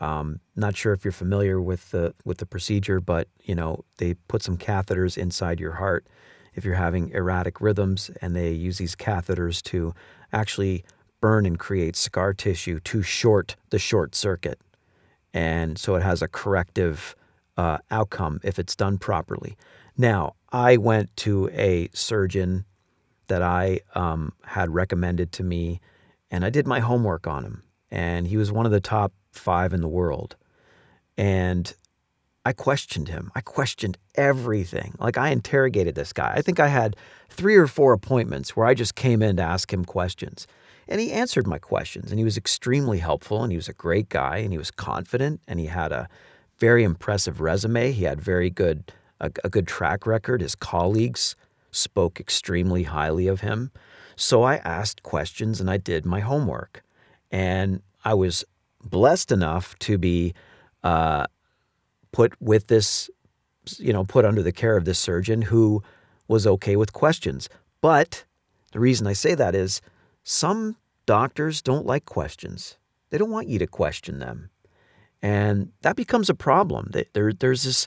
Um, 0.00 0.40
not 0.56 0.76
sure 0.76 0.92
if 0.92 1.04
you're 1.04 1.12
familiar 1.12 1.60
with 1.60 1.90
the 1.90 2.14
with 2.24 2.38
the 2.38 2.46
procedure, 2.46 3.00
but 3.00 3.28
you 3.42 3.54
know 3.54 3.84
they 3.98 4.14
put 4.14 4.42
some 4.42 4.56
catheters 4.56 5.18
inside 5.18 5.60
your 5.60 5.72
heart 5.72 6.06
if 6.54 6.64
you're 6.64 6.74
having 6.74 7.10
erratic 7.10 7.60
rhythms, 7.60 8.10
and 8.20 8.34
they 8.34 8.50
use 8.52 8.78
these 8.78 8.96
catheters 8.96 9.62
to 9.64 9.94
actually 10.32 10.84
burn 11.20 11.46
and 11.46 11.58
create 11.58 11.94
scar 11.94 12.32
tissue 12.32 12.80
to 12.80 13.02
short 13.02 13.56
the 13.70 13.78
short 13.78 14.14
circuit, 14.14 14.58
and 15.34 15.78
so 15.78 15.94
it 15.94 16.02
has 16.02 16.22
a 16.22 16.28
corrective 16.28 17.14
uh, 17.56 17.78
outcome 17.90 18.40
if 18.42 18.58
it's 18.58 18.76
done 18.76 18.98
properly. 18.98 19.56
Now, 19.96 20.34
I 20.50 20.76
went 20.76 21.14
to 21.18 21.48
a 21.50 21.88
surgeon 21.92 22.64
that 23.28 23.42
I 23.42 23.80
um, 23.94 24.32
had 24.44 24.70
recommended 24.70 25.32
to 25.32 25.42
me, 25.42 25.80
and 26.30 26.44
I 26.44 26.50
did 26.50 26.66
my 26.66 26.80
homework 26.80 27.26
on 27.26 27.44
him. 27.44 27.62
And 27.90 28.26
he 28.26 28.36
was 28.36 28.50
one 28.50 28.66
of 28.66 28.72
the 28.72 28.80
top 28.80 29.12
five 29.32 29.72
in 29.72 29.80
the 29.80 29.88
world. 29.88 30.36
And 31.16 31.74
I 32.44 32.52
questioned 32.52 33.08
him. 33.08 33.30
I 33.34 33.40
questioned 33.40 33.98
everything. 34.14 34.94
Like 34.98 35.16
I 35.16 35.28
interrogated 35.28 35.94
this 35.94 36.12
guy. 36.12 36.32
I 36.34 36.42
think 36.42 36.58
I 36.58 36.68
had 36.68 36.96
three 37.28 37.56
or 37.56 37.66
four 37.66 37.92
appointments 37.92 38.56
where 38.56 38.66
I 38.66 38.74
just 38.74 38.94
came 38.94 39.22
in 39.22 39.36
to 39.36 39.42
ask 39.42 39.72
him 39.72 39.84
questions. 39.84 40.46
And 40.88 41.00
he 41.00 41.12
answered 41.12 41.46
my 41.46 41.58
questions 41.58 42.10
and 42.10 42.18
he 42.18 42.24
was 42.24 42.36
extremely 42.36 42.98
helpful 42.98 43.42
and 43.42 43.52
he 43.52 43.56
was 43.56 43.68
a 43.68 43.74
great 43.74 44.08
guy 44.08 44.38
and 44.38 44.52
he 44.52 44.58
was 44.58 44.70
confident 44.70 45.40
and 45.46 45.60
he 45.60 45.66
had 45.66 45.92
a 45.92 46.08
very 46.62 46.84
impressive 46.84 47.40
resume. 47.40 47.90
He 47.90 48.04
had 48.04 48.20
very 48.20 48.48
good 48.48 48.92
a, 49.20 49.32
a 49.42 49.48
good 49.48 49.66
track 49.66 50.06
record. 50.06 50.40
His 50.40 50.54
colleagues 50.54 51.34
spoke 51.72 52.20
extremely 52.20 52.84
highly 52.84 53.26
of 53.26 53.40
him. 53.40 53.72
So 54.14 54.44
I 54.44 54.56
asked 54.58 55.02
questions 55.02 55.60
and 55.60 55.68
I 55.68 55.76
did 55.76 56.06
my 56.06 56.20
homework. 56.20 56.84
And 57.32 57.82
I 58.04 58.14
was 58.14 58.44
blessed 58.80 59.32
enough 59.32 59.76
to 59.80 59.98
be 59.98 60.34
uh, 60.84 61.26
put 62.12 62.40
with 62.40 62.68
this, 62.68 63.10
you 63.78 63.92
know, 63.92 64.04
put 64.04 64.24
under 64.24 64.42
the 64.42 64.52
care 64.52 64.76
of 64.76 64.84
this 64.84 65.00
surgeon 65.00 65.42
who 65.42 65.82
was 66.28 66.46
okay 66.46 66.76
with 66.76 66.92
questions. 66.92 67.48
But 67.80 68.24
the 68.70 68.78
reason 68.78 69.08
I 69.08 69.14
say 69.14 69.34
that 69.34 69.56
is 69.56 69.80
some 70.22 70.76
doctors 71.06 71.60
don't 71.60 71.86
like 71.86 72.04
questions. 72.04 72.78
They 73.10 73.18
don't 73.18 73.30
want 73.32 73.48
you 73.48 73.58
to 73.58 73.66
question 73.66 74.20
them. 74.20 74.51
And 75.22 75.70
that 75.82 75.96
becomes 75.96 76.28
a 76.28 76.34
problem. 76.34 76.90
There, 77.14 77.32
there's 77.32 77.62
this, 77.62 77.86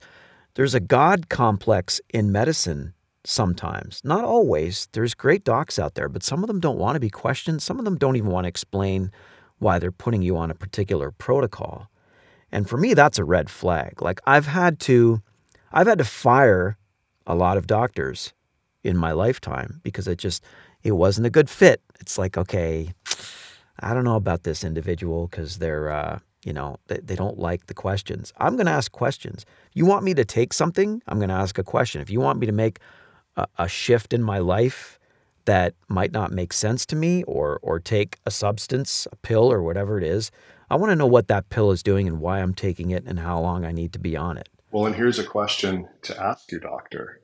there's 0.54 0.74
a 0.74 0.80
God 0.80 1.30
complex 1.30 2.00
in 2.14 2.32
medicine 2.32 2.94
sometimes. 3.26 4.02
Not 4.04 4.24
always. 4.24 4.88
There's 4.94 5.14
great 5.14 5.44
docs 5.44 5.78
out 5.78 5.96
there, 5.96 6.08
but 6.08 6.24
some 6.24 6.44
of 6.44 6.48
them 6.48 6.60
don't 6.60 6.78
want 6.78 6.96
to 6.96 7.00
be 7.00 7.10
questioned. 7.10 7.62
Some 7.62 7.78
of 7.78 7.86
them 7.86 7.98
don't 7.98 8.16
even 8.16 8.30
want 8.30 8.46
to 8.46 8.50
explain 8.50 9.12
why 9.60 9.80
they're 9.80 9.92
putting 9.92 10.22
you 10.22 10.38
on 10.38 10.52
a 10.52 10.56
particular 10.56 11.12
protocol. 11.12 11.90
And 12.52 12.70
for 12.70 12.78
me, 12.78 12.94
that's 12.94 13.20
a 13.20 13.26
red 13.26 13.50
flag. 13.50 14.02
Like 14.02 14.22
I've 14.26 14.48
had 14.48 14.80
to, 14.82 15.22
I've 15.74 15.88
had 15.88 15.98
to 15.98 16.06
fire 16.06 16.78
a 17.28 17.36
lot 17.36 17.58
of 17.58 17.68
doctors 17.68 18.34
in 18.84 18.96
my 18.96 19.12
lifetime 19.12 19.82
because 19.84 20.08
it 20.08 20.20
just, 20.20 20.44
it 20.84 20.92
wasn't 20.92 21.28
a 21.28 21.32
good 21.32 21.50
fit. 21.50 21.82
It's 22.00 22.18
like, 22.18 22.38
okay, 22.38 22.94
I 23.80 23.94
don't 23.94 24.04
know 24.04 24.16
about 24.16 24.44
this 24.44 24.64
individual 24.64 25.28
because 25.28 25.58
they're, 25.58 25.90
uh, 25.90 26.20
you 26.46 26.54
know, 26.54 26.78
they, 26.88 27.00
they 27.04 27.16
don't 27.16 27.40
like 27.40 27.66
the 27.66 27.74
questions. 27.74 28.32
I'm 28.38 28.56
going 28.56 28.68
to 28.68 28.72
ask 28.72 28.92
questions. 28.92 29.46
You 29.74 29.86
want 29.86 30.06
me 30.06 30.14
to 30.14 30.24
take 30.24 30.54
something, 30.54 31.02
I'm 31.08 31.18
going 31.18 31.30
to 31.30 31.36
ask 31.36 31.58
a 31.58 31.64
question. 31.64 32.02
If 32.02 32.10
you 32.10 32.22
want 32.22 32.40
me 32.40 32.46
to 32.46 32.54
make 32.54 32.80
a, 33.36 33.48
a 33.58 33.68
shift 33.68 34.14
in 34.14 34.24
my 34.24 34.38
life 34.38 35.00
that 35.46 35.74
might 35.90 36.12
not 36.12 36.32
make 36.32 36.54
sense 36.54 36.86
to 36.88 36.96
me 36.96 37.24
or 37.24 37.60
or 37.62 37.80
take 37.80 38.18
a 38.26 38.32
substance, 38.32 39.08
a 39.12 39.16
pill 39.18 39.52
or 39.52 39.62
whatever 39.62 39.98
it 39.98 40.04
is, 40.04 40.32
I 40.70 40.76
want 40.76 40.92
to 40.92 40.96
know 40.96 41.08
what 41.08 41.28
that 41.28 41.50
pill 41.50 41.72
is 41.72 41.84
doing 41.84 42.08
and 42.08 42.20
why 42.20 42.40
I'm 42.40 42.54
taking 42.54 42.92
it 42.92 43.04
and 43.06 43.20
how 43.20 43.40
long 43.40 43.66
I 43.66 43.72
need 43.72 43.92
to 43.94 44.00
be 44.00 44.16
on 44.16 44.38
it. 44.38 44.50
Well, 44.72 44.86
and 44.86 44.96
here's 44.96 45.20
a 45.20 45.24
question 45.24 45.88
to 46.04 46.24
ask 46.24 46.52
your 46.52 46.62
doctor. 46.62 47.22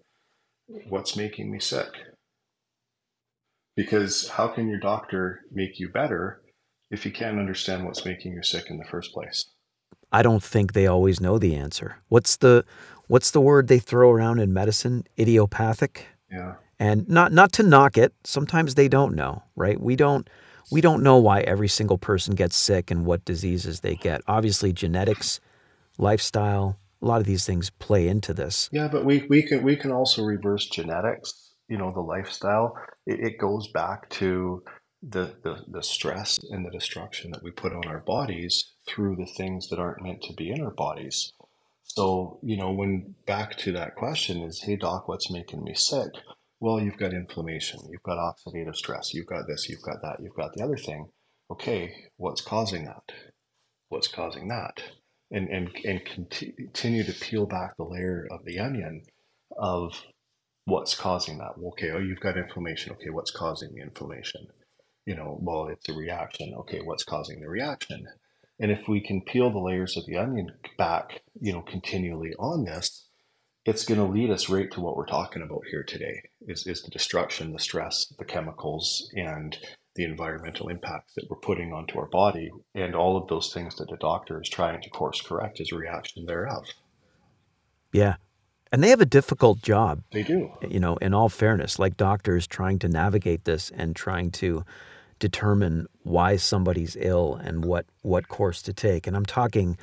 What's 0.90 1.16
making 1.16 1.52
me 1.52 1.60
sick? 1.60 1.90
Because 3.76 4.30
how 4.30 4.48
can 4.48 4.68
your 4.68 4.80
doctor 4.80 5.42
make 5.52 5.80
you 5.80 5.90
better 5.90 6.42
if 6.92 7.06
you 7.06 7.12
can't 7.12 7.40
understand 7.40 7.86
what's 7.86 8.06
making 8.06 8.34
you 8.34 8.44
sick 8.44 8.70
in 8.70 8.78
the 8.78 8.86
first 8.86 9.14
place? 9.14 9.46
I 10.12 10.22
don't 10.22 10.44
think 10.44 10.74
they 10.74 10.88
always 10.88 11.22
know 11.22 11.40
the 11.40 11.56
answer. 11.56 11.98
What's 12.10 12.36
the 12.36 12.66
what's 13.08 13.32
the 13.32 13.42
word 13.42 13.68
they 13.68 13.80
throw 13.80 14.12
around 14.12 14.40
in 14.40 14.54
medicine? 14.54 15.06
Idiopathic. 15.18 16.08
Yeah. 16.30 16.56
And 16.78 17.08
not 17.08 17.32
not 17.32 17.54
to 17.54 17.64
knock 17.64 17.98
it, 17.98 18.14
sometimes 18.24 18.76
they 18.76 18.88
don't 18.88 19.16
know, 19.16 19.44
right? 19.56 19.80
We 19.80 19.96
don't 19.96 20.30
we 20.72 20.82
don't 20.82 21.04
know 21.04 21.18
why 21.18 21.42
every 21.42 21.68
single 21.68 21.98
person 21.98 22.36
gets 22.36 22.56
sick 22.56 22.92
and 22.92 23.06
what 23.06 23.26
diseases 23.26 23.80
they 23.80 23.96
get. 23.96 24.22
Obviously, 24.28 24.74
genetics, 24.74 25.40
lifestyle, 25.98 26.78
a 27.02 27.06
lot 27.06 27.20
of 27.20 27.28
these 27.28 27.46
things 27.46 27.70
play 27.72 28.08
into 28.08 28.34
this. 28.34 28.70
Yeah, 28.72 28.88
but 28.88 29.06
we, 29.06 29.26
we 29.30 29.44
can 29.44 29.64
we 29.64 29.76
can 29.76 29.92
also 29.92 30.24
reverse 30.24 30.68
genetics. 30.68 31.54
You 31.68 31.78
know, 31.78 31.92
the 31.94 32.02
lifestyle. 32.02 32.76
It, 33.06 33.20
it 33.20 33.38
goes 33.40 33.70
back 33.72 34.10
to 34.12 34.64
the, 35.02 35.36
the 35.44 35.64
the 35.68 35.82
stress 35.82 36.40
and 36.52 36.66
the 36.66 36.70
destruction 36.70 37.32
that 37.32 37.44
we 37.44 37.52
put 37.52 37.74
on 37.74 37.88
our 37.88 38.00
bodies 38.00 38.74
through 38.88 39.16
the 39.16 39.26
things 39.26 39.68
that 39.70 39.80
aren't 39.80 40.04
meant 40.04 40.22
to 40.24 40.34
be 40.34 40.52
in 40.52 40.62
our 40.62 40.72
bodies. 40.72 41.34
So, 41.84 42.40
you 42.44 42.56
know, 42.56 42.72
when 42.72 43.16
back 43.26 43.58
to 43.58 43.72
that 43.74 43.96
question 43.96 44.44
is, 44.44 44.62
hey 44.62 44.76
doc, 44.76 45.08
what's 45.08 45.32
making 45.32 45.64
me 45.64 45.74
sick? 45.74 46.12
Well, 46.60 46.80
you've 46.80 46.98
got 46.98 47.14
inflammation, 47.14 47.80
you've 47.90 48.04
got 48.04 48.18
oxidative 48.18 48.76
stress, 48.76 49.14
you've 49.14 49.26
got 49.26 49.48
this, 49.48 49.68
you've 49.68 49.82
got 49.82 50.02
that, 50.04 50.18
you've 50.22 50.36
got 50.36 50.54
the 50.54 50.64
other 50.64 50.78
thing. 50.78 51.08
Okay, 51.50 51.94
what's 52.18 52.42
causing 52.42 52.86
that? 52.86 53.04
What's 53.90 54.08
causing 54.08 54.48
that? 54.50 54.82
And 55.32 55.50
and 55.50 55.70
and 55.84 56.02
continue 56.06 57.04
to 57.04 57.14
peel 57.14 57.46
back 57.48 57.76
the 57.78 57.84
layer 57.84 58.28
of 58.30 58.46
the 58.46 58.60
onion 58.60 59.02
of 59.58 60.04
what's 60.66 60.94
causing 60.94 61.40
that. 61.40 61.54
Okay, 61.70 61.90
oh, 61.90 62.00
you've 62.00 62.20
got 62.20 62.38
inflammation. 62.38 62.94
Okay, 62.94 63.10
what's 63.10 63.32
causing 63.32 63.74
the 63.74 63.82
inflammation? 63.82 64.48
You 65.06 65.16
know, 65.16 65.38
well, 65.42 65.68
it's 65.68 65.90
a 65.90 65.94
reaction. 65.94 66.54
Okay, 66.60 66.80
what's 66.82 67.04
causing 67.04 67.42
the 67.42 67.50
reaction? 67.50 68.06
And 68.60 68.72
if 68.72 68.88
we 68.88 69.02
can 69.02 69.22
peel 69.22 69.50
the 69.50 69.60
layers 69.60 69.98
of 69.98 70.06
the 70.06 70.18
onion 70.18 70.52
back, 70.78 71.22
you 71.40 71.52
know, 71.52 71.62
continually 71.62 72.34
on 72.38 72.66
this, 72.66 73.08
it's 73.66 73.86
going 73.86 74.00
to 74.00 74.06
lead 74.06 74.32
us 74.32 74.50
right 74.50 74.72
to 74.72 74.82
what 74.82 74.98
we're 74.98 75.06
talking 75.06 75.42
about 75.42 75.62
here 75.70 75.84
today 75.84 76.22
is, 76.48 76.66
is 76.66 76.82
the 76.82 76.92
destruction 76.92 77.54
the 77.54 77.60
stress 77.60 78.08
the 78.18 78.26
chemicals 78.26 79.10
and 79.14 79.58
the 79.96 80.04
environmental 80.04 80.70
impacts 80.70 81.14
that 81.16 81.30
we're 81.30 81.38
putting 81.38 81.74
onto 81.74 82.00
our 82.00 82.08
body 82.08 82.50
and 82.74 82.96
all 82.96 83.18
of 83.18 83.28
those 83.28 83.54
things 83.54 83.76
that 83.76 83.90
the 83.90 83.98
doctor 83.98 84.42
is 84.42 84.50
trying 84.50 84.82
to 84.82 84.90
course 84.90 85.22
correct 85.22 85.60
as 85.60 85.72
a 85.72 85.76
reaction 85.76 86.26
thereof 86.26 86.66
yeah 87.92 88.16
and 88.72 88.84
they 88.84 88.90
have 88.90 89.02
a 89.02 89.06
difficult 89.06 89.62
job 89.62 90.02
they 90.12 90.24
do 90.24 90.50
you 90.68 90.80
know 90.80 90.96
in 90.98 91.14
all 91.14 91.30
fairness 91.30 91.78
like 91.78 91.98
doctors 91.98 92.48
trying 92.48 92.80
to 92.80 92.88
navigate 92.88 93.46
this 93.46 93.72
and 93.72 93.96
trying 93.96 94.32
to 94.32 94.66
determine 95.22 95.88
why 96.04 96.36
somebody's 96.36 96.98
ill 97.00 97.36
and 97.36 97.64
what 97.64 97.86
what 98.02 98.28
course 98.28 98.62
to 98.62 98.74
take 98.74 99.08
and 99.08 99.16
i'm 99.16 99.26
talking 99.26 99.78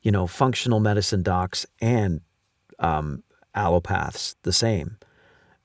you 0.00 0.10
know 0.10 0.26
functional 0.26 0.80
medicine 0.80 1.22
docs 1.22 1.66
and 1.80 2.22
um, 2.78 3.22
allopaths 3.56 4.36
the 4.42 4.52
same. 4.52 4.98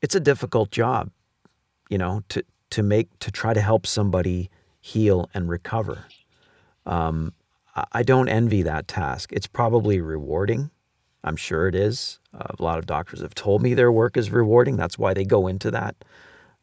It's 0.01 0.15
a 0.15 0.19
difficult 0.19 0.71
job, 0.71 1.11
you 1.89 1.97
know, 1.97 2.23
to 2.29 2.43
to 2.71 2.81
make 2.81 3.19
to 3.19 3.31
try 3.31 3.53
to 3.53 3.61
help 3.61 3.85
somebody 3.85 4.49
heal 4.79 5.29
and 5.33 5.49
recover. 5.49 6.05
Um, 6.85 7.33
I 7.91 8.03
don't 8.03 8.27
envy 8.27 8.63
that 8.63 8.87
task. 8.87 9.31
It's 9.31 9.47
probably 9.47 10.01
rewarding. 10.01 10.71
I'm 11.23 11.35
sure 11.35 11.67
it 11.67 11.75
is. 11.75 12.19
Uh, 12.33 12.47
a 12.57 12.63
lot 12.63 12.79
of 12.79 12.85
doctors 12.85 13.21
have 13.21 13.35
told 13.35 13.61
me 13.61 13.73
their 13.73 13.91
work 13.91 14.17
is 14.17 14.31
rewarding. 14.31 14.75
That's 14.75 14.97
why 14.97 15.13
they 15.13 15.23
go 15.23 15.47
into 15.47 15.69
that 15.71 15.95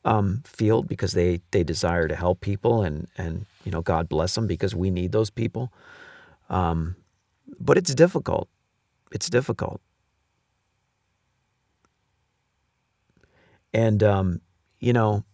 um, 0.08 0.42
field 0.44 0.88
because 0.88 1.12
they 1.12 1.40
they 1.50 1.62
desire 1.62 2.08
to 2.08 2.16
help 2.16 2.40
people 2.40 2.82
and 2.82 3.08
and 3.18 3.44
you 3.64 3.70
know 3.70 3.82
God 3.82 4.08
bless 4.08 4.34
them 4.34 4.46
because 4.46 4.74
we 4.74 4.90
need 4.90 5.12
those 5.12 5.30
people. 5.30 5.72
Um, 6.48 6.96
but 7.60 7.76
it's 7.76 7.94
difficult. 7.94 8.48
It's 9.12 9.28
difficult. 9.28 9.80
And, 13.72 14.02
um, 14.02 14.40
you 14.80 14.92
know, 14.92 15.24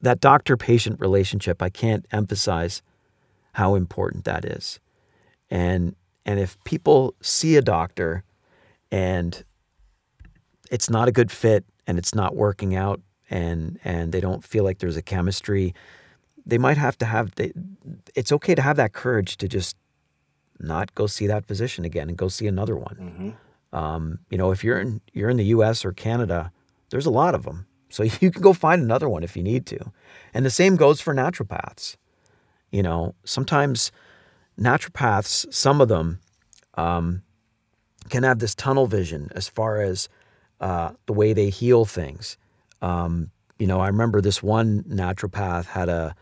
that 0.00 0.20
doctor 0.20 0.56
patient 0.56 1.00
relationship, 1.00 1.62
I 1.62 1.68
can't 1.68 2.06
emphasize 2.12 2.82
how 3.52 3.74
important 3.74 4.24
that 4.24 4.44
is. 4.44 4.80
And, 5.50 5.96
and 6.24 6.38
if 6.38 6.62
people 6.64 7.14
see 7.20 7.56
a 7.56 7.62
doctor 7.62 8.24
and 8.90 9.44
it's 10.70 10.90
not 10.90 11.08
a 11.08 11.12
good 11.12 11.30
fit 11.30 11.64
and 11.86 11.98
it's 11.98 12.14
not 12.14 12.36
working 12.36 12.74
out 12.74 13.00
and, 13.34 13.80
and 13.82 14.12
they 14.12 14.20
don't 14.20 14.44
feel 14.44 14.62
like 14.62 14.78
there's 14.78 14.96
a 14.96 15.02
chemistry, 15.02 15.74
they 16.46 16.56
might 16.56 16.76
have 16.76 16.96
to 16.98 17.04
have, 17.04 17.34
they, 17.34 17.52
it's 18.14 18.30
okay 18.30 18.54
to 18.54 18.62
have 18.62 18.76
that 18.76 18.92
courage 18.92 19.36
to 19.38 19.48
just 19.48 19.76
not 20.60 20.94
go 20.94 21.08
see 21.08 21.26
that 21.26 21.44
physician 21.44 21.84
again 21.84 22.08
and 22.08 22.16
go 22.16 22.28
see 22.28 22.46
another 22.46 22.76
one. 22.76 23.34
Mm-hmm. 23.72 23.76
Um, 23.76 24.20
you 24.30 24.38
know, 24.38 24.52
if 24.52 24.62
you're 24.62 24.78
in, 24.78 25.00
you're 25.12 25.30
in 25.30 25.36
the 25.36 25.46
US 25.46 25.84
or 25.84 25.90
Canada, 25.90 26.52
there's 26.90 27.06
a 27.06 27.10
lot 27.10 27.34
of 27.34 27.42
them. 27.42 27.66
So 27.88 28.02
you 28.20 28.30
can 28.30 28.40
go 28.40 28.52
find 28.52 28.80
another 28.80 29.08
one 29.08 29.24
if 29.24 29.36
you 29.36 29.42
need 29.42 29.66
to. 29.66 29.92
And 30.32 30.46
the 30.46 30.50
same 30.50 30.76
goes 30.76 31.00
for 31.00 31.12
naturopaths. 31.12 31.96
You 32.70 32.84
know, 32.84 33.16
sometimes 33.24 33.90
naturopaths, 34.60 35.52
some 35.52 35.80
of 35.80 35.88
them, 35.88 36.20
um, 36.74 37.22
can 38.10 38.22
have 38.22 38.38
this 38.38 38.54
tunnel 38.54 38.86
vision 38.86 39.28
as 39.34 39.48
far 39.48 39.80
as 39.80 40.08
uh, 40.60 40.92
the 41.06 41.12
way 41.12 41.32
they 41.32 41.50
heal 41.50 41.84
things. 41.84 42.36
Um, 42.84 43.30
you 43.58 43.66
know, 43.66 43.80
I 43.80 43.86
remember 43.86 44.20
this 44.20 44.42
one 44.42 44.82
naturopath 44.84 45.66
had 45.66 45.88
a 45.88 46.14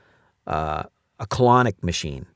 uh, 0.47 0.85
a 1.19 1.27
colonic 1.27 1.83
machine 1.83 2.27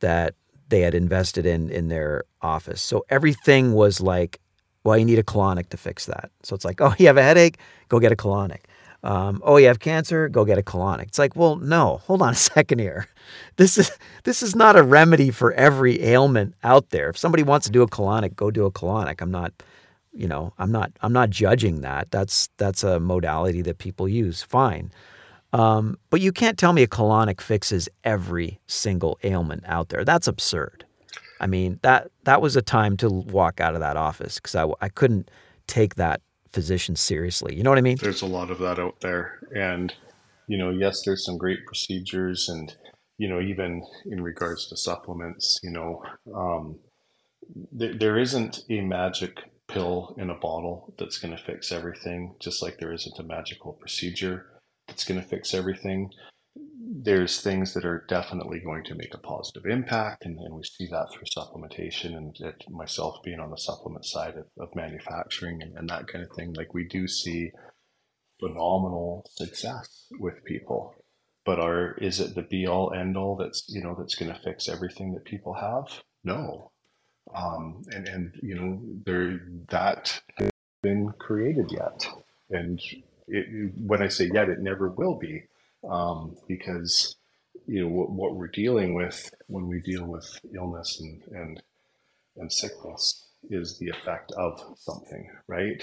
that 0.00 0.34
they 0.68 0.80
had 0.80 0.94
invested 0.94 1.46
in 1.46 1.70
in 1.70 1.88
their 1.88 2.24
office. 2.42 2.82
So 2.82 3.04
everything 3.08 3.72
was 3.72 4.00
like 4.00 4.40
well, 4.84 4.96
you 4.96 5.04
need 5.04 5.18
a 5.18 5.22
colonic 5.22 5.68
to 5.70 5.76
fix 5.76 6.06
that. 6.06 6.30
So 6.42 6.54
it's 6.54 6.64
like, 6.64 6.80
oh, 6.80 6.94
you 6.98 7.06
have 7.06 7.16
a 7.16 7.22
headache? 7.22 7.58
Go 7.88 8.00
get 8.00 8.12
a 8.12 8.16
colonic. 8.16 8.60
Um, 9.02 9.40
oh, 9.44 9.56
you 9.56 9.66
have 9.66 9.80
cancer? 9.80 10.28
Go 10.28 10.44
get 10.44 10.58
a 10.58 10.62
colonic. 10.62 11.04
It's 11.04 11.18
like, 11.18 11.34
well, 11.34 11.56
no, 11.56 11.98
hold 11.98 12.20
on 12.22 12.32
a 12.32 12.34
second 12.52 12.78
here. 12.78 13.06
This 13.56 13.78
is 13.78 13.90
this 14.24 14.42
is 14.42 14.54
not 14.54 14.76
a 14.76 14.82
remedy 14.82 15.30
for 15.30 15.52
every 15.52 16.02
ailment 16.02 16.54
out 16.62 16.90
there. 16.90 17.08
If 17.08 17.16
somebody 17.16 17.42
wants 17.42 17.66
to 17.66 17.72
do 17.72 17.82
a 17.82 17.88
colonic, 17.88 18.34
go 18.34 18.50
do 18.50 18.66
a 18.66 18.70
colonic. 18.70 19.20
I'm 19.20 19.30
not, 19.30 19.52
you 20.12 20.26
know, 20.26 20.52
I'm 20.58 20.72
not 20.72 20.92
I'm 21.02 21.12
not 21.12 21.30
judging 21.30 21.82
that. 21.82 22.10
That's 22.10 22.48
that's 22.56 22.82
a 22.82 23.00
modality 23.00 23.62
that 23.62 23.78
people 23.78 24.08
use. 24.08 24.42
Fine. 24.42 24.92
Um, 25.52 25.98
but 26.10 26.20
you 26.20 26.30
can't 26.30 26.58
tell 26.58 26.72
me 26.72 26.82
a 26.82 26.86
colonic 26.86 27.40
fixes 27.40 27.88
every 28.04 28.60
single 28.66 29.18
ailment 29.24 29.64
out 29.66 29.88
there. 29.88 30.04
That's 30.04 30.28
absurd. 30.28 30.84
I 31.40 31.46
mean, 31.46 31.80
that 31.82 32.10
that 32.24 32.42
was 32.42 32.54
a 32.54 32.62
time 32.62 32.96
to 32.98 33.08
walk 33.08 33.60
out 33.60 33.74
of 33.74 33.80
that 33.80 33.96
office 33.96 34.36
because 34.36 34.54
I, 34.54 34.66
I 34.80 34.88
couldn't 34.88 35.30
take 35.66 35.94
that 35.96 36.20
physician 36.52 36.96
seriously. 36.96 37.56
You 37.56 37.62
know 37.62 37.70
what 37.70 37.78
I 37.78 37.82
mean? 37.82 37.96
There's 37.96 38.22
a 38.22 38.26
lot 38.26 38.50
of 38.50 38.58
that 38.58 38.78
out 38.78 39.00
there. 39.00 39.38
And, 39.54 39.92
you 40.48 40.58
know, 40.58 40.70
yes, 40.70 41.02
there's 41.04 41.24
some 41.24 41.38
great 41.38 41.64
procedures 41.64 42.48
and, 42.48 42.74
you 43.18 43.28
know, 43.28 43.40
even 43.40 43.82
in 44.06 44.20
regards 44.20 44.68
to 44.68 44.76
supplements, 44.76 45.60
you 45.62 45.70
know, 45.70 46.02
um, 46.34 46.78
th- 47.78 47.98
there 47.98 48.18
isn't 48.18 48.64
a 48.68 48.80
magic 48.80 49.38
pill 49.72 50.14
in 50.18 50.30
a 50.30 50.34
bottle 50.34 50.94
that's 50.98 51.18
going 51.18 51.36
to 51.36 51.42
fix 51.42 51.72
everything, 51.72 52.34
just 52.40 52.62
like 52.62 52.78
there 52.78 52.92
isn't 52.92 53.18
a 53.18 53.22
magical 53.22 53.72
procedure 53.74 54.46
that's 54.86 55.04
going 55.04 55.20
to 55.20 55.26
fix 55.26 55.54
everything 55.54 56.10
there's 57.02 57.40
things 57.40 57.74
that 57.74 57.84
are 57.84 58.04
definitely 58.08 58.60
going 58.60 58.84
to 58.84 58.94
make 58.94 59.14
a 59.14 59.18
positive 59.18 59.64
impact, 59.66 60.24
and, 60.24 60.38
and 60.38 60.54
we 60.54 60.62
see 60.64 60.86
that 60.86 61.08
through 61.12 61.26
supplementation 61.36 62.16
and 62.16 62.36
it, 62.40 62.64
myself 62.68 63.16
being 63.24 63.38
on 63.38 63.50
the 63.50 63.56
supplement 63.56 64.04
side 64.04 64.34
of, 64.36 64.46
of 64.58 64.74
manufacturing 64.74 65.62
and, 65.62 65.76
and 65.76 65.88
that 65.88 66.08
kind 66.08 66.24
of 66.24 66.34
thing. 66.36 66.52
Like 66.54 66.74
we 66.74 66.86
do 66.86 67.06
see 67.06 67.50
phenomenal 68.40 69.24
success 69.30 70.06
with 70.18 70.44
people, 70.44 70.94
but 71.44 71.60
are 71.60 71.94
is 71.98 72.18
it 72.20 72.34
the 72.34 72.42
be 72.42 72.66
all 72.66 72.92
end 72.92 73.16
all 73.16 73.36
that's 73.36 73.64
you 73.68 73.82
know 73.82 73.94
that's 73.96 74.16
going 74.16 74.32
to 74.32 74.40
fix 74.42 74.68
everything 74.68 75.14
that 75.14 75.24
people 75.24 75.54
have? 75.54 76.02
No, 76.24 76.69
um, 77.34 77.82
and 77.92 78.08
and 78.08 78.32
you 78.42 78.54
know 78.54 78.80
there 79.04 79.40
that 79.68 80.20
has 80.38 80.50
been 80.82 81.12
created 81.18 81.70
yet, 81.70 82.06
and 82.50 82.80
it, 83.28 83.72
when 83.76 84.02
I 84.02 84.08
say 84.08 84.30
yet, 84.32 84.48
it 84.48 84.60
never 84.60 84.88
will 84.88 85.18
be 85.18 85.44
um, 85.88 86.36
because 86.48 87.16
you 87.66 87.82
know 87.82 87.88
what, 87.88 88.10
what, 88.10 88.34
we're 88.34 88.48
dealing 88.48 88.94
with 88.94 89.32
when 89.46 89.68
we 89.68 89.80
deal 89.80 90.04
with 90.04 90.40
illness 90.54 91.00
and, 91.00 91.22
and 91.32 91.62
and 92.36 92.52
sickness 92.52 93.26
is 93.48 93.78
the 93.78 93.88
effect 93.88 94.32
of 94.32 94.60
something, 94.76 95.30
right? 95.46 95.82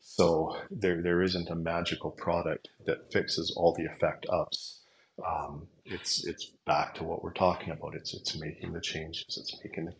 So 0.00 0.56
there 0.70 1.02
there 1.02 1.22
isn't 1.22 1.50
a 1.50 1.54
magical 1.54 2.10
product 2.10 2.68
that 2.86 3.12
fixes 3.12 3.52
all 3.56 3.74
the 3.74 3.86
effect 3.86 4.26
ups. 4.30 4.80
Um, 5.24 5.68
it's 5.84 6.24
it's 6.26 6.52
back 6.66 6.94
to 6.96 7.04
what 7.04 7.22
we're 7.22 7.32
talking 7.32 7.70
about. 7.70 7.94
It's 7.94 8.14
it's 8.14 8.38
making 8.38 8.72
the 8.72 8.80
changes. 8.80 9.24
It's 9.28 9.56
making 9.64 9.86
the, 9.86 9.94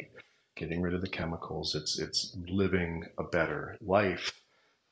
getting 0.56 0.80
rid 0.82 0.94
of 0.94 1.00
the 1.00 1.08
chemicals. 1.08 1.74
It's 1.74 1.98
it's 1.98 2.36
living 2.48 3.04
a 3.18 3.24
better 3.24 3.76
life 3.80 4.32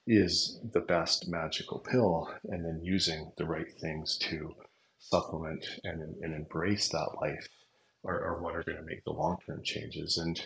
is 0.07 0.59
the 0.73 0.81
best 0.81 1.29
magical 1.29 1.79
pill, 1.79 2.29
and 2.45 2.65
then 2.65 2.81
using 2.83 3.31
the 3.37 3.45
right 3.47 3.73
things 3.81 4.17
to 4.19 4.55
supplement 4.99 5.65
and, 5.85 6.01
and 6.23 6.35
embrace 6.35 6.89
that 6.89 7.09
life 7.21 7.49
are, 8.05 8.21
are 8.21 8.43
what 8.43 8.55
are 8.57 8.63
going 8.65 8.79
to 8.79 8.85
make 8.85 9.05
the 9.05 9.13
long 9.13 9.37
term 9.47 9.63
changes. 9.63 10.19
And 10.19 10.45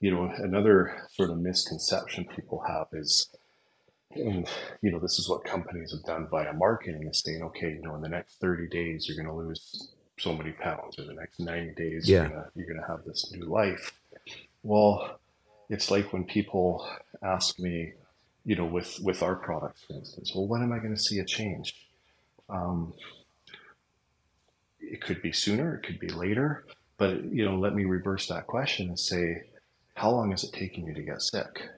you 0.00 0.10
know, 0.10 0.30
another 0.38 1.06
sort 1.10 1.30
of 1.30 1.38
misconception 1.38 2.26
people 2.36 2.62
have 2.68 2.86
is, 2.92 3.28
and 4.14 4.46
you 4.82 4.90
know, 4.92 4.98
this 4.98 5.18
is 5.18 5.28
what 5.28 5.44
companies 5.44 5.92
have 5.92 6.04
done 6.04 6.28
via 6.30 6.52
marketing 6.52 7.06
is 7.08 7.20
saying, 7.20 7.42
okay, 7.42 7.70
you 7.70 7.82
know, 7.82 7.94
in 7.94 8.02
the 8.02 8.08
next 8.08 8.38
30 8.40 8.68
days, 8.68 9.06
you're 9.08 9.16
going 9.22 9.26
to 9.26 9.46
lose 9.48 9.92
so 10.18 10.34
many 10.34 10.52
pounds, 10.52 10.98
or 10.98 11.04
the 11.04 11.14
next 11.14 11.40
90 11.40 11.74
days, 11.74 12.08
Yeah. 12.08 12.20
you're 12.22 12.28
gonna 12.28 12.50
you're 12.56 12.74
gonna 12.74 12.86
have 12.88 13.04
this 13.06 13.32
new 13.32 13.46
life. 13.46 13.97
Well, 14.62 15.20
it's 15.68 15.90
like 15.90 16.12
when 16.12 16.24
people 16.24 16.88
ask 17.22 17.58
me, 17.58 17.92
you 18.44 18.56
know, 18.56 18.66
with 18.66 18.98
with 19.02 19.22
our 19.22 19.36
products, 19.36 19.82
for 19.86 19.94
instance, 19.94 20.32
well, 20.34 20.46
when 20.46 20.62
am 20.62 20.72
I 20.72 20.78
going 20.78 20.94
to 20.94 21.00
see 21.00 21.18
a 21.18 21.24
change? 21.24 21.74
Um, 22.48 22.94
it 24.80 25.00
could 25.02 25.22
be 25.22 25.32
sooner, 25.32 25.74
it 25.76 25.86
could 25.86 25.98
be 25.98 26.08
later, 26.08 26.64
but 26.98 27.24
you 27.32 27.44
know, 27.44 27.56
let 27.58 27.74
me 27.74 27.84
reverse 27.84 28.28
that 28.28 28.46
question 28.46 28.88
and 28.88 28.98
say, 28.98 29.42
how 29.94 30.10
long 30.10 30.32
is 30.32 30.44
it 30.44 30.52
taking 30.52 30.86
you 30.86 30.94
to 30.94 31.02
get 31.02 31.22
sick? 31.22 31.68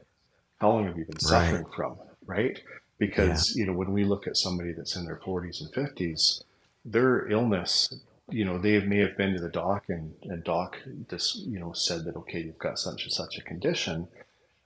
How 0.59 0.70
long 0.70 0.87
have 0.87 0.97
you 0.99 1.05
been 1.05 1.20
Right. 1.22 1.55
suffering 1.55 1.66
from? 1.74 1.99
Right? 2.26 2.61
Because 2.99 3.55
you 3.57 3.66
know, 3.66 3.72
when 3.72 3.93
we 3.93 4.05
look 4.05 4.26
at 4.26 4.37
somebody 4.37 4.72
that's 4.72 4.97
in 4.97 5.05
their 5.05 5.20
40s 5.26 5.61
and 5.61 5.72
50s, 5.72 6.43
their 6.85 7.28
illness, 7.28 7.89
you 8.31 8.45
know, 8.45 8.59
they 8.59 8.81
may 8.81 8.99
have 8.99 9.16
been 9.16 9.35
to 9.35 9.41
the 9.41 9.49
doc 9.49 9.85
and, 9.89 10.14
and 10.22 10.45
doc 10.45 10.76
this, 11.09 11.43
you 11.47 11.59
know, 11.59 11.72
said 11.72 12.05
that 12.05 12.16
okay, 12.16 12.41
you've 12.41 12.59
got 12.59 12.78
such 12.78 13.05
and 13.05 13.12
such 13.12 13.39
a 13.39 13.43
condition, 13.43 14.09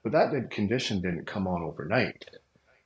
but 0.03 0.13
that 0.13 0.51
condition 0.51 1.01
didn't 1.01 1.27
come 1.27 1.47
on 1.47 1.63
overnight. 1.63 2.25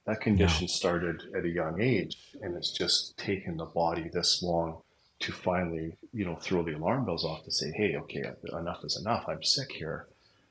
That 0.06 0.20
condition 0.20 0.68
started 0.68 1.22
at 1.36 1.44
a 1.44 1.50
young 1.50 1.82
age, 1.82 2.16
and 2.40 2.56
it's 2.56 2.70
just 2.70 3.18
taken 3.18 3.58
the 3.58 3.66
body 3.66 4.08
this 4.10 4.42
long 4.42 4.78
to 5.20 5.32
finally, 5.32 5.96
you 6.14 6.24
know, 6.24 6.36
throw 6.36 6.62
the 6.62 6.76
alarm 6.76 7.04
bells 7.04 7.24
off 7.24 7.44
to 7.44 7.50
say, 7.50 7.72
hey, 7.72 7.96
okay, 7.96 8.24
enough 8.52 8.84
is 8.84 8.96
enough. 8.96 9.24
I'm 9.28 9.42
sick 9.42 9.72
here. 9.72 10.06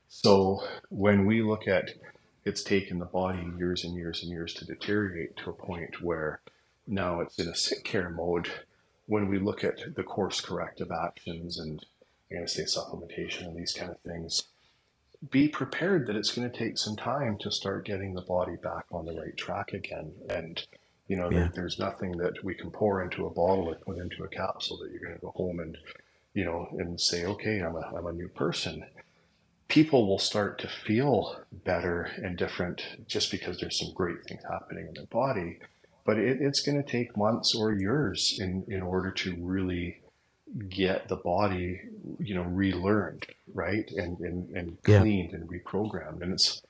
So 0.10 0.64
when 0.90 1.26
we 1.26 1.42
look 1.42 1.68
at 1.68 1.90
it's 2.48 2.64
taken 2.64 2.98
the 2.98 3.06
body 3.06 3.46
years 3.58 3.84
and 3.84 3.94
years 3.94 4.24
and 4.24 4.32
years 4.32 4.54
to 4.54 4.64
deteriorate 4.64 5.36
to 5.36 5.50
a 5.50 5.54
point 5.54 6.02
where 6.02 6.40
now 6.88 7.20
it's 7.20 7.38
in 7.38 7.50
a 7.50 7.56
sick 7.56 7.84
care 7.84 8.10
mode. 8.10 8.50
When 9.08 9.28
we 9.30 9.40
look 9.40 9.64
at 9.64 9.96
the 9.96 10.04
course 10.04 10.42
corrective 10.42 10.92
actions 10.92 11.58
and 11.60 11.84
I'm 12.30 12.38
going 12.38 12.48
to 12.48 12.54
say 12.54 12.64
supplementation 12.64 13.48
and 13.48 13.58
these 13.58 13.74
kind 13.74 13.90
of 13.90 14.00
things, 14.02 14.44
be 15.32 15.48
prepared 15.48 16.08
that 16.08 16.16
it's 16.16 16.34
going 16.34 16.50
to 16.50 16.58
take 16.58 16.78
some 16.78 16.96
time 16.96 17.38
to 17.40 17.52
start 17.52 17.86
getting 17.86 18.14
the 18.14 18.22
body 18.22 18.56
back 18.62 18.86
on 18.92 19.06
the 19.06 19.20
right 19.20 19.36
track 19.36 19.74
again. 19.74 20.12
And, 20.30 20.62
you 21.08 21.16
know, 21.16 21.30
Yeah. 21.32 21.40
there, 21.40 21.52
there's 21.56 21.80
nothing 21.80 22.18
that 22.18 22.44
we 22.44 22.54
can 22.54 22.70
pour 22.70 23.02
into 23.02 23.26
a 23.26 23.30
bottle 23.30 23.70
or 23.70 23.76
put 23.76 23.98
into 23.98 24.24
a 24.24 24.28
capsule 24.28 24.78
that 24.80 24.92
you're 24.92 25.00
going 25.02 25.16
to 25.16 25.22
go 25.22 25.32
home 25.32 25.60
and, 25.60 25.78
you 26.34 26.46
know, 26.46 26.68
and 26.78 27.00
say, 27.00 27.26
okay, 27.26 27.60
I'm 27.62 27.76
a, 27.76 27.92
I'm 27.96 28.06
a 28.08 28.14
new 28.14 28.28
person. 28.28 28.86
People 29.70 30.08
will 30.08 30.20
start 30.20 30.60
to 30.60 30.68
feel 30.68 31.42
better 31.52 32.12
and 32.18 32.38
different 32.38 32.84
just 33.08 33.32
because 33.32 33.60
there's 33.60 33.80
some 33.80 33.94
great 33.94 34.24
things 34.28 34.44
happening 34.50 34.88
in 34.88 34.94
their 34.94 35.06
body. 35.08 35.60
But 36.08 36.18
it, 36.18 36.42
it's 36.42 36.62
going 36.62 36.82
to 36.82 36.90
take 36.90 37.18
months 37.18 37.54
or 37.54 37.74
years 37.74 38.40
in, 38.40 38.64
in 38.70 38.82
order 38.82 39.12
to 39.12 39.36
really 39.40 40.00
get 40.70 41.10
the 41.10 41.18
body, 41.18 41.82
you 42.20 42.34
know, 42.34 42.44
relearned, 42.44 43.26
right, 43.54 43.90
and 43.92 44.18
and, 44.22 44.50
and 44.56 44.78
Yeah. 44.88 45.02
cleaned 45.02 45.34
and 45.34 45.50
reprogrammed. 45.50 46.22
And 46.22 46.32
it's 46.34 46.62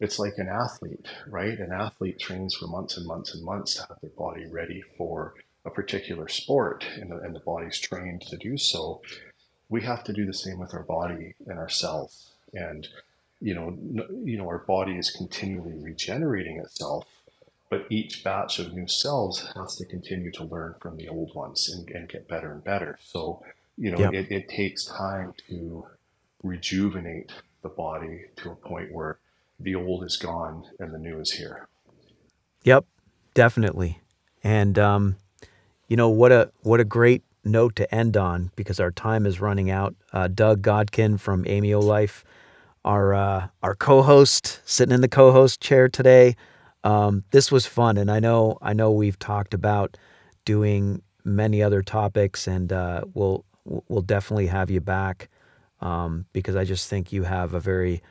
it's 0.00 0.18
like 0.18 0.34
an 0.38 0.48
athlete, 0.48 1.06
right? 1.28 1.58
An 1.58 1.72
athlete 1.72 2.18
trains 2.18 2.54
for 2.56 2.66
months 2.66 2.96
and 2.96 3.06
months 3.06 3.34
and 3.34 3.44
months 3.44 3.74
to 3.76 3.82
have 3.88 4.00
their 4.00 4.10
body 4.10 4.46
ready 4.46 4.82
for 4.96 5.34
a 5.64 5.70
particular 5.70 6.28
sport, 6.28 6.86
and 7.00 7.10
the, 7.10 7.16
and 7.18 7.34
the 7.34 7.40
body's 7.40 7.78
trained 7.78 8.22
to 8.22 8.36
do 8.36 8.56
so. 8.56 9.02
We 9.68 9.82
have 9.82 10.04
to 10.04 10.12
do 10.12 10.24
the 10.24 10.34
same 10.34 10.58
with 10.58 10.72
our 10.74 10.84
body 10.84 11.34
and 11.46 11.58
ourselves, 11.58 12.30
and 12.54 12.88
you 13.42 13.54
know, 13.54 13.76
you 14.24 14.38
know, 14.38 14.48
our 14.48 14.64
body 14.76 14.96
is 14.96 15.10
continually 15.10 15.74
regenerating 15.74 16.58
itself 16.58 17.06
but 17.70 17.86
each 17.90 18.22
batch 18.24 18.58
of 18.58 18.72
new 18.74 18.88
cells 18.88 19.48
has 19.56 19.76
to 19.76 19.84
continue 19.86 20.30
to 20.32 20.44
learn 20.44 20.74
from 20.80 20.96
the 20.96 21.08
old 21.08 21.34
ones 21.34 21.68
and, 21.68 21.88
and 21.90 22.08
get 22.08 22.28
better 22.28 22.52
and 22.52 22.64
better. 22.64 22.98
So, 23.02 23.42
you 23.76 23.90
know, 23.90 23.98
Yep. 24.00 24.12
it, 24.12 24.30
it 24.30 24.48
takes 24.48 24.84
time 24.84 25.34
to 25.48 25.86
rejuvenate 26.42 27.32
the 27.62 27.68
body 27.68 28.26
to 28.36 28.50
a 28.50 28.56
point 28.56 28.92
where 28.92 29.18
the 29.58 29.74
old 29.74 30.04
is 30.04 30.16
gone 30.16 30.64
and 30.78 30.92
the 30.94 30.98
new 30.98 31.20
is 31.20 31.32
here. 31.32 31.68
Yep, 32.64 32.84
definitely. 33.34 34.00
And 34.44 34.78
um, 34.78 35.16
you 35.88 35.96
know 35.96 36.08
what 36.08 36.32
a 36.32 36.50
what 36.62 36.80
a 36.80 36.84
great 36.84 37.22
note 37.44 37.76
to 37.76 37.94
end 37.94 38.16
on 38.16 38.50
because 38.56 38.80
our 38.80 38.90
time 38.90 39.26
is 39.26 39.40
running 39.40 39.70
out. 39.70 39.94
Uh, 40.12 40.28
Doug 40.28 40.62
Godkin 40.62 41.18
from 41.18 41.44
Ameo 41.44 41.82
Life, 41.82 42.24
our 42.84 43.14
uh, 43.14 43.48
our 43.62 43.74
co-host, 43.74 44.60
sitting 44.64 44.94
in 44.94 45.00
the 45.00 45.08
co-host 45.08 45.60
chair 45.60 45.88
today. 45.88 46.36
Um, 46.86 47.24
this 47.32 47.50
was 47.50 47.66
fun, 47.66 47.96
and 47.96 48.08
I 48.08 48.20
know 48.20 48.58
I 48.62 48.72
know 48.72 48.92
we've 48.92 49.18
talked 49.18 49.54
about 49.54 49.96
doing 50.44 51.02
many 51.24 51.60
other 51.60 51.82
topics, 51.82 52.46
and 52.46 52.72
uh, 52.72 53.02
we'll 53.12 53.44
we'll 53.64 54.02
definitely 54.02 54.46
have 54.46 54.70
you 54.70 54.80
back 54.80 55.28
um, 55.80 56.26
because 56.32 56.54
I 56.54 56.62
just 56.62 56.88
think 56.88 57.12
you 57.12 57.24
have 57.24 57.54
a 57.54 57.60
very 57.60 58.02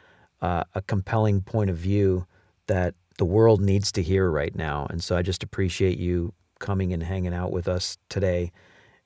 uh, 0.41 0.65
a 0.73 0.81
compelling 0.81 1.39
point 1.41 1.69
of 1.69 1.77
view 1.77 2.27
that 2.67 2.95
the 3.17 3.23
world 3.23 3.61
needs 3.61 3.93
to 3.93 4.03
hear 4.03 4.29
right 4.29 4.53
now. 4.53 4.87
And 4.89 5.01
so 5.01 5.15
I 5.15 5.21
just 5.21 5.41
appreciate 5.41 5.97
you 5.97 6.33
coming 6.59 6.91
and 6.91 7.01
hanging 7.01 7.33
out 7.33 7.53
with 7.53 7.69
us 7.69 7.97
today. 8.09 8.51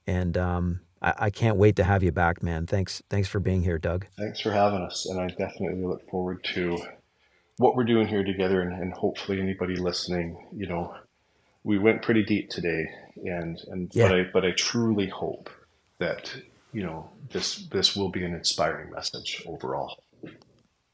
And 0.07 0.35
um, 0.35 0.79
I, 0.99 1.13
I 1.19 1.29
can't 1.29 1.57
wait 1.57 1.75
to 1.75 1.83
have 1.83 2.01
you 2.01 2.11
back, 2.11 2.41
man. 2.41 2.65
Thanks, 2.65 3.03
thanks 3.11 3.27
for 3.27 3.39
being 3.39 3.61
here, 3.61 3.77
Doug. 3.77 4.07
Thanks 4.17 4.39
for 4.39 4.51
having 4.51 4.81
us. 4.81 5.05
And 5.05 5.19
I 5.19 5.27
definitely 5.27 5.83
look 5.85 6.09
forward 6.09 6.43
to 6.55 6.79
what 7.59 7.75
we're 7.75 7.83
doing 7.93 8.07
here 8.07 8.23
together 8.23 8.61
and, 8.61 8.73
and 8.81 8.93
hopefully 8.93 9.39
anybody 9.39 9.75
listening, 9.75 10.47
you 10.55 10.65
know, 10.65 10.93
we 11.63 11.77
went 11.77 12.01
pretty 12.01 12.23
deep 12.23 12.49
today 12.49 12.89
and, 13.23 13.59
and 13.67 13.91
Yeah. 13.93 14.07
but 14.07 14.15
I 14.17 14.23
but 14.33 14.45
I 14.45 14.51
truly 14.51 15.07
hope 15.07 15.49
that, 15.99 16.33
you 16.73 16.83
know, 16.83 17.09
this 17.31 17.67
this 17.67 17.95
will 17.95 18.09
be 18.09 18.23
an 18.23 18.33
inspiring 18.33 18.89
message 18.91 19.43
overall. 19.45 20.01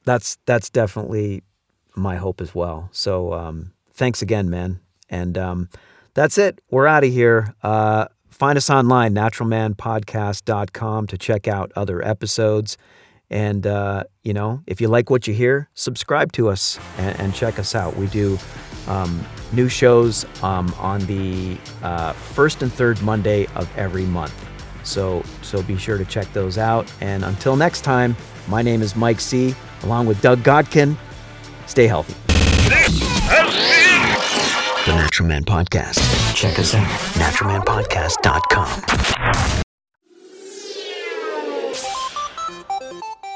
That's 0.06 0.38
that's 0.46 0.70
definitely 0.72 1.44
my 1.96 2.16
hope 2.18 2.42
as 2.42 2.54
well. 2.56 2.90
So 2.92 3.32
um, 3.34 3.72
thanks 3.94 4.22
again, 4.22 4.50
man. 4.50 4.80
And 5.10 5.38
um, 5.38 5.70
that's 6.16 6.38
it. 6.38 6.60
We're 6.72 6.88
out 6.88 7.04
of 7.04 7.12
here. 7.12 7.54
Uh, 7.62 8.08
find 8.30 8.58
us 8.58 8.70
online, 8.72 9.14
naturalmanpodcast.com, 9.14 11.08
to 11.08 11.18
check 11.18 11.48
out 11.48 11.72
other 11.76 12.06
episodes. 12.06 12.78
And, 13.30 13.66
uh, 13.66 14.04
you 14.24 14.34
know, 14.34 14.62
if 14.68 14.82
you 14.82 14.88
like 14.88 15.10
what 15.10 15.28
you 15.28 15.34
hear, 15.34 15.70
subscribe 15.74 16.32
to 16.34 16.50
us 16.50 16.80
and, 16.98 17.20
and 17.20 17.34
check 17.34 17.60
us 17.60 17.76
out. 17.76 17.96
We 17.96 18.08
do 18.08 18.38
um, 18.88 19.26
new 19.52 19.68
shows 19.68 20.26
um, 20.44 20.74
on 20.78 21.02
the 21.06 21.58
uh, 21.82 22.14
first 22.14 22.62
and 22.62 22.72
third 22.72 23.02
Monday 23.02 23.48
of 23.56 23.70
every 23.78 24.06
month. 24.06 24.34
So, 24.84 25.24
so 25.42 25.64
be 25.64 25.78
sure 25.78 25.98
to 25.98 26.06
check 26.06 26.32
those 26.34 26.58
out. 26.58 26.92
And 27.02 27.26
until 27.26 27.56
next 27.56 27.82
time, 27.82 28.16
my 28.48 28.62
name 28.62 28.82
is 28.82 28.96
Mike 28.96 29.20
Sea. 29.20 29.56
Along 29.84 30.06
with 30.06 30.22
Doug 30.22 30.40
Godkin. 30.40 30.96
Stay 31.66 31.88
healthy. 31.88 32.14
The 34.86 34.94
Natural 34.94 35.28
Man 35.28 35.44
Podcast. 35.44 36.00
Check 36.36 36.60
us 36.60 36.76
out, 36.76 36.86
naturalmanpodcast.com. 37.16 39.64